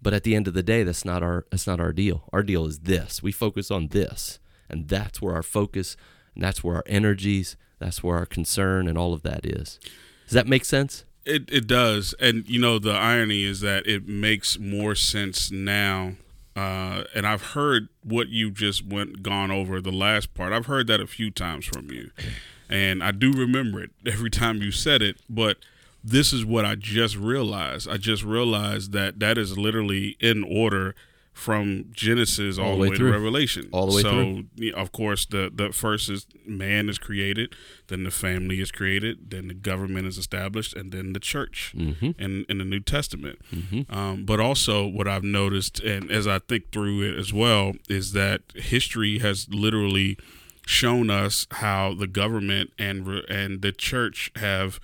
But 0.01 0.13
at 0.13 0.23
the 0.23 0.35
end 0.35 0.47
of 0.47 0.53
the 0.53 0.63
day, 0.63 0.83
that's 0.83 1.05
not 1.05 1.23
our 1.23 1.45
that's 1.49 1.67
not 1.67 1.79
our 1.79 1.91
deal. 1.91 2.29
Our 2.31 2.43
deal 2.43 2.65
is 2.65 2.79
this. 2.79 3.23
We 3.23 3.31
focus 3.31 3.71
on 3.71 3.87
this, 3.87 4.39
and 4.69 4.87
that's 4.87 5.21
where 5.21 5.35
our 5.35 5.43
focus 5.43 5.97
and 6.37 6.43
that's 6.43 6.63
where 6.63 6.75
our 6.75 6.83
energies, 6.85 7.57
that's 7.79 8.03
where 8.03 8.15
our 8.15 8.27
concern 8.27 8.87
and 8.87 8.95
all 8.95 9.11
of 9.11 9.23
that 9.23 9.43
is. 9.43 9.79
Does 10.25 10.33
that 10.33 10.45
make 10.45 10.65
sense? 10.65 11.03
It 11.25 11.49
it 11.51 11.65
does, 11.65 12.13
and 12.19 12.47
you 12.47 12.59
know 12.59 12.77
the 12.77 12.93
irony 12.93 13.43
is 13.43 13.61
that 13.61 13.87
it 13.87 14.07
makes 14.07 14.59
more 14.59 14.93
sense 14.93 15.51
now. 15.51 16.13
Uh, 16.55 17.03
and 17.13 17.27
I've 17.27 17.53
heard 17.53 17.89
what 18.03 18.29
you 18.29 18.49
just 18.51 18.85
went 18.85 19.21
gone 19.23 19.51
over 19.51 19.81
the 19.81 19.91
last 19.91 20.33
part. 20.33 20.53
I've 20.53 20.67
heard 20.67 20.87
that 20.87 20.99
a 20.99 21.07
few 21.07 21.31
times 21.31 21.65
from 21.65 21.91
you, 21.91 22.11
and 22.69 23.03
I 23.03 23.11
do 23.11 23.31
remember 23.31 23.81
it 23.81 23.89
every 24.05 24.29
time 24.29 24.61
you 24.61 24.71
said 24.71 25.01
it. 25.01 25.17
But 25.27 25.57
this 26.09 26.31
is 26.33 26.45
what 26.45 26.65
I 26.65 26.75
just 26.75 27.15
realized. 27.17 27.87
I 27.89 27.97
just 27.97 28.23
realized 28.23 28.91
that 28.93 29.19
that 29.19 29.37
is 29.37 29.57
literally 29.57 30.15
in 30.19 30.43
order 30.43 30.95
from 31.33 31.85
Genesis 31.91 32.57
all, 32.57 32.73
the 32.73 32.81
way, 32.81 32.89
to 32.89 32.95
through. 32.95 33.11
Revelation. 33.11 33.69
All 33.71 33.85
the 33.85 33.95
way 33.97 34.01
so, 34.01 34.09
through. 34.57 34.71
of 34.73 34.91
course, 34.91 35.25
the 35.27 35.51
the 35.53 35.71
first 35.71 36.09
is 36.09 36.25
man 36.47 36.89
is 36.89 36.97
created, 36.97 37.53
then 37.89 38.03
the 38.03 38.09
family 38.09 38.59
is 38.59 38.71
created, 38.71 39.29
then 39.29 39.47
the 39.47 39.53
government 39.53 40.07
is 40.07 40.17
established, 40.17 40.73
and 40.75 40.91
then 40.91 41.13
the 41.13 41.19
church 41.19 41.73
Mhm. 41.77 42.15
in 42.17 42.45
in 42.49 42.57
the 42.57 42.65
New 42.65 42.79
Testament. 42.79 43.37
Mhm. 43.53 43.85
Um, 43.93 44.25
but 44.25 44.39
also, 44.39 44.87
what 44.87 45.07
I've 45.07 45.23
noticed, 45.23 45.79
and 45.81 46.09
as 46.09 46.25
I 46.25 46.39
think 46.39 46.71
through 46.71 47.03
it 47.03 47.15
as 47.19 47.31
well, 47.31 47.73
is 47.87 48.13
that 48.13 48.41
history 48.55 49.19
has 49.19 49.47
literally 49.51 50.17
shown 50.65 51.09
us 51.11 51.45
how 51.51 51.93
the 51.93 52.07
government 52.07 52.71
and 52.79 53.07
and 53.29 53.61
the 53.61 53.71
church 53.71 54.31
have 54.37 54.79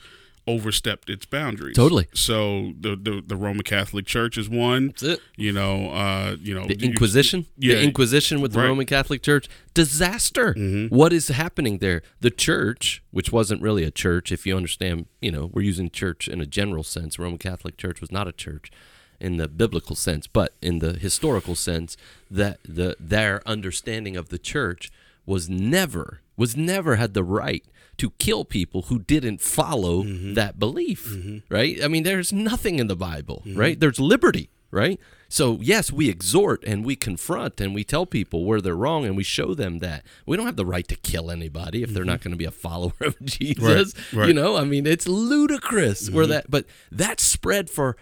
overstepped 0.45 1.09
its 1.09 1.25
boundaries. 1.25 1.75
Totally. 1.75 2.07
So 2.13 2.73
the 2.79 2.95
the, 2.95 3.23
the 3.25 3.35
Roman 3.35 3.63
Catholic 3.63 4.05
Church 4.05 4.37
is 4.37 4.49
one. 4.49 4.87
That's 4.87 5.03
it. 5.03 5.19
You 5.37 5.51
know, 5.53 5.89
uh, 5.91 6.35
you 6.41 6.53
know, 6.53 6.65
The 6.65 6.77
you- 6.77 6.89
Inquisition, 6.89 7.45
yeah. 7.57 7.75
the 7.75 7.83
Inquisition 7.83 8.41
with 8.41 8.51
the 8.53 8.59
Right. 8.59 8.67
Roman 8.67 8.85
Catholic 8.85 9.21
Church, 9.23 9.47
disaster. 9.73 10.53
Mhm. 10.53 10.89
What 10.91 11.13
is 11.13 11.27
happening 11.29 11.77
there? 11.79 12.01
The 12.21 12.31
church, 12.31 13.01
which 13.11 13.31
wasn't 13.31 13.61
really 13.61 13.83
a 13.83 13.91
church, 13.91 14.31
if 14.31 14.45
you 14.45 14.57
understand, 14.57 15.05
you 15.21 15.31
know, 15.31 15.49
we're 15.53 15.61
using 15.63 15.89
church 15.89 16.27
in 16.27 16.41
a 16.41 16.45
general 16.45 16.83
sense. 16.83 17.19
Roman 17.19 17.37
Catholic 17.37 17.77
Church 17.77 18.01
was 18.01 18.11
not 18.11 18.27
a 18.27 18.31
church 18.31 18.71
in 19.19 19.37
the 19.37 19.47
biblical 19.47 19.95
sense, 19.95 20.27
but 20.27 20.53
in 20.61 20.79
the 20.79 20.93
historical 20.93 21.55
sense, 21.55 21.95
that 22.29 22.59
the 22.67 22.95
their 22.99 23.41
understanding 23.47 24.17
of 24.17 24.29
the 24.29 24.37
church 24.39 24.91
was 25.25 25.49
never 25.49 26.19
was 26.35 26.57
never 26.57 26.95
had 26.95 27.13
the 27.13 27.23
right 27.23 27.63
to 28.03 28.09
kill 28.19 28.43
people 28.43 28.81
who 28.83 28.99
didn't 28.99 29.39
follow 29.39 30.03
mm-hmm. 30.03 30.33
that 30.33 30.59
belief, 30.59 31.05
mm-hmm. 31.05 31.37
right? 31.47 31.81
I 31.81 31.87
mean, 31.87 32.03
there's 32.03 32.33
nothing 32.33 32.77
in 32.77 32.87
the 32.87 32.97
Bible, 32.97 33.43
mm-hmm. 33.45 33.57
right? 33.57 33.79
There's 33.79 33.97
liberty, 33.97 34.49
right? 34.71 34.99
So, 35.29 35.57
yes, 35.61 35.89
we 35.89 36.09
exhort 36.09 36.65
and 36.65 36.83
we 36.83 36.97
confront 36.97 37.61
and 37.61 37.73
we 37.73 37.85
tell 37.85 38.05
people 38.05 38.43
where 38.43 38.59
they're 38.59 38.75
wrong 38.75 39.05
and 39.05 39.15
we 39.15 39.23
show 39.23 39.53
them 39.53 39.79
that. 39.79 40.03
We 40.25 40.35
don't 40.35 40.45
have 40.45 40.57
the 40.57 40.65
right 40.65 40.85
to 40.89 40.97
kill 40.97 41.31
anybody 41.31 41.81
if 41.81 41.91
they're 41.91 42.03
not 42.03 42.19
going 42.19 42.33
to 42.33 42.37
be 42.37 42.43
a 42.43 42.51
follower 42.51 42.91
of 42.99 43.17
Jesus. 43.23 43.93
right. 44.11 44.27
You 44.27 44.33
know, 44.33 44.57
I 44.57 44.65
mean, 44.65 44.85
it's 44.85 45.07
ludicrous 45.07 46.11
where 46.11 46.27
that 46.27 46.51
but 46.51 46.65
that 46.91 47.21
spread 47.21 47.69
for 47.69 47.95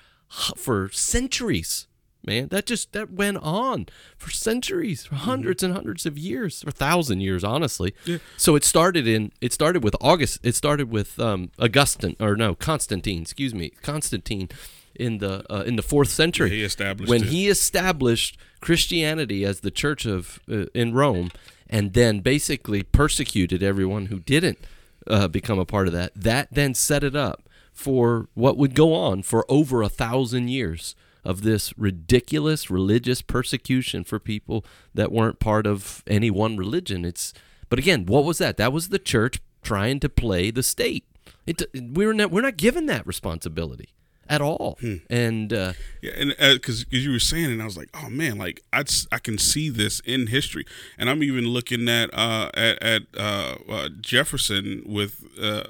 for 0.58 0.90
centuries. 0.90 1.86
Man, 2.24 2.50
that 2.50 2.68
just 2.68 2.92
that 2.94 3.12
went 3.12 3.38
on 3.38 3.88
for 4.16 4.30
centuries, 4.30 5.06
for 5.06 5.16
100s 5.16 5.64
and 5.64 5.74
hundreds 5.74 6.06
of 6.06 6.20
years, 6.20 6.64
or 6.66 6.70
thousand 6.70 7.22
years, 7.22 7.44
honestly. 7.44 7.96
Yeah. 8.06 8.20
So 8.38 8.56
it 8.56 8.64
started 8.64 9.08
in 9.08 9.32
it 9.42 9.54
started 9.54 9.84
with 9.84 9.96
August. 10.00 10.40
It 10.44 10.56
started 10.56 10.92
with 10.92 11.20
um, 11.20 11.50
Augustine, 11.58 12.16
or 12.20 12.36
no, 12.36 12.54
Constantine. 12.54 13.24
Excuse 13.24 13.56
me, 13.56 13.70
Constantine, 13.82 14.50
in 14.96 15.18
the 15.18 15.44
uh, 15.52 15.64
in 15.64 15.76
the 15.76 15.82
fourth 15.82 16.10
century. 16.10 16.50
He 16.50 16.64
established 16.64 17.10
when 17.10 17.24
it. 17.24 17.30
he 17.30 17.48
established 17.48 18.38
Christianity 18.60 19.44
as 19.44 19.62
the 19.62 19.72
church 19.72 20.06
of 20.06 20.40
uh, 20.52 20.66
in 20.74 20.94
Rome, 20.94 21.32
and 21.68 21.94
then 21.94 22.20
basically 22.20 22.84
persecuted 22.84 23.64
everyone 23.64 24.08
who 24.08 24.20
didn't 24.20 24.60
uh, 25.08 25.28
become 25.28 25.60
a 25.60 25.66
part 25.66 25.88
of 25.88 25.94
that. 25.94 26.12
That 26.16 26.50
then 26.52 26.74
set 26.74 27.04
it 27.04 27.16
up 27.16 27.50
for 27.72 28.28
what 28.34 28.58
would 28.58 28.76
go 28.76 28.94
on 28.94 29.24
for 29.24 29.46
over 29.50 29.82
a 29.82 29.90
thousand 29.90 30.50
years 30.50 30.96
of 31.24 31.42
this 31.42 31.78
ridiculous 31.78 32.70
religious 32.70 33.22
persecution 33.22 34.04
for 34.04 34.20
people 34.20 34.66
that 34.94 35.12
weren't 35.12 35.40
part 35.40 35.68
of 35.68 36.04
any 36.08 36.32
one 36.32 36.58
religion. 36.58 37.06
It's 37.06 37.34
but 37.70 37.80
again, 37.80 38.06
what 38.06 38.26
was 38.26 38.38
that? 38.40 38.58
That 38.58 38.74
was 38.74 38.90
the 38.90 39.00
church 39.00 39.40
trying 39.62 40.00
to 40.02 40.10
play 40.10 40.52
the 40.52 40.64
state. 40.64 41.06
It 41.46 41.64
we 41.74 42.06
were 42.06 42.14
not 42.14 42.32
we're 42.32 42.42
not 42.42 42.58
given 42.58 42.86
that 42.88 43.06
responsibility 43.06 43.90
at 44.32 44.42
all. 44.42 44.80
And 45.10 45.52
uh, 45.52 45.74
Yeah, 46.02 46.14
and 46.16 46.30
because 46.38 46.86
because 46.86 47.06
you 47.06 47.12
were 47.12 47.20
saying, 47.20 47.52
and 47.52 47.62
I 47.62 47.66
was 47.66 47.78
like, 47.78 47.90
oh 47.94 48.10
man, 48.10 48.38
like 48.38 48.62
I 48.72 48.84
I 49.12 49.20
can 49.20 49.38
see 49.38 49.70
this 49.70 50.00
in 50.02 50.28
history, 50.28 50.66
and 50.98 51.10
I'm 51.10 51.22
even 51.22 51.46
looking 51.46 51.88
at 51.90 52.10
uh 52.14 52.50
at, 52.54 52.82
at 52.82 53.02
uh, 53.18 53.56
uh 53.70 53.90
Jefferson 54.00 54.84
with 54.86 55.24
uh 55.40 55.66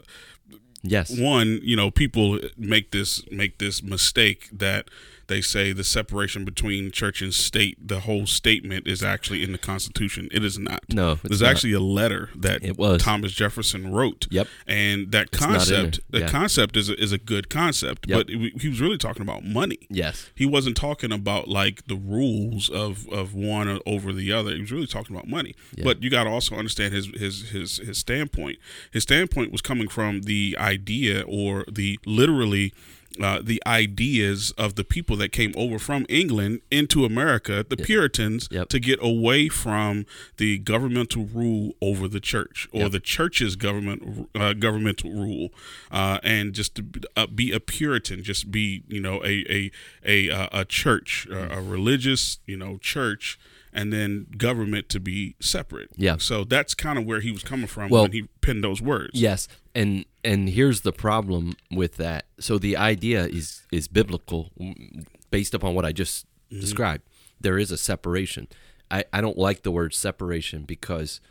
yes, 0.83 1.17
one, 1.17 1.59
you 1.63 1.75
know, 1.75 1.89
people 1.89 2.39
make 2.55 2.91
this 2.91 3.23
make 3.31 3.57
this 3.57 3.81
mistake 3.81 4.49
that 4.51 4.89
they 5.31 5.41
say 5.41 5.71
the 5.73 5.83
separation 5.83 6.45
between 6.45 6.91
church 6.91 7.21
and 7.21 7.33
state, 7.33 7.77
the 7.87 8.01
whole 8.01 8.27
statement 8.27 8.87
is 8.87 9.01
actually 9.03 9.43
in 9.43 9.51
the 9.51 9.57
Constitution. 9.57 10.27
It 10.31 10.43
is 10.43 10.59
not. 10.59 10.81
No, 10.89 11.13
it's 11.13 11.21
there's 11.23 11.41
not. 11.41 11.51
actually 11.51 11.73
a 11.73 11.79
letter 11.79 12.29
that 12.35 12.63
It 12.63 12.77
was. 12.77 13.01
Thomas 13.01 13.31
Jefferson 13.31 13.91
wrote. 13.91 14.27
Yep. 14.29 14.47
and 14.67 15.11
that 15.11 15.31
concept, 15.31 16.01
there. 16.09 16.21
the 16.25 16.27
concept 16.27 16.77
is 16.77 16.89
a, 16.89 17.01
is 17.01 17.11
a 17.11 17.17
good 17.17 17.49
concept, 17.49 18.07
Yep. 18.07 18.17
but 18.17 18.29
it, 18.29 18.61
he 18.61 18.67
was 18.69 18.79
really 18.81 18.97
talking 18.97 19.21
about 19.21 19.43
money. 19.43 19.79
yes. 19.89 20.29
He 20.35 20.45
wasn't 20.45 20.75
talking 20.77 21.11
about 21.11 21.47
like 21.47 21.87
the 21.87 21.95
rules 21.95 22.69
of, 22.69 23.07
of 23.09 23.33
one 23.33 23.79
over 23.85 24.11
the 24.13 24.31
other. 24.31 24.53
He 24.53 24.61
was 24.61 24.71
really 24.71 24.87
talking 24.87 25.15
about 25.15 25.27
money. 25.27 25.55
Yeah. 25.75 25.85
But 25.85 26.03
you 26.03 26.09
got 26.09 26.25
to 26.25 26.29
also 26.29 26.55
understand 26.55 26.93
his, 26.93 27.07
his 27.15 27.49
his 27.51 27.77
his 27.77 27.97
standpoint. 27.97 28.59
His 28.91 29.03
standpoint 29.03 29.51
was 29.51 29.61
coming 29.61 29.87
from 29.87 30.21
the 30.23 30.55
idea 30.59 31.21
or 31.27 31.65
the 31.71 31.99
literally 32.05 32.73
uh, 33.19 33.39
the 33.43 33.61
ideas 33.67 34.51
of 34.57 34.75
the 34.75 34.83
people 34.83 35.15
that 35.17 35.31
came 35.31 35.53
over 35.57 35.77
from 35.79 36.05
England 36.07 36.61
into 36.71 37.03
America, 37.05 37.65
the 37.67 37.75
Puritans, 37.77 38.47
Yep. 38.51 38.69
to 38.69 38.79
get 38.79 38.99
away 39.01 39.49
from 39.49 40.05
the 40.37 40.57
governmental 40.59 41.25
rule 41.25 41.73
over 41.81 42.07
the 42.07 42.19
church 42.19 42.67
or 42.71 42.81
Yep. 42.83 42.91
the 42.91 42.99
church's 42.99 43.55
government 43.55 44.29
uh, 44.35 44.53
governmental 44.53 45.11
rule, 45.11 45.49
uh, 45.91 46.19
and 46.23 46.53
just 46.53 46.75
to 46.75 46.83
be- 46.83 47.01
uh, 47.17 47.27
a 47.53 47.59
Puritan, 47.59 48.23
just 48.23 48.51
be 48.51 48.83
you 48.87 49.01
know 49.01 49.23
a 49.23 49.43
a 49.49 49.71
a 50.05 50.29
uh, 50.29 50.47
a 50.61 50.65
church, 50.65 51.27
a 51.29 51.61
religious 51.61 52.39
you 52.45 52.55
know 52.57 52.77
church, 52.77 53.37
and 53.73 53.91
then 53.91 54.27
government 54.37 54.89
to 54.89 54.99
be 54.99 55.35
separate. 55.39 55.89
Yeah. 55.95 56.17
So 56.17 56.43
that's 56.43 56.73
kind 56.73 56.99
of 56.99 57.05
where 57.05 57.21
he 57.21 57.31
was 57.31 57.43
coming 57.43 57.67
from 57.67 57.89
Well- 57.89 58.03
when 58.03 58.11
he 58.11 58.23
penned 58.41 58.63
those 58.63 58.81
words. 58.81 59.11
Yes, 59.13 59.47
and 59.73 60.05
and 60.23 60.49
here's 60.49 60.81
the 60.81 60.91
problem 60.93 61.55
with 61.71 61.97
that. 61.97 62.25
So 62.39 62.57
the 62.57 62.77
idea 62.77 63.25
is 63.27 63.63
is 63.71 63.87
biblical, 63.87 64.51
mm, 64.59 65.05
based 65.29 65.53
upon 65.53 65.73
what 65.75 65.85
I 65.85 65.91
just 65.91 66.25
described. 66.49 67.03
There 67.39 67.57
is 67.57 67.71
a 67.71 67.77
separation. 67.77 68.47
I, 68.91 69.05
I 69.13 69.21
don't 69.21 69.37
like 69.37 69.63
the 69.63 69.71
word 69.71 69.93
separation 69.93 70.63
because 70.63 71.21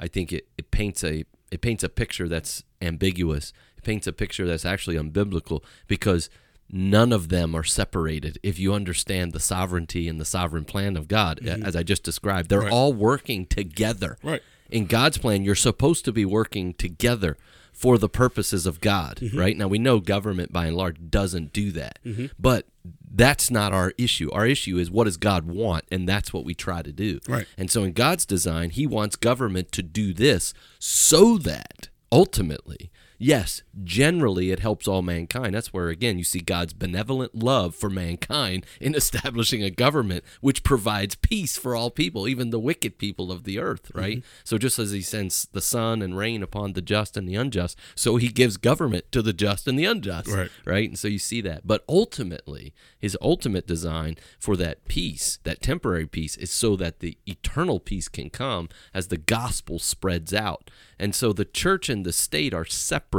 I 0.00 0.08
think 0.08 0.32
it, 0.32 0.48
it 0.56 0.70
paints 0.70 1.04
a 1.04 1.24
it 1.50 1.60
paints 1.60 1.84
a 1.84 1.88
picture 1.88 2.28
that's 2.28 2.64
ambiguous. 2.80 3.52
It 3.76 3.84
paints 3.84 4.06
a 4.06 4.12
picture 4.12 4.46
that's 4.46 4.64
actually 4.64 4.96
unbiblical 4.96 5.62
because 5.86 6.30
none 6.72 7.12
of 7.12 7.28
them 7.28 7.54
are 7.54 7.64
separated 7.64 8.38
if 8.42 8.58
you 8.58 8.72
understand 8.74 9.32
the 9.32 9.40
sovereignty 9.40 10.08
and 10.08 10.20
the 10.20 10.24
sovereign 10.24 10.64
plan 10.64 10.96
of 10.96 11.08
God 11.08 11.40
as 11.46 11.74
I 11.76 11.82
just 11.82 12.02
described. 12.02 12.48
They're 12.48 12.60
Right. 12.60 12.72
all 12.72 12.92
working 12.92 13.46
together 13.46 14.18
Right. 14.22 14.42
in 14.70 14.86
God's 14.86 15.18
plan, 15.18 15.44
you're 15.44 15.54
supposed 15.54 16.04
to 16.04 16.12
be 16.12 16.24
working 16.24 16.74
together 16.74 17.36
for 17.72 17.96
the 17.98 18.08
purposes 18.08 18.66
of 18.66 18.80
God, 18.80 19.16
Mm-hmm. 19.16 19.38
right? 19.38 19.56
Now 19.56 19.66
we 19.68 19.78
know 19.78 20.00
government 20.00 20.52
by 20.52 20.66
and 20.66 20.76
large 20.76 20.96
doesn't 21.08 21.52
do 21.52 21.70
that. 21.72 21.98
But 22.38 22.66
that's 23.12 23.50
not 23.50 23.72
our 23.72 23.92
issue. 23.98 24.30
Our 24.32 24.46
issue 24.46 24.78
is 24.78 24.90
what 24.90 25.04
does 25.04 25.16
God 25.16 25.44
want 25.46 25.84
and 25.90 26.08
that's 26.08 26.32
what 26.32 26.44
we 26.44 26.54
try 26.54 26.82
to 26.82 26.92
do. 26.92 27.20
Right. 27.26 27.46
And 27.58 27.70
so 27.70 27.82
in 27.84 27.92
God's 27.92 28.24
design, 28.26 28.70
he 28.70 28.86
wants 28.86 29.16
government 29.16 29.72
to 29.72 29.82
do 29.82 30.12
this 30.12 30.52
so 30.78 31.36
that 31.38 31.88
ultimately 32.12 32.90
Yes, 33.22 33.62
generally 33.84 34.50
it 34.50 34.60
helps 34.60 34.88
all 34.88 35.02
mankind. 35.02 35.54
That's 35.54 35.74
where, 35.74 35.88
again, 35.88 36.16
you 36.16 36.24
see 36.24 36.40
God's 36.40 36.72
benevolent 36.72 37.34
love 37.34 37.74
for 37.74 37.90
mankind 37.90 38.64
in 38.80 38.94
establishing 38.94 39.62
a 39.62 39.68
government 39.68 40.24
which 40.40 40.64
provides 40.64 41.16
peace 41.16 41.58
for 41.58 41.76
all 41.76 41.90
people, 41.90 42.26
even 42.26 42.48
the 42.48 42.58
wicked 42.58 42.96
people 42.96 43.30
of 43.30 43.44
the 43.44 43.58
earth, 43.58 43.88
mm-hmm. 43.88 43.98
right? 43.98 44.24
So 44.42 44.56
just 44.56 44.78
as 44.78 44.92
He 44.92 45.02
sends 45.02 45.46
the 45.52 45.60
sun 45.60 46.00
and 46.00 46.16
rain 46.16 46.42
upon 46.42 46.72
the 46.72 46.80
just 46.80 47.14
and 47.14 47.28
the 47.28 47.34
unjust, 47.34 47.78
so 47.94 48.16
He 48.16 48.28
gives 48.28 48.56
government 48.56 49.12
to 49.12 49.20
the 49.20 49.34
just 49.34 49.68
and 49.68 49.78
the 49.78 49.84
unjust, 49.84 50.28
Right. 50.28 50.50
right? 50.64 50.88
And 50.88 50.98
so 50.98 51.06
you 51.06 51.18
see 51.18 51.42
that. 51.42 51.66
But 51.66 51.84
ultimately, 51.90 52.72
His 52.98 53.18
ultimate 53.20 53.66
design 53.66 54.16
for 54.38 54.56
that 54.56 54.88
peace, 54.88 55.40
that 55.44 55.60
temporary 55.60 56.06
peace, 56.06 56.36
is 56.38 56.50
so 56.50 56.74
that 56.76 57.00
the 57.00 57.18
eternal 57.26 57.80
peace 57.80 58.08
can 58.08 58.30
come 58.30 58.70
as 58.94 59.08
the 59.08 59.18
gospel 59.18 59.78
spreads 59.78 60.32
out. 60.32 60.70
And 60.98 61.14
so 61.14 61.34
the 61.34 61.44
church 61.44 61.90
and 61.90 62.06
the 62.06 62.12
state 62.12 62.54
are 62.54 62.64
separate 62.64 63.09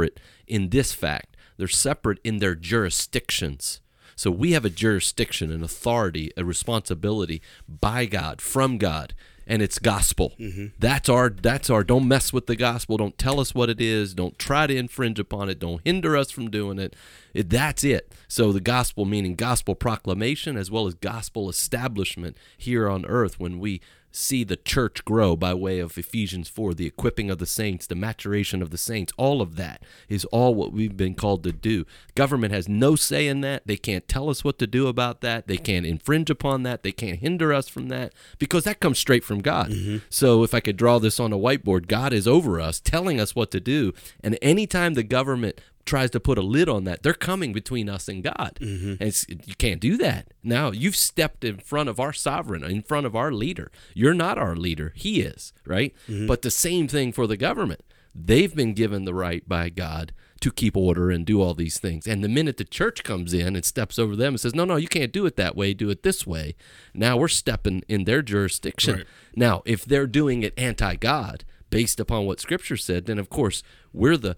in 0.46 0.70
this 0.70 0.92
fact. 0.92 1.36
They're 1.56 1.68
separate 1.68 2.18
in 2.24 2.38
their 2.38 2.54
jurisdictions. 2.54 3.80
So 4.16 4.30
we 4.30 4.52
have 4.52 4.64
a 4.64 4.70
jurisdiction, 4.70 5.50
an 5.50 5.62
authority, 5.62 6.30
a 6.36 6.44
responsibility 6.44 7.42
by 7.68 8.06
God, 8.06 8.40
from 8.40 8.78
God, 8.78 9.14
and 9.46 9.62
it's 9.62 9.78
gospel. 9.78 10.32
Mm-hmm. 10.38 10.66
That's 10.78 11.08
our 11.08 11.30
that's 11.30 11.70
our 11.70 11.82
don't 11.82 12.06
mess 12.06 12.32
with 12.32 12.46
the 12.46 12.56
gospel, 12.56 12.96
don't 12.96 13.18
tell 13.18 13.40
us 13.40 13.54
what 13.54 13.70
it 13.70 13.80
is, 13.80 14.14
don't 14.14 14.38
try 14.38 14.66
to 14.66 14.76
infringe 14.76 15.18
upon 15.18 15.48
it, 15.48 15.58
don't 15.58 15.80
hinder 15.84 16.16
us 16.16 16.30
from 16.30 16.50
doing 16.50 16.78
it. 16.78 16.94
it 17.34 17.50
that's 17.50 17.84
it. 17.84 18.12
So 18.28 18.52
the 18.52 18.60
gospel 18.60 19.04
meaning 19.04 19.34
gospel 19.34 19.74
proclamation 19.74 20.56
as 20.56 20.70
well 20.70 20.86
as 20.86 20.94
gospel 20.94 21.48
establishment 21.48 22.36
here 22.56 22.88
on 22.88 23.04
earth 23.06 23.40
when 23.40 23.58
we 23.58 23.80
see 24.12 24.44
the 24.44 24.56
church 24.56 25.04
grow 25.04 25.34
by 25.36 25.54
way 25.54 25.78
of 25.78 25.96
Ephesians 25.98 26.48
4, 26.48 26.74
the 26.74 26.86
equipping 26.86 27.30
of 27.30 27.38
the 27.38 27.46
saints, 27.46 27.86
the 27.86 27.94
maturation 27.94 28.62
of 28.62 28.70
the 28.70 28.78
saints. 28.78 29.12
All 29.16 29.40
of 29.40 29.56
that 29.56 29.82
is 30.08 30.24
all 30.26 30.54
what 30.54 30.72
we've 30.72 30.96
been 30.96 31.14
called 31.14 31.42
to 31.44 31.52
do. 31.52 31.84
Government 32.14 32.52
has 32.52 32.68
no 32.68 32.94
say 32.94 33.26
in 33.26 33.40
that. 33.40 33.66
They 33.66 33.76
can't 33.76 34.06
tell 34.06 34.28
us 34.28 34.44
what 34.44 34.58
to 34.58 34.66
do 34.66 34.86
about 34.86 35.20
that. 35.22 35.46
They 35.46 35.56
can't 35.56 35.86
infringe 35.86 36.30
upon 36.30 36.62
that. 36.64 36.82
They 36.82 36.92
can't 36.92 37.18
hinder 37.18 37.52
us 37.52 37.68
from 37.68 37.88
that 37.88 38.12
because 38.38 38.64
that 38.64 38.80
comes 38.80 38.98
straight 38.98 39.24
from 39.24 39.40
God. 39.40 39.70
Mm-hmm. 39.70 39.98
So 40.10 40.42
if 40.42 40.54
I 40.54 40.60
could 40.60 40.76
draw 40.76 40.98
this 40.98 41.18
on 41.18 41.32
a 41.32 41.38
whiteboard, 41.38 41.88
God 41.88 42.12
is 42.12 42.28
over 42.28 42.60
us, 42.60 42.80
telling 42.80 43.18
us 43.18 43.34
what 43.34 43.50
to 43.52 43.60
do. 43.60 43.92
And 44.22 44.38
anytime 44.42 44.94
the 44.94 45.02
government 45.02 45.60
tries 45.84 46.10
to 46.10 46.20
put 46.20 46.38
a 46.38 46.42
lid 46.42 46.68
on 46.68 46.84
that, 46.84 47.02
they're 47.02 47.14
coming 47.14 47.52
between 47.52 47.88
us 47.88 48.08
and 48.08 48.22
God. 48.22 48.58
Mm-hmm. 48.60 49.02
And 49.02 49.46
you 49.46 49.54
can't 49.54 49.80
do 49.80 49.96
that. 49.98 50.32
Now, 50.42 50.70
you've 50.70 50.96
stepped 50.96 51.44
in 51.44 51.58
front 51.58 51.88
of 51.88 51.98
our 51.98 52.12
sovereign, 52.12 52.64
in 52.64 52.82
front 52.82 53.06
of 53.06 53.16
our 53.16 53.32
leader. 53.32 53.70
You're 53.94 54.14
not 54.14 54.38
our 54.38 54.56
leader, 54.56 54.92
he 54.94 55.20
is, 55.20 55.52
right? 55.66 55.94
Mm-hmm. 56.08 56.26
But 56.26 56.42
the 56.42 56.50
same 56.50 56.88
thing 56.88 57.12
for 57.12 57.26
the 57.26 57.36
government. 57.36 57.84
They've 58.14 58.54
been 58.54 58.74
given 58.74 59.04
the 59.04 59.14
right 59.14 59.48
by 59.48 59.70
God 59.70 60.12
to 60.40 60.50
keep 60.50 60.76
order 60.76 61.10
and 61.10 61.24
do 61.24 61.40
all 61.40 61.54
these 61.54 61.78
things. 61.78 62.06
And 62.06 62.22
the 62.22 62.28
minute 62.28 62.58
the 62.58 62.64
church 62.64 63.04
comes 63.04 63.32
in 63.32 63.56
and 63.56 63.64
steps 63.64 63.98
over 63.98 64.14
them 64.16 64.34
and 64.34 64.40
says, 64.40 64.54
no, 64.54 64.64
no, 64.64 64.76
you 64.76 64.88
can't 64.88 65.12
do 65.12 65.24
it 65.24 65.36
that 65.36 65.56
way, 65.56 65.72
do 65.72 65.88
it 65.88 66.02
this 66.02 66.26
way, 66.26 66.54
now 66.92 67.16
we're 67.16 67.28
stepping 67.28 67.82
in 67.88 68.04
their 68.04 68.20
jurisdiction. 68.20 68.96
Right. 68.96 69.06
Now, 69.34 69.62
if 69.64 69.84
they're 69.84 70.06
doing 70.06 70.42
it 70.42 70.52
anti 70.58 70.96
God, 70.96 71.44
based 71.70 71.98
upon 71.98 72.26
what 72.26 72.38
Scripture 72.38 72.76
said, 72.76 73.06
then 73.06 73.18
of 73.18 73.30
course 73.30 73.62
we're 73.92 74.18
the 74.18 74.36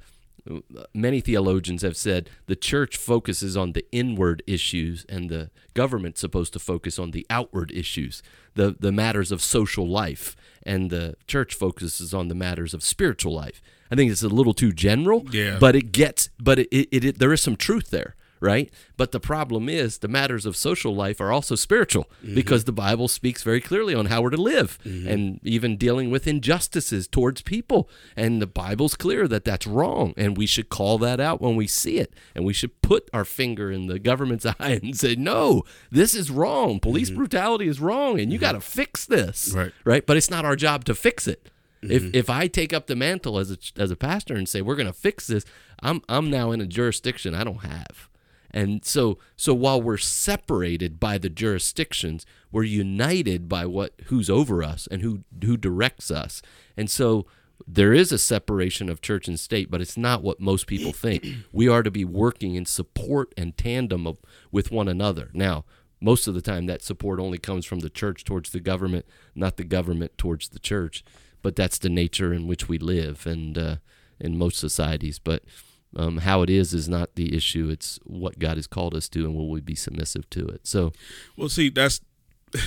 many 0.92 1.20
theologians 1.20 1.82
have 1.82 1.97
said 1.97 2.28
the 2.47 2.57
church 2.57 2.97
focuses 2.97 3.57
on 3.57 3.72
the 3.72 3.84
inward 3.92 4.42
issues 4.47 5.07
and 5.09 5.30
the 5.30 5.51
government's 5.72 6.20
supposed 6.20 6.53
to 6.53 6.59
focus 6.59 6.99
on 6.99 7.12
the 7.12 7.26
outward 7.30 7.72
issues 7.72 8.22
the 8.55 8.76
the 8.78 8.92
matters 8.92 9.32
of 9.32 9.40
social 9.40 9.88
life 9.88 10.36
and 10.62 10.90
the 10.90 11.16
church 11.26 11.55
focuses 11.55 12.12
on 12.12 12.28
the 12.28 12.34
matters 12.34 12.74
of 12.74 12.82
spiritual 12.82 13.32
life 13.32 13.62
i 13.90 13.95
think 13.95 14.11
it's 14.11 14.22
a 14.22 14.28
little 14.28 14.55
too 14.55 14.72
general 14.72 15.24
yeah. 15.30 15.57
but 15.59 15.74
it 15.74 15.92
gets 15.92 16.28
but 16.38 16.59
it, 16.59 16.68
it, 16.70 17.05
it 17.05 17.18
there 17.18 17.32
is 17.32 17.40
some 17.40 17.57
truth 17.57 17.90
there 17.90 18.14
right? 18.45 18.70
But 18.99 19.11
the 19.12 19.20
problem 19.20 19.68
is 19.70 19.99
the 19.99 20.09
matters 20.09 20.45
of 20.45 20.55
social 20.55 20.95
life 20.95 21.18
are 21.20 21.32
also 21.32 21.55
spiritual 21.55 22.11
mm-hmm. 22.22 22.34
because 22.34 22.64
the 22.64 22.72
Bible 22.72 23.09
speaks 23.09 23.42
very 23.42 23.61
clearly 23.61 23.95
on 23.95 24.07
how 24.07 24.20
we're 24.20 24.30
to 24.30 24.36
live 24.36 24.78
mm-hmm. 24.84 25.09
and 25.09 25.40
even 25.42 25.78
dealing 25.78 26.11
with 26.11 26.26
injustices 26.26 27.09
towards 27.09 27.40
people. 27.40 27.88
And 28.16 28.42
the 28.42 28.47
Bible's 28.47 28.95
clear 28.95 29.26
that 29.28 29.45
that's 29.45 29.66
wrong 29.66 30.12
and 30.16 30.36
we 30.36 30.47
should 30.47 30.68
call 30.68 30.99
that 30.99 31.20
out 31.20 31.40
when 31.40 31.57
we 31.57 31.66
see 31.66 31.99
it. 31.99 32.12
And 32.34 32.45
we 32.45 32.53
should 32.53 32.82
put 32.82 33.09
our 33.14 33.24
finger 33.24 33.72
in 33.72 33.86
the 33.86 33.99
government's 33.99 34.45
eye 34.61 34.80
and 34.82 34.95
say, 34.95 35.16
"No, 35.16 35.62
this 35.90 36.14
is 36.14 36.30
wrong. 36.30 36.80
Police 36.80 37.09
mm-hmm. 37.09 37.18
brutality 37.18 37.66
is 37.66 37.80
wrong 37.80 38.20
and 38.20 38.30
you 38.30 38.38
mm-hmm. 38.38 38.45
got 38.45 38.53
to 38.53 38.61
fix 38.61 39.07
this." 39.07 39.53
Right. 39.55 39.72
Right? 39.84 40.05
But 40.05 40.18
it's 40.18 40.30
not 40.30 40.45
our 40.45 40.57
job 40.57 40.84
to 40.84 40.95
fix 40.95 41.26
it. 41.26 41.49
If 41.82 42.03
mm-hmm. 42.03 42.14
if 42.14 42.30
I 42.30 42.47
take 42.47 42.72
up 42.72 42.86
the 42.86 42.97
mantle 42.97 43.38
as 43.38 43.51
a 43.51 43.59
as 43.76 43.90
a 43.90 43.97
pastor 43.97 44.34
and 44.34 44.49
say 44.49 44.61
we're 44.61 44.76
going 44.76 44.86
to 44.86 44.92
fix 44.92 45.26
this, 45.26 45.45
I'm 45.80 46.03
I'm 46.09 46.30
now 46.30 46.51
in 46.51 46.61
a 46.61 46.66
jurisdiction 46.66 47.34
I 47.34 47.45
don't 47.45 47.64
have. 47.64 48.09
And 48.55 48.84
so 48.84 49.18
so 49.36 49.52
while 49.52 49.82
we're 49.82 49.98
separated 49.98 51.00
by 51.00 51.18
the 51.18 51.28
jurisdictions, 51.28 52.24
we're 52.52 52.62
united 52.62 53.48
by 53.48 53.66
what 53.66 53.94
who's 54.07 54.30
over 54.30 54.62
us 54.62 54.86
and 54.90 55.02
who 55.02 55.24
who 55.42 55.57
directs 55.57 56.11
us. 56.11 56.40
And 56.76 56.88
so 56.88 57.26
there 57.66 57.92
is 57.92 58.12
a 58.12 58.18
separation 58.18 58.88
of 58.88 59.00
church 59.00 59.26
and 59.26 59.38
state, 59.38 59.70
but 59.70 59.80
it's 59.80 59.96
not 59.96 60.22
what 60.22 60.40
most 60.40 60.68
people 60.68 60.92
think. 61.05 61.26
We 61.52 61.68
are 61.68 61.82
to 61.82 61.90
be 61.90 62.05
working 62.05 62.55
in 62.55 62.64
support 62.64 63.34
and 63.36 63.57
tandem 63.59 64.07
of, 64.07 64.18
with 64.52 64.70
one 64.70 64.88
another. 64.88 65.30
Now, 65.32 65.64
most 66.00 66.28
of 66.28 66.34
the 66.34 66.42
time, 66.42 66.66
that 66.66 66.82
support 66.82 67.18
only 67.18 67.38
comes 67.38 67.64
from 67.66 67.80
the 67.80 67.90
church 67.90 68.24
towards 68.24 68.50
the 68.50 68.61
government, 68.61 69.07
not 69.34 69.57
the 69.57 69.64
government 69.64 70.16
towards 70.16 70.48
the 70.48 70.59
church. 70.59 71.02
But 71.42 71.57
that's 71.57 71.78
the 71.78 71.88
nature 71.88 72.32
in 72.32 72.46
which 72.46 72.68
we 72.68 72.78
live, 72.78 73.26
and 73.26 73.59
uh, 73.59 73.76
in 74.20 74.38
most 74.38 74.59
societies. 74.59 75.18
But 75.18 75.42
um, 75.97 76.18
how 76.18 76.42
it 76.42 76.51
is 76.51 76.74
is 76.74 76.88
not 76.88 77.14
the 77.14 77.34
issue. 77.36 77.68
It's 77.70 77.99
what 78.05 78.38
God 78.38 78.57
has 78.57 78.66
called 78.66 78.95
us 78.95 79.09
to, 79.11 79.24
and 79.24 79.34
will 79.34 79.49
we 79.49 79.61
be 79.61 79.74
submissive 79.74 80.28
to 80.30 80.47
it? 80.47 80.66
So, 80.66 80.92
well, 81.36 81.49
see, 81.49 81.68
that's. 81.68 82.01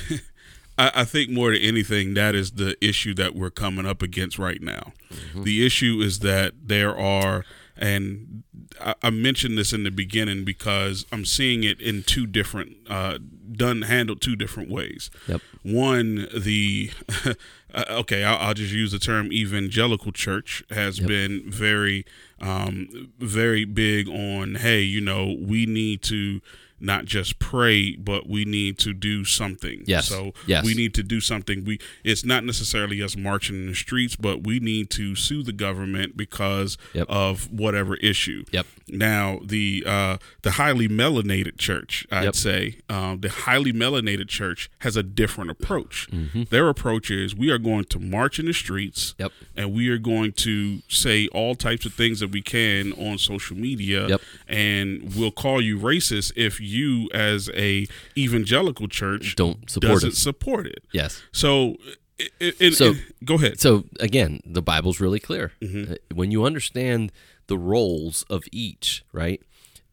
I, 0.77 0.91
I, 0.95 1.03
think 1.05 1.31
more 1.31 1.51
than 1.51 1.61
anything, 1.61 2.13
that 2.13 2.35
is 2.35 2.51
the 2.51 2.77
issue 2.85 3.13
that 3.15 3.35
we're 3.35 3.49
coming 3.49 3.85
up 3.85 4.01
against 4.01 4.37
right 4.37 4.61
now. 4.61 4.93
Mm-hmm. 5.11 5.43
The 5.43 5.65
issue 5.65 6.01
is 6.03 6.19
that 6.19 6.53
there 6.63 6.95
are, 6.95 7.45
and 7.75 8.43
I, 8.79 8.93
I, 9.01 9.09
mentioned 9.09 9.57
this 9.57 9.73
in 9.73 9.83
the 9.83 9.91
beginning 9.91 10.45
because 10.45 11.05
I'm 11.11 11.25
seeing 11.25 11.63
it 11.63 11.81
in 11.81 12.03
two 12.03 12.27
different, 12.27 12.77
uh, 12.89 13.17
done 13.51 13.83
handled 13.83 14.21
two 14.21 14.35
different 14.35 14.69
ways. 14.69 15.09
Yep. 15.27 15.41
One, 15.63 16.27
the 16.35 16.91
uh, 17.73 17.85
okay, 17.89 18.23
I'll, 18.23 18.37
I'll, 18.49 18.53
just 18.53 18.73
use 18.73 18.91
the 18.91 18.99
term 18.99 19.31
evangelical 19.31 20.11
church 20.11 20.63
has 20.69 20.99
yep. 20.99 21.07
been 21.07 21.43
very, 21.49 22.05
um, 22.41 23.11
very 23.19 23.65
big 23.65 24.07
on, 24.07 24.55
hey, 24.55 24.81
you 24.81 25.01
know, 25.01 25.35
we 25.39 25.65
need 25.65 26.01
to 26.03 26.41
not 26.79 27.05
just 27.05 27.39
pray, 27.39 27.95
but 27.95 28.27
we 28.27 28.45
need 28.45 28.77
to 28.79 28.93
do 28.93 29.25
something. 29.25 29.83
Yes. 29.85 30.07
So 30.07 30.33
yes. 30.45 30.63
we 30.63 30.73
need 30.73 30.93
to 30.95 31.03
do 31.03 31.19
something. 31.19 31.65
We 31.65 31.79
it's 32.03 32.23
not 32.23 32.43
necessarily 32.43 33.01
us 33.01 33.15
marching 33.15 33.55
in 33.55 33.67
the 33.67 33.75
streets, 33.75 34.15
but 34.15 34.43
we 34.45 34.59
need 34.59 34.89
to 34.91 35.15
sue 35.15 35.43
the 35.43 35.53
government 35.53 36.15
because 36.15 36.77
yep. 36.93 37.07
of 37.09 37.51
whatever 37.51 37.95
issue. 37.97 38.45
Yep. 38.51 38.65
Now 38.89 39.39
the 39.43 39.83
uh, 39.85 40.17
the 40.43 40.51
highly 40.51 40.87
melanated 40.87 41.57
church, 41.57 42.07
I'd 42.11 42.23
yep. 42.25 42.35
say, 42.35 42.79
um, 42.89 43.19
the 43.21 43.29
highly 43.29 43.73
melanated 43.73 44.29
church 44.29 44.69
has 44.79 44.95
a 44.95 45.03
different 45.03 45.51
approach. 45.51 46.07
Mm-hmm. 46.11 46.43
Their 46.49 46.69
approach 46.69 47.11
is 47.11 47.35
we 47.35 47.49
are 47.49 47.57
going 47.57 47.85
to 47.85 47.99
march 47.99 48.39
in 48.39 48.45
the 48.45 48.53
streets, 48.53 49.15
yep. 49.17 49.31
and 49.55 49.73
we 49.73 49.89
are 49.89 49.97
going 49.97 50.31
to 50.33 50.81
say 50.87 51.27
all 51.29 51.55
types 51.55 51.85
of 51.85 51.93
things 51.93 52.19
that 52.19 52.31
we 52.31 52.41
can 52.41 52.93
on 52.93 53.17
social 53.17 53.57
media, 53.57 54.07
yep. 54.07 54.21
and 54.47 55.15
we'll 55.15 55.31
call 55.31 55.61
you 55.61 55.77
racist 55.77 56.31
if 56.35 56.59
you 56.67 57.09
as 57.13 57.49
a 57.55 57.87
evangelical 58.17 58.87
church 58.87 59.35
don't 59.35 59.69
support 59.69 59.93
doesn't 59.93 60.09
it. 60.09 60.15
support 60.15 60.67
it. 60.67 60.83
Yes. 60.91 61.21
So, 61.31 61.77
it, 62.19 62.55
it, 62.59 62.73
so 62.73 62.91
it, 62.91 63.25
go 63.25 63.35
ahead. 63.35 63.59
So 63.59 63.85
again, 63.99 64.41
the 64.45 64.61
Bible's 64.61 64.99
really 64.99 65.19
clear. 65.19 65.53
Mm-hmm. 65.61 65.93
Uh, 65.93 65.95
when 66.13 66.31
you 66.31 66.43
understand 66.43 67.11
the 67.47 67.57
roles 67.57 68.23
of 68.29 68.43
each, 68.51 69.03
right, 69.11 69.41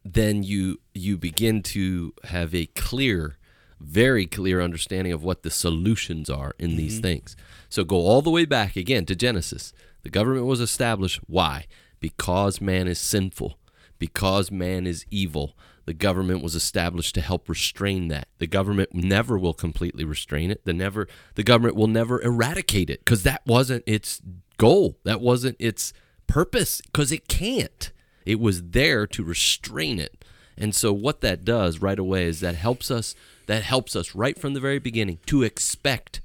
then 0.03 0.43
you 0.43 0.79
you 0.93 1.17
begin 1.17 1.63
to 1.63 2.13
have 2.25 2.53
a 2.53 2.67
clear, 2.67 3.37
very 3.79 4.25
clear 4.25 4.61
understanding 4.61 5.13
of 5.13 5.23
what 5.23 5.43
the 5.43 5.49
solutions 5.49 6.29
are 6.29 6.53
in 6.59 6.69
mm-hmm. 6.69 6.77
these 6.77 6.99
things. 6.99 7.35
So 7.69 7.83
go 7.83 7.97
all 7.97 8.21
the 8.21 8.29
way 8.29 8.45
back 8.45 8.75
again 8.75 9.05
to 9.07 9.15
Genesis. 9.15 9.73
The 10.03 10.09
government 10.09 10.45
was 10.45 10.61
established. 10.61 11.19
Why? 11.27 11.65
Because 11.99 12.61
man 12.61 12.87
is 12.87 12.99
sinful. 12.99 13.57
Because 13.97 14.51
man 14.51 14.85
is 14.85 15.05
evil 15.09 15.57
the 15.85 15.93
government 15.93 16.41
was 16.41 16.55
established 16.55 17.13
to 17.15 17.21
help 17.21 17.47
restrain 17.47 18.07
that. 18.07 18.27
The 18.39 18.47
government 18.47 18.93
never 18.93 19.37
will 19.37 19.53
completely 19.53 20.03
restrain 20.03 20.51
it. 20.51 20.65
The 20.65 20.73
never 20.73 21.07
the 21.35 21.43
government 21.43 21.75
will 21.75 21.87
never 21.87 22.21
eradicate 22.21 22.89
it 22.89 22.99
because 22.99 23.23
that 23.23 23.41
wasn't 23.45 23.83
its 23.85 24.21
goal. 24.57 24.97
That 25.03 25.21
wasn't 25.21 25.57
its 25.59 25.93
purpose 26.27 26.81
because 26.81 27.11
it 27.11 27.27
can't. 27.27 27.91
It 28.25 28.39
was 28.39 28.63
there 28.63 29.05
to 29.07 29.23
restrain 29.23 29.99
it. 29.99 30.25
And 30.57 30.73
so 30.73 30.91
what 30.91 31.21
that 31.21 31.45
does 31.45 31.79
right 31.79 31.99
away 31.99 32.25
is 32.25 32.39
that 32.39 32.55
helps 32.55 32.89
us 32.89 33.13
that 33.45 33.63
helps 33.63 33.95
us 33.95 34.15
right 34.15 34.39
from 34.39 34.53
the 34.53 34.59
very 34.59 34.79
beginning 34.79 35.19
to 35.27 35.43
expect 35.43 36.21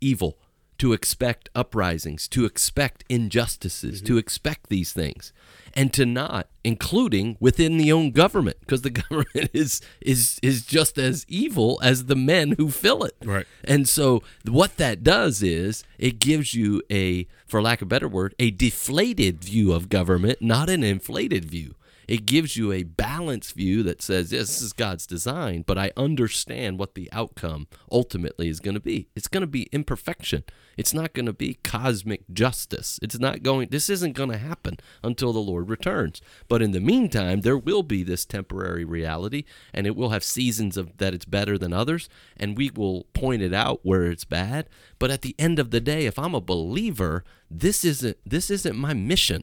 evil, 0.00 0.38
to 0.80 0.94
expect 0.94 1.50
uprisings, 1.54 2.26
to 2.26 2.46
expect 2.46 3.04
injustices, 3.10 3.98
mm-hmm. 3.98 4.06
to 4.06 4.16
expect 4.16 4.70
these 4.70 4.94
things 4.94 5.30
and 5.74 5.92
to 5.92 6.06
not, 6.06 6.48
including 6.64 7.36
within 7.38 7.76
the 7.76 7.92
own 7.92 8.12
government, 8.12 8.56
because 8.60 8.80
the 8.80 8.90
government 9.02 9.50
is 9.52 9.82
is 10.00 10.40
is 10.42 10.64
just 10.64 10.96
as 10.96 11.26
evil 11.28 11.78
as 11.82 12.06
the 12.06 12.16
men 12.16 12.54
who 12.56 12.70
fill 12.70 13.04
it. 13.04 13.14
Right. 13.22 13.46
And 13.62 13.86
so 13.86 14.22
what 14.48 14.78
that 14.78 15.04
does 15.04 15.42
is 15.42 15.84
it 15.98 16.18
gives 16.18 16.54
you 16.54 16.80
a, 16.90 17.26
for 17.46 17.60
lack 17.60 17.82
of 17.82 17.86
a 17.86 17.90
better 17.90 18.08
word, 18.08 18.34
a 18.38 18.50
deflated 18.50 19.44
view 19.44 19.74
of 19.74 19.90
government, 19.90 20.40
not 20.40 20.70
an 20.70 20.82
inflated 20.82 21.44
view. 21.44 21.74
It 22.10 22.26
gives 22.26 22.56
you 22.56 22.72
a 22.72 22.82
balanced 22.82 23.54
view 23.54 23.84
that 23.84 24.02
says, 24.02 24.32
yes, 24.32 24.48
this 24.48 24.62
is 24.62 24.72
God's 24.72 25.06
design, 25.06 25.62
but 25.64 25.78
I 25.78 25.92
understand 25.96 26.76
what 26.76 26.96
the 26.96 27.08
outcome 27.12 27.68
ultimately 27.88 28.48
is 28.48 28.58
going 28.58 28.74
to 28.74 28.80
be. 28.80 29.06
It's 29.14 29.28
going 29.28 29.42
to 29.42 29.46
be 29.46 29.68
imperfection. 29.70 30.42
It's 30.76 30.92
not 30.92 31.12
going 31.12 31.26
to 31.26 31.32
be 31.32 31.60
cosmic 31.62 32.24
justice. 32.32 32.98
It's 33.00 33.20
not 33.20 33.44
going, 33.44 33.68
this 33.68 33.88
isn't 33.88 34.16
going 34.16 34.30
to 34.30 34.38
happen 34.38 34.78
until 35.04 35.32
the 35.32 35.38
Lord 35.38 35.68
returns. 35.68 36.20
But 36.48 36.62
in 36.62 36.72
the 36.72 36.80
meantime, 36.80 37.42
there 37.42 37.56
will 37.56 37.84
be 37.84 38.02
this 38.02 38.24
temporary 38.24 38.84
reality, 38.84 39.44
and 39.72 39.86
it 39.86 39.94
will 39.94 40.08
have 40.08 40.24
seasons 40.24 40.76
of 40.76 40.96
that 40.96 41.14
it's 41.14 41.24
better 41.24 41.56
than 41.56 41.72
others, 41.72 42.08
and 42.36 42.58
we 42.58 42.70
will 42.70 43.04
point 43.12 43.40
it 43.40 43.54
out 43.54 43.80
where 43.84 44.06
it's 44.06 44.24
bad. 44.24 44.68
But 44.98 45.12
at 45.12 45.22
the 45.22 45.36
end 45.38 45.60
of 45.60 45.70
the 45.70 45.80
day, 45.80 46.06
if 46.06 46.18
I'm 46.18 46.34
a 46.34 46.40
believer, 46.40 47.22
this 47.50 47.84
isn't 47.84 48.16
this 48.24 48.50
isn't 48.50 48.76
my 48.76 48.94
mission. 48.94 49.42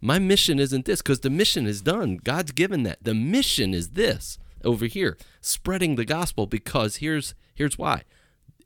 My 0.00 0.18
mission 0.18 0.58
isn't 0.58 0.84
this 0.84 1.02
because 1.02 1.20
the 1.20 1.30
mission 1.30 1.66
is 1.66 1.82
done. 1.82 2.18
God's 2.22 2.52
given 2.52 2.82
that. 2.84 3.02
The 3.02 3.14
mission 3.14 3.74
is 3.74 3.90
this 3.90 4.38
over 4.64 4.86
here, 4.86 5.16
spreading 5.40 5.94
the 5.94 6.04
gospel 6.04 6.46
because 6.46 6.96
here's 6.96 7.34
here's 7.54 7.78
why. 7.78 8.02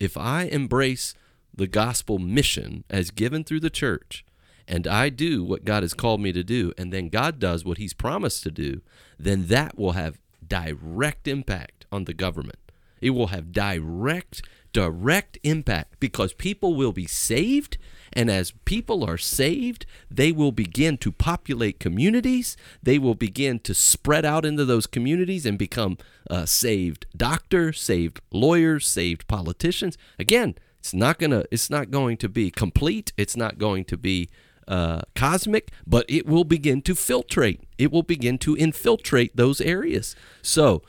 If 0.00 0.16
I 0.16 0.44
embrace 0.44 1.14
the 1.54 1.66
gospel 1.66 2.18
mission 2.18 2.84
as 2.90 3.10
given 3.10 3.44
through 3.44 3.60
the 3.60 3.70
church, 3.70 4.24
and 4.66 4.86
I 4.86 5.08
do 5.08 5.44
what 5.44 5.64
God 5.64 5.82
has 5.82 5.94
called 5.94 6.20
me 6.20 6.32
to 6.32 6.42
do, 6.42 6.72
and 6.78 6.92
then 6.92 7.08
God 7.08 7.38
does 7.38 7.64
what 7.64 7.78
He's 7.78 7.94
promised 7.94 8.42
to 8.44 8.50
do, 8.50 8.82
then 9.18 9.46
that 9.46 9.78
will 9.78 9.92
have 9.92 10.18
direct 10.46 11.28
impact 11.28 11.86
on 11.90 12.04
the 12.04 12.14
government. 12.14 12.58
It 13.00 13.10
will 13.10 13.28
have 13.28 13.52
direct, 13.52 14.42
direct 14.72 15.38
impact 15.42 15.98
because 16.00 16.32
people 16.32 16.74
will 16.74 16.92
be 16.92 17.06
saved. 17.06 17.76
And 18.12 18.30
as 18.30 18.52
people 18.64 19.04
are 19.04 19.18
saved, 19.18 19.86
they 20.10 20.32
will 20.32 20.52
begin 20.52 20.98
to 20.98 21.12
populate 21.12 21.80
communities. 21.80 22.56
They 22.82 22.98
will 22.98 23.14
begin 23.14 23.58
to 23.60 23.74
spread 23.74 24.24
out 24.24 24.44
into 24.44 24.64
those 24.64 24.86
communities 24.86 25.46
and 25.46 25.58
become 25.58 25.98
uh, 26.30 26.46
saved 26.46 27.06
doctors, 27.16 27.80
saved 27.80 28.20
lawyers, 28.30 28.86
saved 28.86 29.26
politicians. 29.28 29.96
Again, 30.18 30.54
it's 30.78 30.92
not 30.92 31.18
gonna. 31.18 31.44
It's 31.50 31.70
not 31.70 31.90
going 31.90 32.16
to 32.18 32.28
be 32.28 32.50
complete. 32.50 33.12
It's 33.16 33.36
not 33.36 33.56
going 33.58 33.84
to 33.86 33.96
be 33.96 34.28
uh, 34.66 35.02
cosmic, 35.14 35.70
but 35.86 36.04
it 36.08 36.26
will 36.26 36.44
begin 36.44 36.82
to 36.82 36.94
filtrate. 36.94 37.60
It 37.78 37.92
will 37.92 38.02
begin 38.02 38.38
to 38.38 38.56
infiltrate 38.56 39.36
those 39.36 39.60
areas. 39.60 40.16
So, 40.42 40.82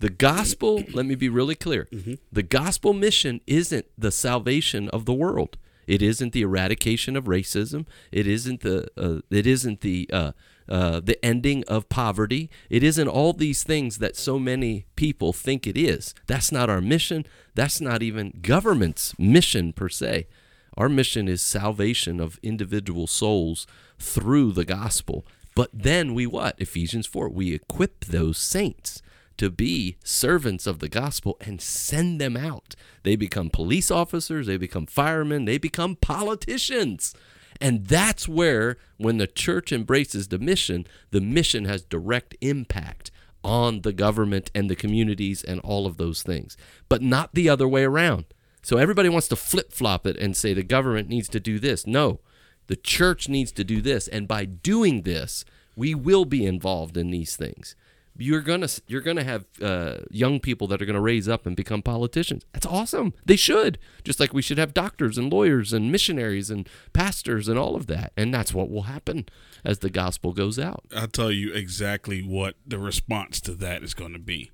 the 0.00 0.10
gospel, 0.10 0.82
let 0.92 1.06
me 1.06 1.14
be 1.14 1.28
really 1.28 1.54
clear 1.54 1.88
the 2.32 2.42
gospel 2.42 2.92
mission 2.92 3.40
isn't 3.46 3.86
the 3.96 4.10
salvation 4.10 4.88
of 4.88 5.04
the 5.04 5.12
world. 5.12 5.56
It 5.86 6.02
isn't 6.02 6.32
the 6.32 6.42
eradication 6.42 7.16
of 7.16 7.24
racism. 7.24 7.86
It 8.10 8.26
isn't 8.26 8.60
the 8.60 8.88
uh, 8.96 9.20
it 9.30 9.46
isn't 9.46 9.80
the 9.80 10.08
uh, 10.12 10.32
uh, 10.68 11.00
the 11.00 11.22
ending 11.24 11.64
of 11.64 11.88
poverty. 11.88 12.48
It 12.70 12.82
isn't 12.82 13.08
all 13.08 13.32
these 13.32 13.62
things 13.62 13.98
that 13.98 14.16
so 14.16 14.38
many 14.38 14.86
people 14.96 15.32
think 15.32 15.66
it 15.66 15.76
is. 15.76 16.14
That's 16.26 16.52
not 16.52 16.70
our 16.70 16.80
mission. 16.80 17.26
That's 17.54 17.80
not 17.80 18.02
even 18.02 18.38
government's 18.42 19.18
mission 19.18 19.72
per 19.72 19.88
se. 19.88 20.28
Our 20.76 20.88
mission 20.88 21.28
is 21.28 21.42
salvation 21.42 22.20
of 22.20 22.38
individual 22.42 23.06
souls 23.06 23.66
through 23.98 24.52
the 24.52 24.64
gospel. 24.64 25.26
But 25.54 25.70
then 25.72 26.14
we 26.14 26.26
what? 26.26 26.58
Ephesians 26.58 27.06
4, 27.06 27.28
we 27.28 27.52
equip 27.52 28.06
those 28.06 28.38
saints 28.38 29.02
to 29.42 29.50
be 29.50 29.96
servants 30.04 30.68
of 30.68 30.78
the 30.78 30.88
gospel 30.88 31.36
and 31.40 31.60
send 31.60 32.20
them 32.20 32.36
out. 32.36 32.76
They 33.02 33.16
become 33.16 33.50
police 33.50 33.90
officers, 33.90 34.46
they 34.46 34.56
become 34.56 34.86
firemen, 34.86 35.46
they 35.46 35.58
become 35.58 35.96
politicians. 35.96 37.12
And 37.60 37.86
that's 37.86 38.28
where, 38.28 38.78
when 38.98 39.18
the 39.18 39.26
church 39.26 39.72
embraces 39.72 40.28
the 40.28 40.38
mission, 40.38 40.86
the 41.10 41.20
mission 41.20 41.64
has 41.64 41.82
direct 41.82 42.36
impact 42.40 43.10
on 43.42 43.80
the 43.80 43.92
government 43.92 44.48
and 44.54 44.70
the 44.70 44.76
communities 44.76 45.42
and 45.42 45.58
all 45.62 45.88
of 45.88 45.96
those 45.96 46.22
things, 46.22 46.56
but 46.88 47.02
not 47.02 47.34
the 47.34 47.48
other 47.48 47.66
way 47.66 47.82
around. 47.82 48.26
So 48.62 48.76
everybody 48.76 49.08
wants 49.08 49.26
to 49.26 49.34
flip 49.34 49.72
flop 49.72 50.06
it 50.06 50.16
and 50.18 50.36
say 50.36 50.54
the 50.54 50.62
government 50.62 51.08
needs 51.08 51.28
to 51.30 51.40
do 51.40 51.58
this. 51.58 51.84
No, 51.84 52.20
the 52.68 52.76
church 52.76 53.28
needs 53.28 53.50
to 53.52 53.64
do 53.64 53.80
this. 53.80 54.06
And 54.06 54.28
by 54.28 54.44
doing 54.44 55.02
this, 55.02 55.44
we 55.74 55.96
will 55.96 56.26
be 56.26 56.46
involved 56.46 56.96
in 56.96 57.10
these 57.10 57.34
things. 57.34 57.74
You're 58.16 58.42
gonna 58.42 58.68
you're 58.86 59.00
gonna 59.00 59.24
have 59.24 59.46
uh, 59.60 59.98
young 60.10 60.38
people 60.38 60.66
that 60.68 60.82
are 60.82 60.84
gonna 60.84 61.00
raise 61.00 61.28
up 61.28 61.46
and 61.46 61.56
become 61.56 61.82
politicians. 61.82 62.44
That's 62.52 62.66
awesome. 62.66 63.14
They 63.24 63.36
should, 63.36 63.78
just 64.04 64.20
like 64.20 64.34
we 64.34 64.42
should 64.42 64.58
have 64.58 64.74
doctors 64.74 65.16
and 65.16 65.32
lawyers 65.32 65.72
and 65.72 65.90
missionaries 65.90 66.50
and 66.50 66.68
pastors 66.92 67.48
and 67.48 67.58
all 67.58 67.74
of 67.74 67.86
that. 67.86 68.12
And 68.16 68.32
that's 68.32 68.52
what 68.52 68.70
will 68.70 68.82
happen 68.82 69.26
as 69.64 69.78
the 69.78 69.90
gospel 69.90 70.32
goes 70.32 70.58
out. 70.58 70.84
I'll 70.94 71.08
tell 71.08 71.30
you 71.30 71.52
exactly 71.52 72.20
what 72.20 72.56
the 72.66 72.78
response 72.78 73.40
to 73.42 73.54
that 73.54 73.82
is 73.82 73.94
going 73.94 74.12
to 74.12 74.18
be. 74.18 74.50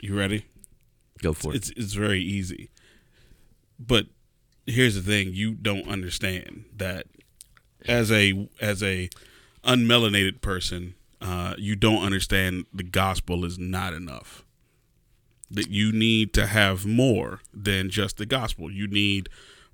You 0.00 0.18
ready? 0.18 0.46
Go 1.22 1.32
for 1.32 1.52
it. 1.52 1.56
It's 1.56 1.70
it's 1.70 1.92
very 1.92 2.20
easy. 2.20 2.70
But 3.78 4.06
here's 4.66 4.96
the 4.96 5.02
thing: 5.02 5.32
you 5.32 5.54
don't 5.54 5.86
understand 5.88 6.64
that 6.76 7.06
as 7.86 8.10
a 8.10 8.48
as 8.60 8.82
a 8.82 9.08
unmelanated 9.64 10.40
person, 10.40 10.94
uh, 11.22 11.54
you 11.56 11.76
don't 11.76 12.02
understand 12.04 12.66
the 12.74 12.82
gospel 12.82 13.44
is 13.44 13.58
not 13.58 13.94
enough. 13.94 14.44
That 15.50 15.68
you 15.68 15.92
need 15.92 16.32
to 16.34 16.46
have 16.46 16.84
more 16.86 17.40
than 17.54 17.90
just 17.90 18.16
the 18.16 18.26
gospel. 18.26 18.70
You 18.70 18.88
need 18.88 19.28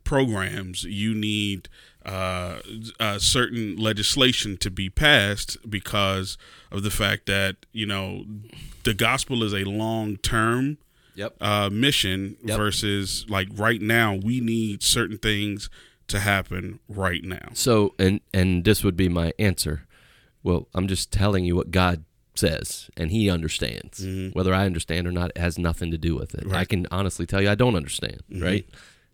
programs. 0.05 0.85
You 0.85 1.15
need 1.15 1.69
uh, 2.05 2.61
uh, 2.99 3.19
certain 3.19 3.77
legislation 3.77 4.57
to 4.59 4.71
be 4.71 4.91
passed 4.91 5.57
because 5.69 6.37
of 6.73 6.83
the 6.83 6.91
fact 6.91 7.27
that 7.27 7.57
you 7.73 7.87
know 7.87 8.25
the 8.85 8.95
gospel 8.95 9.43
is 9.43 9.53
a 9.55 9.65
long 9.65 10.17
term 10.17 10.79
Yep. 11.15 11.35
uh, 11.41 11.69
mission 11.73 12.37
Yep. 12.45 12.57
versus 12.57 13.27
like 13.29 13.49
right 13.55 13.83
now 13.83 14.15
we 14.15 14.41
need 14.41 14.83
certain 14.85 15.19
things 15.19 15.69
to 16.07 16.21
happen 16.21 16.79
right 16.89 17.23
now. 17.25 17.49
So, 17.55 17.95
and 17.99 18.21
and 18.33 18.65
this 18.65 18.83
would 18.85 18.97
be 18.97 19.09
my 19.09 19.33
answer. 19.39 19.83
Well, 20.43 20.69
I'm 20.75 20.89
just 20.89 21.13
telling 21.13 21.45
you 21.45 21.57
what 21.57 21.71
God 21.71 22.05
says, 22.35 22.91
and 22.97 23.11
He 23.11 23.29
understands. 23.29 24.01
Mm-hmm. 24.05 24.37
Whether 24.37 24.55
I 24.55 24.67
understand 24.67 25.07
or 25.07 25.13
not 25.13 25.31
it 25.31 25.39
has 25.39 25.59
nothing 25.59 25.91
to 25.91 25.99
do 25.99 26.15
with 26.15 26.35
it. 26.35 26.51
I 26.53 26.65
can 26.65 26.87
honestly 26.91 27.27
tell 27.27 27.43
you 27.43 27.51
I 27.51 27.55
don't 27.55 27.77
understand, 27.77 28.23
mm-hmm. 28.31 28.43
right? 28.43 28.69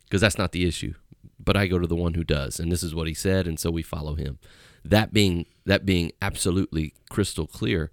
Because 0.05 0.21
that's 0.21 0.39
not 0.39 0.53
the 0.53 0.67
issue. 0.67 0.95
But 1.39 1.57
I 1.57 1.67
go 1.67 1.79
to 1.79 1.87
the 1.87 1.97
one 1.97 2.15
who 2.15 2.25
does, 2.25 2.61
and 2.61 2.71
this 2.71 2.83
is 2.83 2.95
what 2.95 3.09
He 3.09 3.15
said, 3.15 3.47
and 3.47 3.59
so 3.59 3.71
we 3.71 3.83
follow 3.83 4.15
Him. 4.15 4.39
That 4.85 5.13
being 5.13 5.47
that 5.65 5.87
being 5.87 6.13
absolutely 6.21 6.95
crystal 7.09 7.47
clear, 7.47 7.91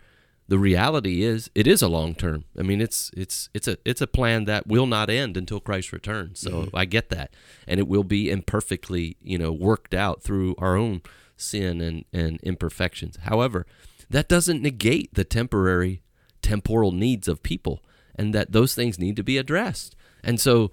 the 0.47 0.59
reality 0.59 1.23
is 1.23 1.49
it 1.55 1.65
is 1.65 1.81
a 1.81 1.87
long 1.87 2.13
term. 2.13 2.43
I 2.59 2.61
mean, 2.61 2.81
it's 2.81 3.09
it's 3.15 3.49
it's 3.53 3.67
a 3.67 3.77
it's 3.85 4.01
a 4.01 4.07
plan 4.07 4.45
that 4.45 4.67
will 4.67 4.85
not 4.85 5.09
end 5.09 5.37
until 5.37 5.61
Christ 5.61 5.93
returns. 5.93 6.41
So 6.41 6.51
mm-hmm. 6.51 6.75
I 6.75 6.85
get 6.85 7.09
that, 7.09 7.33
and 7.67 7.79
it 7.79 7.87
will 7.87 8.03
be 8.03 8.29
imperfectly, 8.29 9.15
you 9.21 9.37
know, 9.37 9.53
worked 9.53 9.93
out 9.93 10.21
through 10.21 10.55
our 10.57 10.75
own 10.75 11.01
sin 11.41 11.81
and 11.81 12.05
and 12.13 12.39
imperfections. 12.41 13.17
However, 13.23 13.65
that 14.09 14.27
doesn't 14.27 14.61
negate 14.61 15.13
the 15.13 15.23
temporary 15.23 16.01
temporal 16.41 16.91
needs 16.91 17.27
of 17.27 17.43
people, 17.43 17.83
and 18.15 18.33
that 18.33 18.51
those 18.51 18.75
things 18.75 18.99
need 18.99 19.15
to 19.15 19.23
be 19.23 19.37
addressed. 19.37 19.95
And 20.23 20.39
so, 20.39 20.71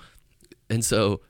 and 0.69 0.85
so, 0.85 1.21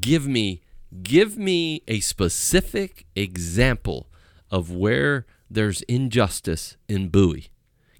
give 0.00 0.26
me 0.26 0.62
give 1.02 1.38
me 1.38 1.82
a 1.88 2.00
specific 2.00 3.06
example 3.16 4.08
of 4.50 4.70
where 4.70 5.26
there's 5.50 5.82
injustice 5.82 6.76
in 6.88 7.08
Bowie. 7.08 7.48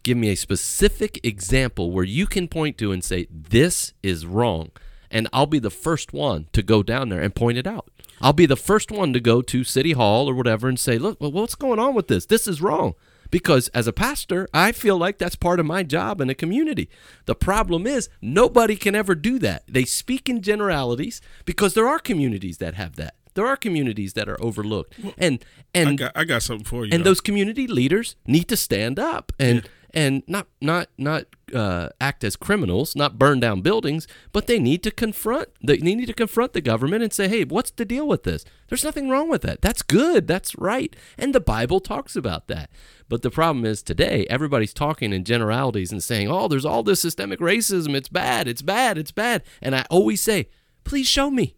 Give 0.03 0.19
me 0.19 0.31
a 0.31 0.37
specific 0.37 1.21
example 1.25 1.93
where 1.93 2.05
you 2.05 2.27
can 2.27 2.49
point 2.49 2.77
to 2.79 2.93
and 2.93 3.05
say 3.05 3.27
this 3.31 3.93
is 4.03 4.27
wrong, 4.27 4.71
and 5.11 5.29
I'll 5.33 5.47
be 5.47 5.61
the 5.61 5.71
first 5.71 6.13
one 6.13 6.49
to 6.53 6.63
go 6.63 6.83
down 6.83 7.09
there 7.09 7.21
and 7.21 7.35
point 7.35 7.59
it 7.59 7.67
out. 7.67 7.91
I'll 8.23 8.33
be 8.33 8.47
the 8.47 8.57
first 8.57 8.91
one 8.91 9.12
to 9.12 9.20
go 9.20 9.43
to 9.43 9.64
City 9.64 9.93
Hall 9.93 10.29
or 10.29 10.35
whatever 10.35 10.68
and 10.68 10.79
say, 10.79 10.99
"Look, 10.99 11.20
well, 11.20 11.33
what's 11.33 11.55
going 11.55 11.79
on 11.79 11.95
with 11.95 12.09
this? 12.09 12.27
This 12.27 12.47
is 12.47 12.62
wrong." 12.62 12.95
Because 13.31 13.68
as 13.68 13.87
a 13.87 13.95
pastor, 13.95 14.47
I 14.53 14.73
feel 14.73 14.99
like 14.99 15.16
that's 15.16 15.37
part 15.37 15.59
of 15.59 15.64
my 15.64 15.83
job 15.83 16.20
in 16.20 16.29
a 16.29 16.35
community. 16.35 16.91
The 17.25 17.35
problem 17.35 17.87
is 17.87 18.11
nobody 18.20 18.77
can 18.77 18.95
ever 18.95 19.14
do 19.14 19.39
that. 19.39 19.64
They 19.66 19.85
speak 19.87 20.29
in 20.29 20.43
generalities 20.43 21.23
because 21.47 21.73
there 21.73 21.89
are 21.89 21.99
communities 21.99 22.59
that 22.59 22.75
have 22.75 22.97
that. 22.97 23.14
There 23.35 23.47
are 23.47 23.57
communities 23.57 24.12
that 24.12 24.29
are 24.29 24.41
overlooked. 24.43 24.95
And 25.16 25.43
I 25.75 25.79
and 25.79 25.99
got 25.99 26.12
I 26.14 26.25
got 26.25 26.43
something 26.43 26.66
for 26.66 26.85
you. 26.85 26.93
and 26.93 27.03
though. 27.03 27.11
those 27.11 27.23
community 27.23 27.66
leaders 27.66 28.16
need 28.27 28.49
to 28.49 28.57
stand 28.57 28.99
up 28.99 29.33
and 29.39 29.66
and 29.95 30.22
not 30.26 30.47
not 30.61 30.88
not 30.97 31.24
uh, 31.55 31.90
act 32.01 32.24
as 32.24 32.34
criminals, 32.36 32.97
not 32.97 33.18
burn 33.18 33.40
down 33.40 33.61
buildings, 33.61 34.07
but 34.32 34.47
they 34.47 34.59
need 34.59 34.82
to 34.84 34.90
confront 34.90 35.49
they 35.62 35.76
need 35.78 36.07
to 36.07 36.12
confront 36.14 36.53
the 36.55 36.61
government 36.61 37.03
and 37.03 37.12
say, 37.12 37.28
"Hey, 37.28 37.45
what's 37.45 37.70
the 37.70 37.84
deal 37.84 38.07
with 38.09 38.22
this? 38.22 38.45
There's 38.68 38.84
nothing 38.84 39.09
wrong 39.09 39.28
with 39.28 39.43
that. 39.43 39.61
That's 39.61 39.82
good. 39.82 40.26
That's 40.26 40.57
right." 40.57 40.95
And 41.18 41.34
the 41.34 41.40
Bible 41.40 41.80
talks 41.80 42.16
about 42.16 42.49
that. 42.49 42.70
But 43.09 43.20
the 43.22 43.30
problem 43.30 43.66
is 43.66 43.82
today, 43.82 44.26
everybody's 44.30 44.72
talking 44.72 45.12
in 45.12 45.24
generalities 45.24 45.93
and 45.93 46.03
saying, 46.03 46.28
"Oh, 46.30 46.49
there's 46.49 46.64
all 46.64 46.82
this 46.82 47.01
systemic 47.01 47.40
racism. 47.40 47.95
It's 47.95 48.09
bad. 48.09 48.49
It's 48.49 48.62
bad. 48.62 48.97
It's 48.97 49.12
bad." 49.12 49.43
And 49.61 49.74
I 49.76 49.84
always 49.90 50.20
say, 50.22 50.49
"Please 50.84 51.07
show 51.07 51.30
me. 51.30 51.55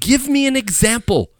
Give 0.00 0.28
me 0.28 0.46
an 0.46 0.56
example." 0.56 1.30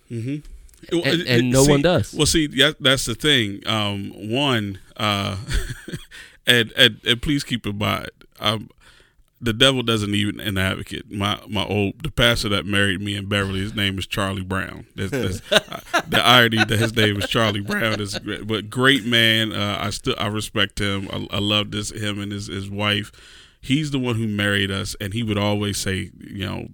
Well, 0.93 1.03
and- 1.05 1.22
and 1.27 1.51
no 1.51 1.64
see- 1.64 1.70
one 1.70 1.83
does. 1.83 2.12
Well, 2.14 2.27
see, 2.27 2.49
yeah, 2.53 2.72
that's 2.79 3.05
the 3.07 3.14
thing. 3.14 3.66
Um, 3.66 4.11
one, 4.31 4.79
uh, 4.97 5.37
and, 6.47 6.73
and 6.77 7.01
and 7.07 7.23
please 7.23 7.45
keep 7.45 7.67
in 7.67 7.79
mind, 7.79 8.11
um, 8.41 8.69
the 9.41 9.53
devil 9.53 9.83
doesn't 9.83 10.11
need 10.11 10.41
an 10.41 10.59
advocate. 10.59 11.11
My 11.11 11.41
my 11.49 11.65
old 11.65 12.03
the 12.03 12.11
pastor 12.11 12.49
that 12.51 12.65
married 12.65 13.01
me 13.01 13.15
in 13.15 13.29
Beverly, 13.29 13.61
his 13.61 13.75
name 13.75 13.99
is 13.99 14.07
Charlie 14.07 14.43
Brown. 14.43 14.87
That's, 14.97 15.11
that's, 15.11 15.41
the 16.09 16.23
irony 16.23 16.65
that 16.65 16.79
his 16.79 16.97
name 16.97 17.19
is 17.19 17.29
Charlie 17.29 17.61
Brown 17.61 18.01
is, 18.01 18.19
great, 18.19 18.47
but 18.47 18.71
great 18.71 19.05
man. 19.05 19.53
Uh, 19.53 19.79
I 19.81 19.91
still 19.91 20.15
I 20.19 20.29
respect 20.29 20.79
him. 20.79 21.09
I, 21.13 21.37
I 21.37 21.39
love 21.41 21.71
this 21.71 21.91
him 21.91 22.21
and 22.21 22.33
his 22.33 22.47
his 22.47 22.71
wife. 22.71 23.13
He's 23.65 23.93
the 23.93 23.99
one 23.99 24.17
who 24.17 24.29
married 24.29 24.71
us, 24.71 24.95
and 25.01 25.15
he 25.15 25.23
would 25.23 25.39
always 25.39 25.79
say, 25.79 26.11
you 26.21 26.45
know, 26.45 26.69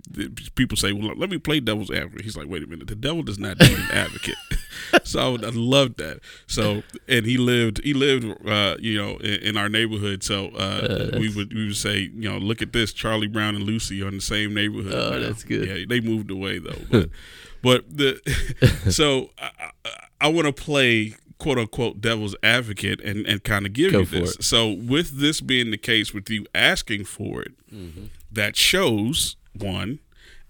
people 0.57 0.77
say, 0.77 0.93
"Well, 0.93 1.15
let 1.17 1.31
me 1.31 1.39
play 1.39 1.61
devil's 1.61 1.89
advocate." 1.89 2.25
He's 2.25 2.37
like, 2.37 2.49
"Wait 2.49 2.65
a 2.65 2.67
minute, 2.67 2.89
the 2.89 2.97
devil 2.97 3.23
does 3.23 3.39
not 3.39 3.61
need 3.61 3.79
an 3.79 3.89
advocate." 3.93 4.35
so 5.05 5.21
I, 5.21 5.47
I 5.47 5.51
loved 5.51 5.99
that. 5.99 6.19
So 6.49 6.83
and 7.07 7.27
he 7.27 7.37
lived 7.37 7.81
he 7.85 7.95
lived 7.95 8.25
uh, 8.45 8.77
you 8.81 8.99
know 9.01 9.19
in, 9.19 9.35
in, 9.41 9.57
our 9.57 9.69
neighborhood. 9.69 10.25
So 10.25 10.49
uh, 10.49 11.11
we 11.13 11.33
would 11.33 11.55
we 11.55 11.67
would 11.67 11.77
say 11.77 12.11
you 12.13 12.29
know 12.29 12.39
look 12.39 12.61
at 12.61 12.73
this 12.73 12.93
Charlie 12.93 13.29
Brown 13.29 13.55
and 13.55 13.63
Lucy 13.63 14.03
are 14.03 14.09
in 14.09 14.17
the 14.17 14.21
same 14.21 14.53
neighborhood. 14.53 14.93
Oh, 14.93 15.11
now. 15.11 15.19
that's 15.21 15.45
good. 15.45 15.69
Yeah, 15.69 15.85
they 15.89 16.01
moved 16.01 16.33
away 16.33 16.59
though. 16.59 17.05
But 17.63 17.85
but 17.89 17.97
the 17.97 18.81
so 18.91 19.31
I, 19.39 19.51
I, 19.85 19.91
I 20.23 20.29
want 20.29 20.47
to 20.47 20.53
play 20.53 21.15
quote 21.41 21.59
unquote 21.59 22.01
devil's 22.01 22.37
advocate 22.43 23.01
and, 23.01 23.27
and 23.27 23.43
kind 23.43 23.67
of 23.67 23.73
give 23.73 23.91
Go 23.91 24.01
you 24.01 24.05
this. 24.05 24.37
It. 24.37 24.45
So 24.45 24.71
with 24.71 25.19
this 25.19 25.41
being 25.41 25.73
the 25.73 25.79
case, 25.79 26.15
with 26.15 26.31
you 26.31 26.47
asking 26.55 27.07
for 27.07 27.43
it, 27.43 27.53
mm-hmm. 27.73 28.05
that 28.31 28.55
shows 28.55 29.37
one, 29.59 29.99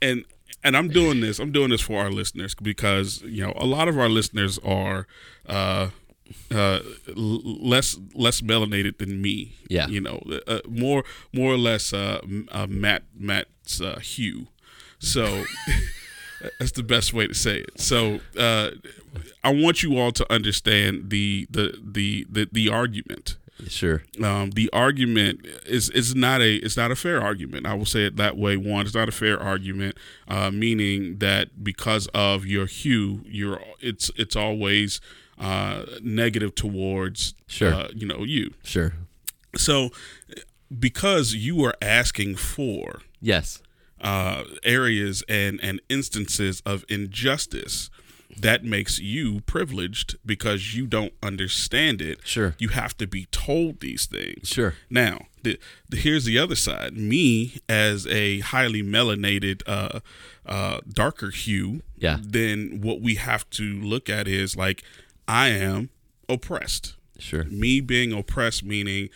and 0.03 0.25
and 0.63 0.77
I'm 0.77 0.89
doing 0.89 1.21
this. 1.21 1.39
I'm 1.39 1.53
doing 1.53 1.71
this 1.71 1.81
for 1.81 2.03
our 2.03 2.11
listeners 2.11 2.55
because 2.55 3.23
you 3.23 3.47
know 3.47 3.55
a 3.57 3.65
lot 3.65 3.89
of 3.89 3.99
our 3.99 4.11
listeners 4.11 4.59
are 4.59 5.07
uh, 5.49 5.89
uh, 6.51 6.81
less 7.15 7.97
less 8.15 8.43
melanated 8.43 8.99
than 8.99 9.23
me. 9.23 9.55
Yeah, 9.69 9.87
you 9.87 10.01
know, 10.01 10.23
uh, 10.47 10.61
more 10.69 11.05
more 11.33 11.55
or 11.55 11.59
less 11.59 11.93
uh, 11.95 12.21
uh 12.51 12.67
Matt 12.69 13.05
Matt's 13.17 13.81
uh, 13.81 14.01
hue. 14.01 14.49
So. 14.99 15.45
That's 16.59 16.73
the 16.73 16.83
best 16.83 17.13
way 17.13 17.27
to 17.27 17.35
say 17.35 17.59
it. 17.59 17.81
So 17.81 18.21
uh, 18.39 18.71
I 19.45 19.53
want 19.53 19.83
you 19.83 19.99
all 19.99 20.13
to 20.13 20.33
understand 20.33 21.11
the 21.11 21.47
the 21.51 21.79
the 21.83 22.27
the, 22.31 22.49
the 22.51 22.69
argument 22.69 23.37
Sure. 23.69 24.03
Um, 24.23 24.51
the 24.51 24.71
argument 24.73 25.47
is 25.67 25.91
is 25.91 26.15
not 26.15 26.41
a 26.41 26.55
it's 26.57 26.77
not 26.77 26.91
a 26.91 26.97
fair 26.97 27.21
argument. 27.21 27.67
I 27.67 27.75
will 27.75 27.87
say 27.87 28.05
it 28.05 28.17
that 28.17 28.37
way. 28.37 28.57
One, 28.57 28.87
it's 28.87 28.95
not 28.95 29.09
a 29.09 29.13
fair 29.13 29.41
argument, 29.41 29.97
uh, 30.29 30.51
meaning 30.51 31.19
that 31.19 31.63
because 31.63 32.07
of 32.09 32.47
your 32.47 32.67
hue, 32.67 33.23
you're 33.27 33.61
it's 33.81 34.11
it's 34.17 34.37
always 34.37 35.01
uh, 35.39 35.85
negative 36.03 36.55
towards 36.55 37.35
sure. 37.47 37.73
Uh, 37.73 37.89
you 37.95 38.07
know 38.07 38.25
you. 38.25 38.55
Sure. 38.63 38.95
So 39.57 39.91
because 40.77 41.35
you 41.35 41.65
are 41.65 41.75
asking 41.83 42.37
for 42.37 43.03
yes 43.21 43.63
uh, 44.01 44.45
areas 44.63 45.23
and 45.29 45.61
and 45.63 45.81
instances 45.89 46.63
of 46.67 46.85
injustice 46.89 47.91
that 48.37 48.65
makes 48.65 48.99
you 48.99 49.41
privileged 49.43 50.17
because 50.25 50.75
you 50.75 50.87
don't 50.87 51.13
understand 51.23 52.01
it. 52.01 52.21
Sure. 52.25 52.55
You 52.59 52.69
have 52.69 52.97
to 52.99 53.07
be 53.07 53.27
told 53.27 53.81
these 53.81 54.07
things. 54.07 54.49
Sure. 54.49 54.75
Now, 54.89 55.27
the, 55.43 55.59
the, 55.89 55.97
here's 55.97 56.25
the 56.25 56.39
other 56.39 56.57
side. 56.57 56.97
Me, 56.97 57.59
as 57.69 58.07
a 58.07 58.41
highly 58.41 58.83
melanated, 58.83 59.63
uh, 59.67 60.01
uh, 60.47 60.81
darker 60.89 61.31
hue, 61.31 61.83
yeah. 61.97 62.19
then 62.23 62.81
what 62.81 63.01
we 63.01 63.17
have 63.17 63.49
to 63.51 63.81
look 63.81 64.09
at 64.09 64.29
is 64.29 64.57
like, 64.57 64.83
I 65.27 65.49
am 65.49 65.91
oppressed. 66.29 66.95
Sure. 67.19 67.45
Me 67.45 67.81
being 67.81 68.13
oppressed, 68.13 68.65
meaning 68.65 69.11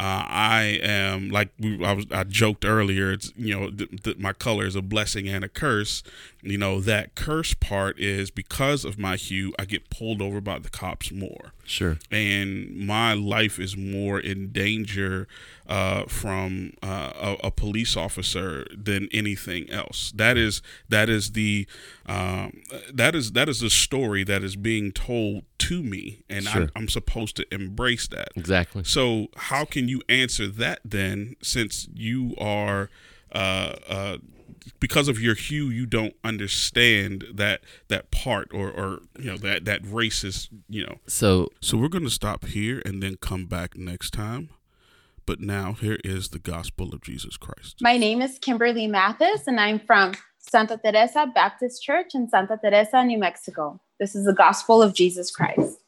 uh, 0.00 0.24
I 0.28 0.80
am 0.82 1.28
like 1.28 1.50
I, 1.62 1.92
was, 1.92 2.06
I 2.10 2.24
joked 2.24 2.64
earlier. 2.64 3.12
It's 3.12 3.34
you 3.36 3.54
know 3.54 3.70
th- 3.70 4.02
th- 4.02 4.16
my 4.16 4.32
color 4.32 4.64
is 4.64 4.74
a 4.74 4.80
blessing 4.80 5.28
and 5.28 5.44
a 5.44 5.48
curse. 5.48 6.02
You 6.42 6.58
know 6.58 6.80
that 6.80 7.14
curse 7.14 7.54
part 7.54 7.98
is 7.98 8.30
because 8.30 8.84
of 8.84 8.98
my 8.98 9.16
hue. 9.16 9.52
I 9.58 9.64
get 9.64 9.90
pulled 9.90 10.22
over 10.22 10.40
by 10.40 10.58
the 10.58 10.70
cops 10.70 11.12
more. 11.12 11.52
Sure. 11.64 11.98
And 12.10 12.86
my 12.86 13.12
life 13.12 13.58
is 13.58 13.76
more 13.76 14.18
in 14.18 14.50
danger 14.50 15.28
uh, 15.68 16.04
from 16.06 16.72
uh, 16.82 17.12
a, 17.42 17.46
a, 17.46 17.50
police 17.50 17.96
officer 17.96 18.66
than 18.76 19.08
anything 19.12 19.70
else. 19.70 20.12
That 20.16 20.36
is 20.36 20.62
that 20.88 21.08
is 21.08 21.32
the 21.32 21.66
um, 22.06 22.62
that 22.92 23.14
is 23.14 23.32
that 23.32 23.48
is 23.48 23.60
the 23.60 23.70
story 23.70 24.24
that 24.24 24.42
is 24.42 24.56
being 24.56 24.90
told 24.90 25.44
to 25.58 25.82
me, 25.82 26.24
and 26.28 26.44
sure. 26.44 26.64
I, 26.64 26.68
I'm 26.74 26.88
supposed 26.88 27.36
to 27.36 27.54
embrace 27.54 28.08
that. 28.08 28.30
Exactly. 28.34 28.82
So 28.82 29.28
how 29.36 29.64
can 29.64 29.86
you 29.88 30.02
answer 30.08 30.48
that 30.48 30.80
then, 30.84 31.36
since 31.40 31.88
you 31.94 32.34
are 32.38 32.90
uh, 33.32 33.76
uh, 33.88 34.16
because 34.78 35.08
of 35.08 35.20
your 35.20 35.34
hue, 35.34 35.70
you 35.70 35.86
don't 35.86 36.14
understand 36.24 37.24
that 37.32 37.60
that 37.88 38.10
part 38.10 38.48
or 38.52 38.70
or 38.70 39.00
you 39.18 39.30
know 39.30 39.36
that 39.38 39.64
that 39.64 39.82
racist 39.82 40.48
you 40.68 40.86
know. 40.86 40.96
So 41.06 41.48
so 41.60 41.76
we're 41.76 41.88
going 41.88 42.04
to 42.04 42.10
stop 42.10 42.46
here 42.46 42.82
and 42.84 43.02
then 43.02 43.16
come 43.16 43.46
back 43.46 43.76
next 43.76 44.12
time. 44.12 44.50
But 45.26 45.40
now 45.40 45.74
here 45.74 45.98
is 46.04 46.30
the 46.30 46.38
gospel 46.38 46.92
of 46.94 47.02
Jesus 47.02 47.36
Christ. 47.36 47.76
My 47.80 47.96
name 47.96 48.20
is 48.20 48.38
Kimberly 48.38 48.86
Mathis, 48.86 49.46
and 49.46 49.60
I'm 49.60 49.78
from 49.78 50.14
Santa 50.38 50.76
Teresa 50.76 51.30
Baptist 51.32 51.82
Church 51.82 52.14
in 52.14 52.28
Santa 52.28 52.58
Teresa, 52.60 53.04
New 53.04 53.18
Mexico. 53.18 53.80
This 54.00 54.16
is 54.16 54.24
the 54.24 54.32
gospel 54.32 54.82
of 54.82 54.94
Jesus 54.94 55.30
Christ. 55.30 55.78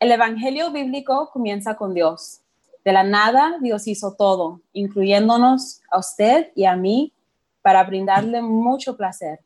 El 0.00 0.08
evangelio 0.08 0.72
bíblico 0.72 1.30
comienza 1.32 1.76
con 1.76 1.94
Dios. 1.94 2.40
De 2.84 2.90
la 2.90 3.04
nada, 3.04 3.58
Dios 3.62 3.86
hizo 3.86 4.16
todo, 4.16 4.60
incluyéndonos 4.74 5.80
a 5.92 5.98
usted 5.98 6.50
y 6.56 6.64
a 6.64 6.74
mí 6.74 7.12
para 7.62 7.84
brindarle 7.84 8.42
mucho 8.42 8.96
placer. 8.96 9.40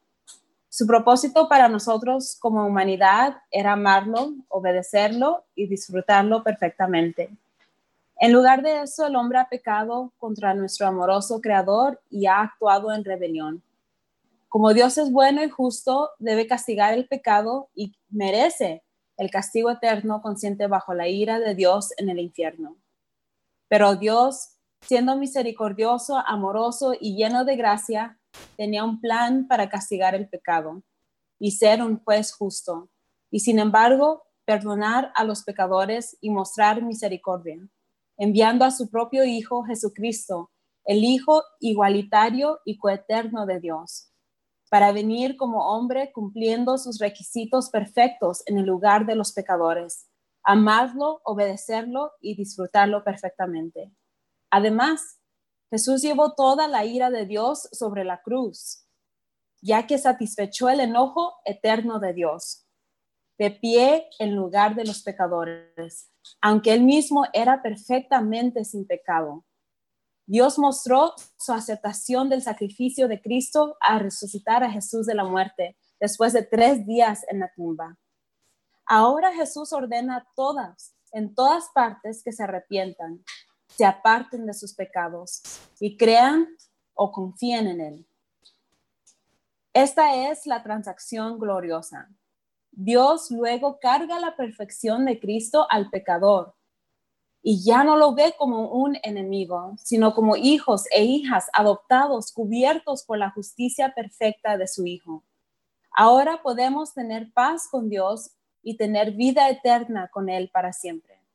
Su 0.68 0.86
propósito 0.86 1.48
para 1.48 1.68
nosotros 1.68 2.36
como 2.40 2.66
humanidad 2.66 3.36
era 3.50 3.72
amarlo, 3.72 4.34
obedecerlo 4.48 5.44
y 5.54 5.66
disfrutarlo 5.68 6.42
perfectamente. 6.42 7.30
En 8.18 8.32
lugar 8.32 8.62
de 8.62 8.82
eso, 8.82 9.06
el 9.06 9.16
hombre 9.16 9.38
ha 9.38 9.48
pecado 9.48 10.12
contra 10.18 10.54
nuestro 10.54 10.86
amoroso 10.86 11.40
Creador 11.40 12.00
y 12.10 12.26
ha 12.26 12.40
actuado 12.40 12.92
en 12.92 13.04
rebelión. 13.04 13.62
Como 14.48 14.72
Dios 14.72 14.96
es 14.96 15.10
bueno 15.10 15.42
y 15.42 15.50
justo, 15.50 16.10
debe 16.18 16.46
castigar 16.46 16.94
el 16.94 17.06
pecado 17.06 17.68
y 17.74 17.94
merece 18.08 18.82
el 19.16 19.30
castigo 19.30 19.70
eterno 19.70 20.22
consciente 20.22 20.66
bajo 20.66 20.94
la 20.94 21.08
ira 21.08 21.38
de 21.40 21.54
Dios 21.54 21.92
en 21.98 22.08
el 22.08 22.18
infierno. 22.18 22.76
Pero 23.68 23.96
Dios 23.96 24.55
siendo 24.80 25.16
misericordioso, 25.16 26.16
amoroso 26.26 26.94
y 26.98 27.16
lleno 27.16 27.44
de 27.44 27.56
gracia, 27.56 28.18
tenía 28.56 28.84
un 28.84 29.00
plan 29.00 29.46
para 29.48 29.68
castigar 29.68 30.14
el 30.14 30.28
pecado 30.28 30.82
y 31.38 31.52
ser 31.52 31.82
un 31.82 32.02
juez 32.02 32.32
justo, 32.32 32.88
y 33.30 33.40
sin 33.40 33.58
embargo 33.58 34.24
perdonar 34.44 35.12
a 35.14 35.24
los 35.24 35.42
pecadores 35.42 36.16
y 36.20 36.30
mostrar 36.30 36.82
misericordia, 36.82 37.58
enviando 38.16 38.64
a 38.64 38.70
su 38.70 38.88
propio 38.88 39.24
Hijo 39.24 39.64
Jesucristo, 39.64 40.50
el 40.84 41.04
Hijo 41.04 41.42
igualitario 41.60 42.60
y 42.64 42.78
coeterno 42.78 43.44
de 43.44 43.60
Dios, 43.60 44.12
para 44.70 44.92
venir 44.92 45.36
como 45.36 45.68
hombre 45.68 46.12
cumpliendo 46.12 46.78
sus 46.78 46.98
requisitos 46.98 47.70
perfectos 47.70 48.42
en 48.46 48.58
el 48.58 48.66
lugar 48.66 49.04
de 49.04 49.16
los 49.16 49.32
pecadores, 49.32 50.08
amarlo, 50.44 51.20
obedecerlo 51.24 52.12
y 52.20 52.36
disfrutarlo 52.36 53.02
perfectamente. 53.02 53.92
Además, 54.50 55.18
Jesús 55.70 56.02
llevó 56.02 56.34
toda 56.34 56.68
la 56.68 56.84
ira 56.84 57.10
de 57.10 57.26
Dios 57.26 57.68
sobre 57.72 58.04
la 58.04 58.22
cruz, 58.22 58.86
ya 59.60 59.86
que 59.86 59.98
satisfechó 59.98 60.68
el 60.68 60.80
enojo 60.80 61.34
eterno 61.44 61.98
de 61.98 62.12
Dios, 62.12 62.66
de 63.38 63.50
pie 63.50 64.08
en 64.18 64.34
lugar 64.34 64.74
de 64.76 64.84
los 64.84 65.02
pecadores, 65.02 66.10
aunque 66.40 66.72
él 66.72 66.84
mismo 66.84 67.24
era 67.32 67.62
perfectamente 67.62 68.64
sin 68.64 68.86
pecado. 68.86 69.44
Dios 70.26 70.58
mostró 70.58 71.14
su 71.38 71.52
aceptación 71.52 72.28
del 72.28 72.42
sacrificio 72.42 73.06
de 73.08 73.20
Cristo 73.20 73.76
a 73.80 73.98
resucitar 73.98 74.64
a 74.64 74.70
Jesús 74.70 75.06
de 75.06 75.14
la 75.14 75.24
muerte 75.24 75.76
después 76.00 76.32
de 76.32 76.42
tres 76.42 76.86
días 76.86 77.24
en 77.28 77.40
la 77.40 77.52
tumba. 77.54 77.98
Ahora 78.86 79.32
Jesús 79.32 79.72
ordena 79.72 80.16
a 80.16 80.28
todas, 80.34 80.94
en 81.12 81.34
todas 81.34 81.68
partes, 81.74 82.22
que 82.24 82.32
se 82.32 82.42
arrepientan 82.42 83.24
se 83.76 83.84
aparten 83.84 84.46
de 84.46 84.54
sus 84.54 84.72
pecados 84.72 85.42
y 85.80 85.96
crean 85.96 86.48
o 86.94 87.12
confíen 87.12 87.66
en 87.66 87.80
Él. 87.80 88.06
Esta 89.74 90.30
es 90.30 90.46
la 90.46 90.62
transacción 90.62 91.38
gloriosa. 91.38 92.08
Dios 92.70 93.30
luego 93.30 93.78
carga 93.78 94.18
la 94.18 94.34
perfección 94.34 95.04
de 95.04 95.20
Cristo 95.20 95.66
al 95.68 95.90
pecador 95.90 96.54
y 97.42 97.62
ya 97.62 97.84
no 97.84 97.96
lo 97.96 98.14
ve 98.14 98.34
como 98.38 98.70
un 98.70 98.96
enemigo, 99.02 99.74
sino 99.78 100.14
como 100.14 100.36
hijos 100.36 100.84
e 100.90 101.04
hijas 101.04 101.48
adoptados, 101.52 102.32
cubiertos 102.32 103.04
por 103.04 103.18
la 103.18 103.30
justicia 103.30 103.94
perfecta 103.94 104.56
de 104.56 104.66
su 104.66 104.86
Hijo. 104.86 105.22
Ahora 105.92 106.42
podemos 106.42 106.94
tener 106.94 107.30
paz 107.32 107.68
con 107.70 107.88
Dios 107.88 108.30
y 108.62 108.76
tener 108.76 109.12
vida 109.12 109.48
eterna 109.48 110.08
con 110.08 110.28
Él 110.28 110.50
para 110.52 110.72
siempre 110.72 111.25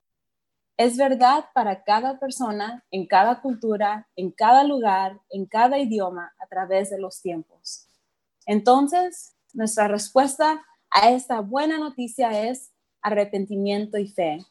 es 0.84 0.98
verdad 0.98 1.46
para 1.54 1.84
cada 1.84 2.20
persona, 2.20 2.84
en 2.92 3.06
cada 3.06 3.42
cultura, 3.42 4.08
en 4.16 4.32
cada 4.32 4.64
lugar, 4.64 5.20
en 5.30 5.46
cada 5.46 5.78
idioma, 5.78 6.34
a 6.40 6.48
través 6.48 6.90
de 6.90 7.00
los 7.00 7.22
tiempos. 7.22 7.88
Entonces, 8.46 9.36
nuestra 9.54 9.88
respuesta 9.88 10.64
a 10.90 11.12
esta 11.12 11.42
buena 11.42 11.78
noticia 11.78 12.48
es 12.50 12.72
arrepentimiento 13.02 13.98
y 13.98 14.08
fe. 14.08 14.46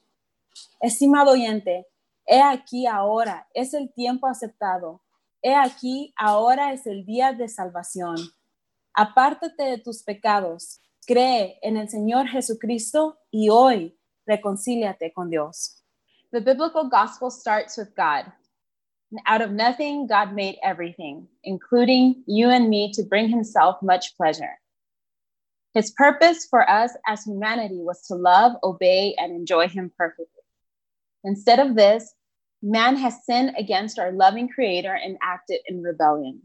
Estimado 0.80 1.32
oyente, 1.32 1.86
he 2.26 2.40
aquí 2.40 2.86
ahora, 2.86 3.48
es 3.54 3.74
el 3.74 3.92
tiempo 3.92 4.26
aceptado. 4.26 5.02
He 5.42 5.54
aquí 5.54 6.12
ahora 6.16 6.72
es 6.72 6.86
el 6.86 7.04
día 7.04 7.32
de 7.32 7.48
salvación. 7.48 8.16
Apártate 8.92 9.64
de 9.64 9.78
tus 9.78 10.02
pecados, 10.02 10.80
Cree 11.06 11.58
en 11.62 11.76
el 11.76 11.88
Señor 11.88 12.28
Jesucristo 12.28 13.18
y 13.30 13.48
hoy 13.48 13.98
reconcíliate 14.26 15.12
con 15.12 15.28
Dios. 15.28 15.79
The 16.32 16.40
biblical 16.40 16.88
gospel 16.88 17.30
starts 17.30 17.76
with 17.76 17.94
God. 17.96 18.30
And 19.10 19.20
Out 19.26 19.42
of 19.42 19.50
nothing, 19.50 20.06
God 20.06 20.32
made 20.32 20.58
everything, 20.62 21.26
including 21.42 22.22
you 22.26 22.50
and 22.50 22.68
me, 22.68 22.92
to 22.92 23.02
bring 23.02 23.28
himself 23.28 23.82
much 23.82 24.16
pleasure. 24.16 24.60
His 25.74 25.90
purpose 25.90 26.46
for 26.48 26.68
us 26.68 26.92
as 27.06 27.24
humanity 27.24 27.80
was 27.80 28.02
to 28.06 28.14
love, 28.14 28.52
obey, 28.62 29.16
and 29.18 29.32
enjoy 29.32 29.68
him 29.68 29.92
perfectly. 29.98 30.26
Instead 31.24 31.58
of 31.58 31.74
this, 31.74 32.14
man 32.62 32.96
has 32.96 33.24
sinned 33.24 33.54
against 33.58 33.98
our 33.98 34.12
loving 34.12 34.48
creator 34.48 34.94
and 34.94 35.18
acted 35.22 35.60
in 35.66 35.82
rebellion. 35.82 36.42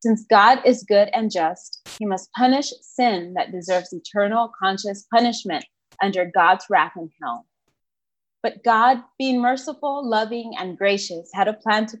Since 0.00 0.26
God 0.28 0.60
is 0.64 0.84
good 0.84 1.08
and 1.14 1.30
just, 1.30 1.82
he 1.98 2.04
must 2.04 2.32
punish 2.32 2.72
sin 2.82 3.34
that 3.34 3.50
deserves 3.50 3.92
eternal 3.94 4.52
conscious 4.58 5.06
punishment 5.10 5.64
under 6.02 6.30
God's 6.34 6.66
wrath 6.68 6.92
and 6.96 7.10
hell. 7.22 7.46
But 8.46 8.62
God, 8.62 9.02
being 9.18 9.40
merciful, 9.40 10.08
loving, 10.08 10.52
and 10.56 10.78
gracious, 10.78 11.28
had 11.34 11.48
a 11.48 11.52
plan 11.52 11.86
to 11.86 11.98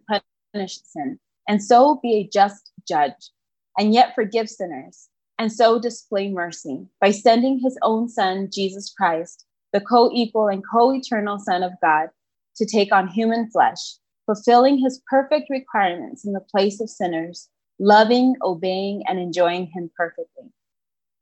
punish 0.54 0.78
sin 0.84 1.18
and 1.48 1.60
so 1.60 1.98
be 2.00 2.14
a 2.14 2.28
just 2.32 2.70
judge, 2.86 3.32
and 3.76 3.92
yet 3.92 4.14
forgive 4.14 4.48
sinners, 4.48 5.08
and 5.40 5.52
so 5.52 5.80
display 5.80 6.30
mercy 6.30 6.86
by 7.00 7.10
sending 7.10 7.58
his 7.58 7.76
own 7.82 8.08
Son, 8.08 8.48
Jesus 8.52 8.94
Christ, 8.96 9.44
the 9.72 9.80
co 9.80 10.08
equal 10.12 10.46
and 10.46 10.62
co 10.64 10.94
eternal 10.94 11.40
Son 11.40 11.64
of 11.64 11.72
God, 11.82 12.10
to 12.58 12.64
take 12.64 12.92
on 12.92 13.08
human 13.08 13.50
flesh, 13.50 13.96
fulfilling 14.24 14.78
his 14.78 15.02
perfect 15.10 15.50
requirements 15.50 16.24
in 16.24 16.32
the 16.32 16.38
place 16.38 16.80
of 16.80 16.88
sinners, 16.88 17.48
loving, 17.80 18.36
obeying, 18.40 19.02
and 19.08 19.18
enjoying 19.18 19.66
him 19.66 19.90
perfectly. 19.96 20.52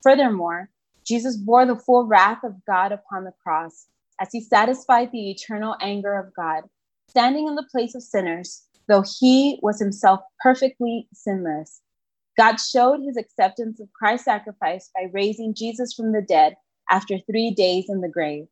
Furthermore, 0.02 0.68
Jesus 1.02 1.38
bore 1.38 1.64
the 1.64 1.76
full 1.76 2.04
wrath 2.04 2.44
of 2.44 2.62
God 2.66 2.92
upon 2.92 3.24
the 3.24 3.32
cross 3.42 3.86
as 4.20 4.28
he 4.32 4.40
satisfied 4.40 5.10
the 5.12 5.30
eternal 5.30 5.76
anger 5.80 6.14
of 6.18 6.34
God, 6.34 6.64
standing 7.08 7.48
in 7.48 7.54
the 7.54 7.68
place 7.70 7.94
of 7.94 8.02
sinners, 8.02 8.64
though 8.88 9.04
he 9.20 9.58
was 9.62 9.78
himself 9.78 10.20
perfectly 10.42 11.08
sinless. 11.12 11.80
God 12.36 12.56
showed 12.56 13.00
his 13.04 13.16
acceptance 13.16 13.80
of 13.80 13.92
Christ's 13.92 14.24
sacrifice 14.24 14.90
by 14.94 15.08
raising 15.12 15.54
Jesus 15.54 15.94
from 15.94 16.12
the 16.12 16.22
dead 16.22 16.54
after 16.90 17.18
three 17.18 17.50
days 17.50 17.86
in 17.88 18.00
the 18.00 18.08
grave. 18.08 18.46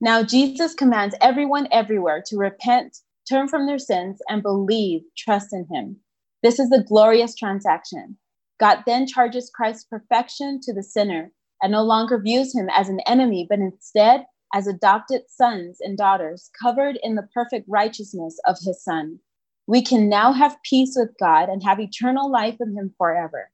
Now, 0.00 0.22
Jesus 0.22 0.74
commands 0.74 1.14
everyone 1.20 1.68
everywhere 1.70 2.22
to 2.26 2.36
repent, 2.36 2.98
turn 3.28 3.48
from 3.48 3.66
their 3.66 3.78
sins, 3.78 4.20
and 4.28 4.42
believe, 4.42 5.02
trust 5.16 5.52
in 5.52 5.66
him. 5.70 5.96
This 6.42 6.58
is 6.58 6.72
a 6.72 6.82
glorious 6.82 7.34
transaction. 7.34 8.16
God 8.58 8.82
then 8.86 9.06
charges 9.06 9.50
Christ's 9.54 9.84
perfection 9.84 10.60
to 10.62 10.72
the 10.72 10.82
sinner 10.82 11.32
and 11.62 11.72
no 11.72 11.82
longer 11.82 12.18
views 12.18 12.54
him 12.54 12.68
as 12.70 12.88
an 12.88 13.00
enemy, 13.00 13.46
but 13.48 13.58
instead 13.58 14.24
as 14.52 14.66
adopted 14.66 15.22
sons 15.28 15.78
and 15.80 15.96
daughters 15.96 16.50
covered 16.60 16.98
in 17.02 17.14
the 17.14 17.28
perfect 17.34 17.66
righteousness 17.68 18.38
of 18.46 18.56
his 18.60 18.82
son. 18.82 19.18
We 19.66 19.82
can 19.82 20.08
now 20.08 20.32
have 20.32 20.62
peace 20.62 20.94
with 20.96 21.10
God 21.20 21.48
and 21.48 21.62
have 21.62 21.78
eternal 21.78 22.30
life 22.30 22.56
with 22.58 22.76
him 22.76 22.92
forever. 22.98 23.50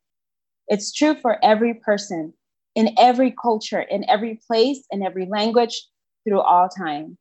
It's 0.69 0.93
true 0.93 1.15
for 1.15 1.43
every 1.45 1.75
person, 1.75 2.33
in 2.75 2.95
every 2.99 3.35
culture, 3.41 3.83
in 3.83 4.09
every 4.09 4.41
place, 4.47 4.85
in 4.91 5.03
every 5.03 5.27
language, 5.27 5.87
through 6.25 6.41
all 6.41 6.69
time. 6.69 7.19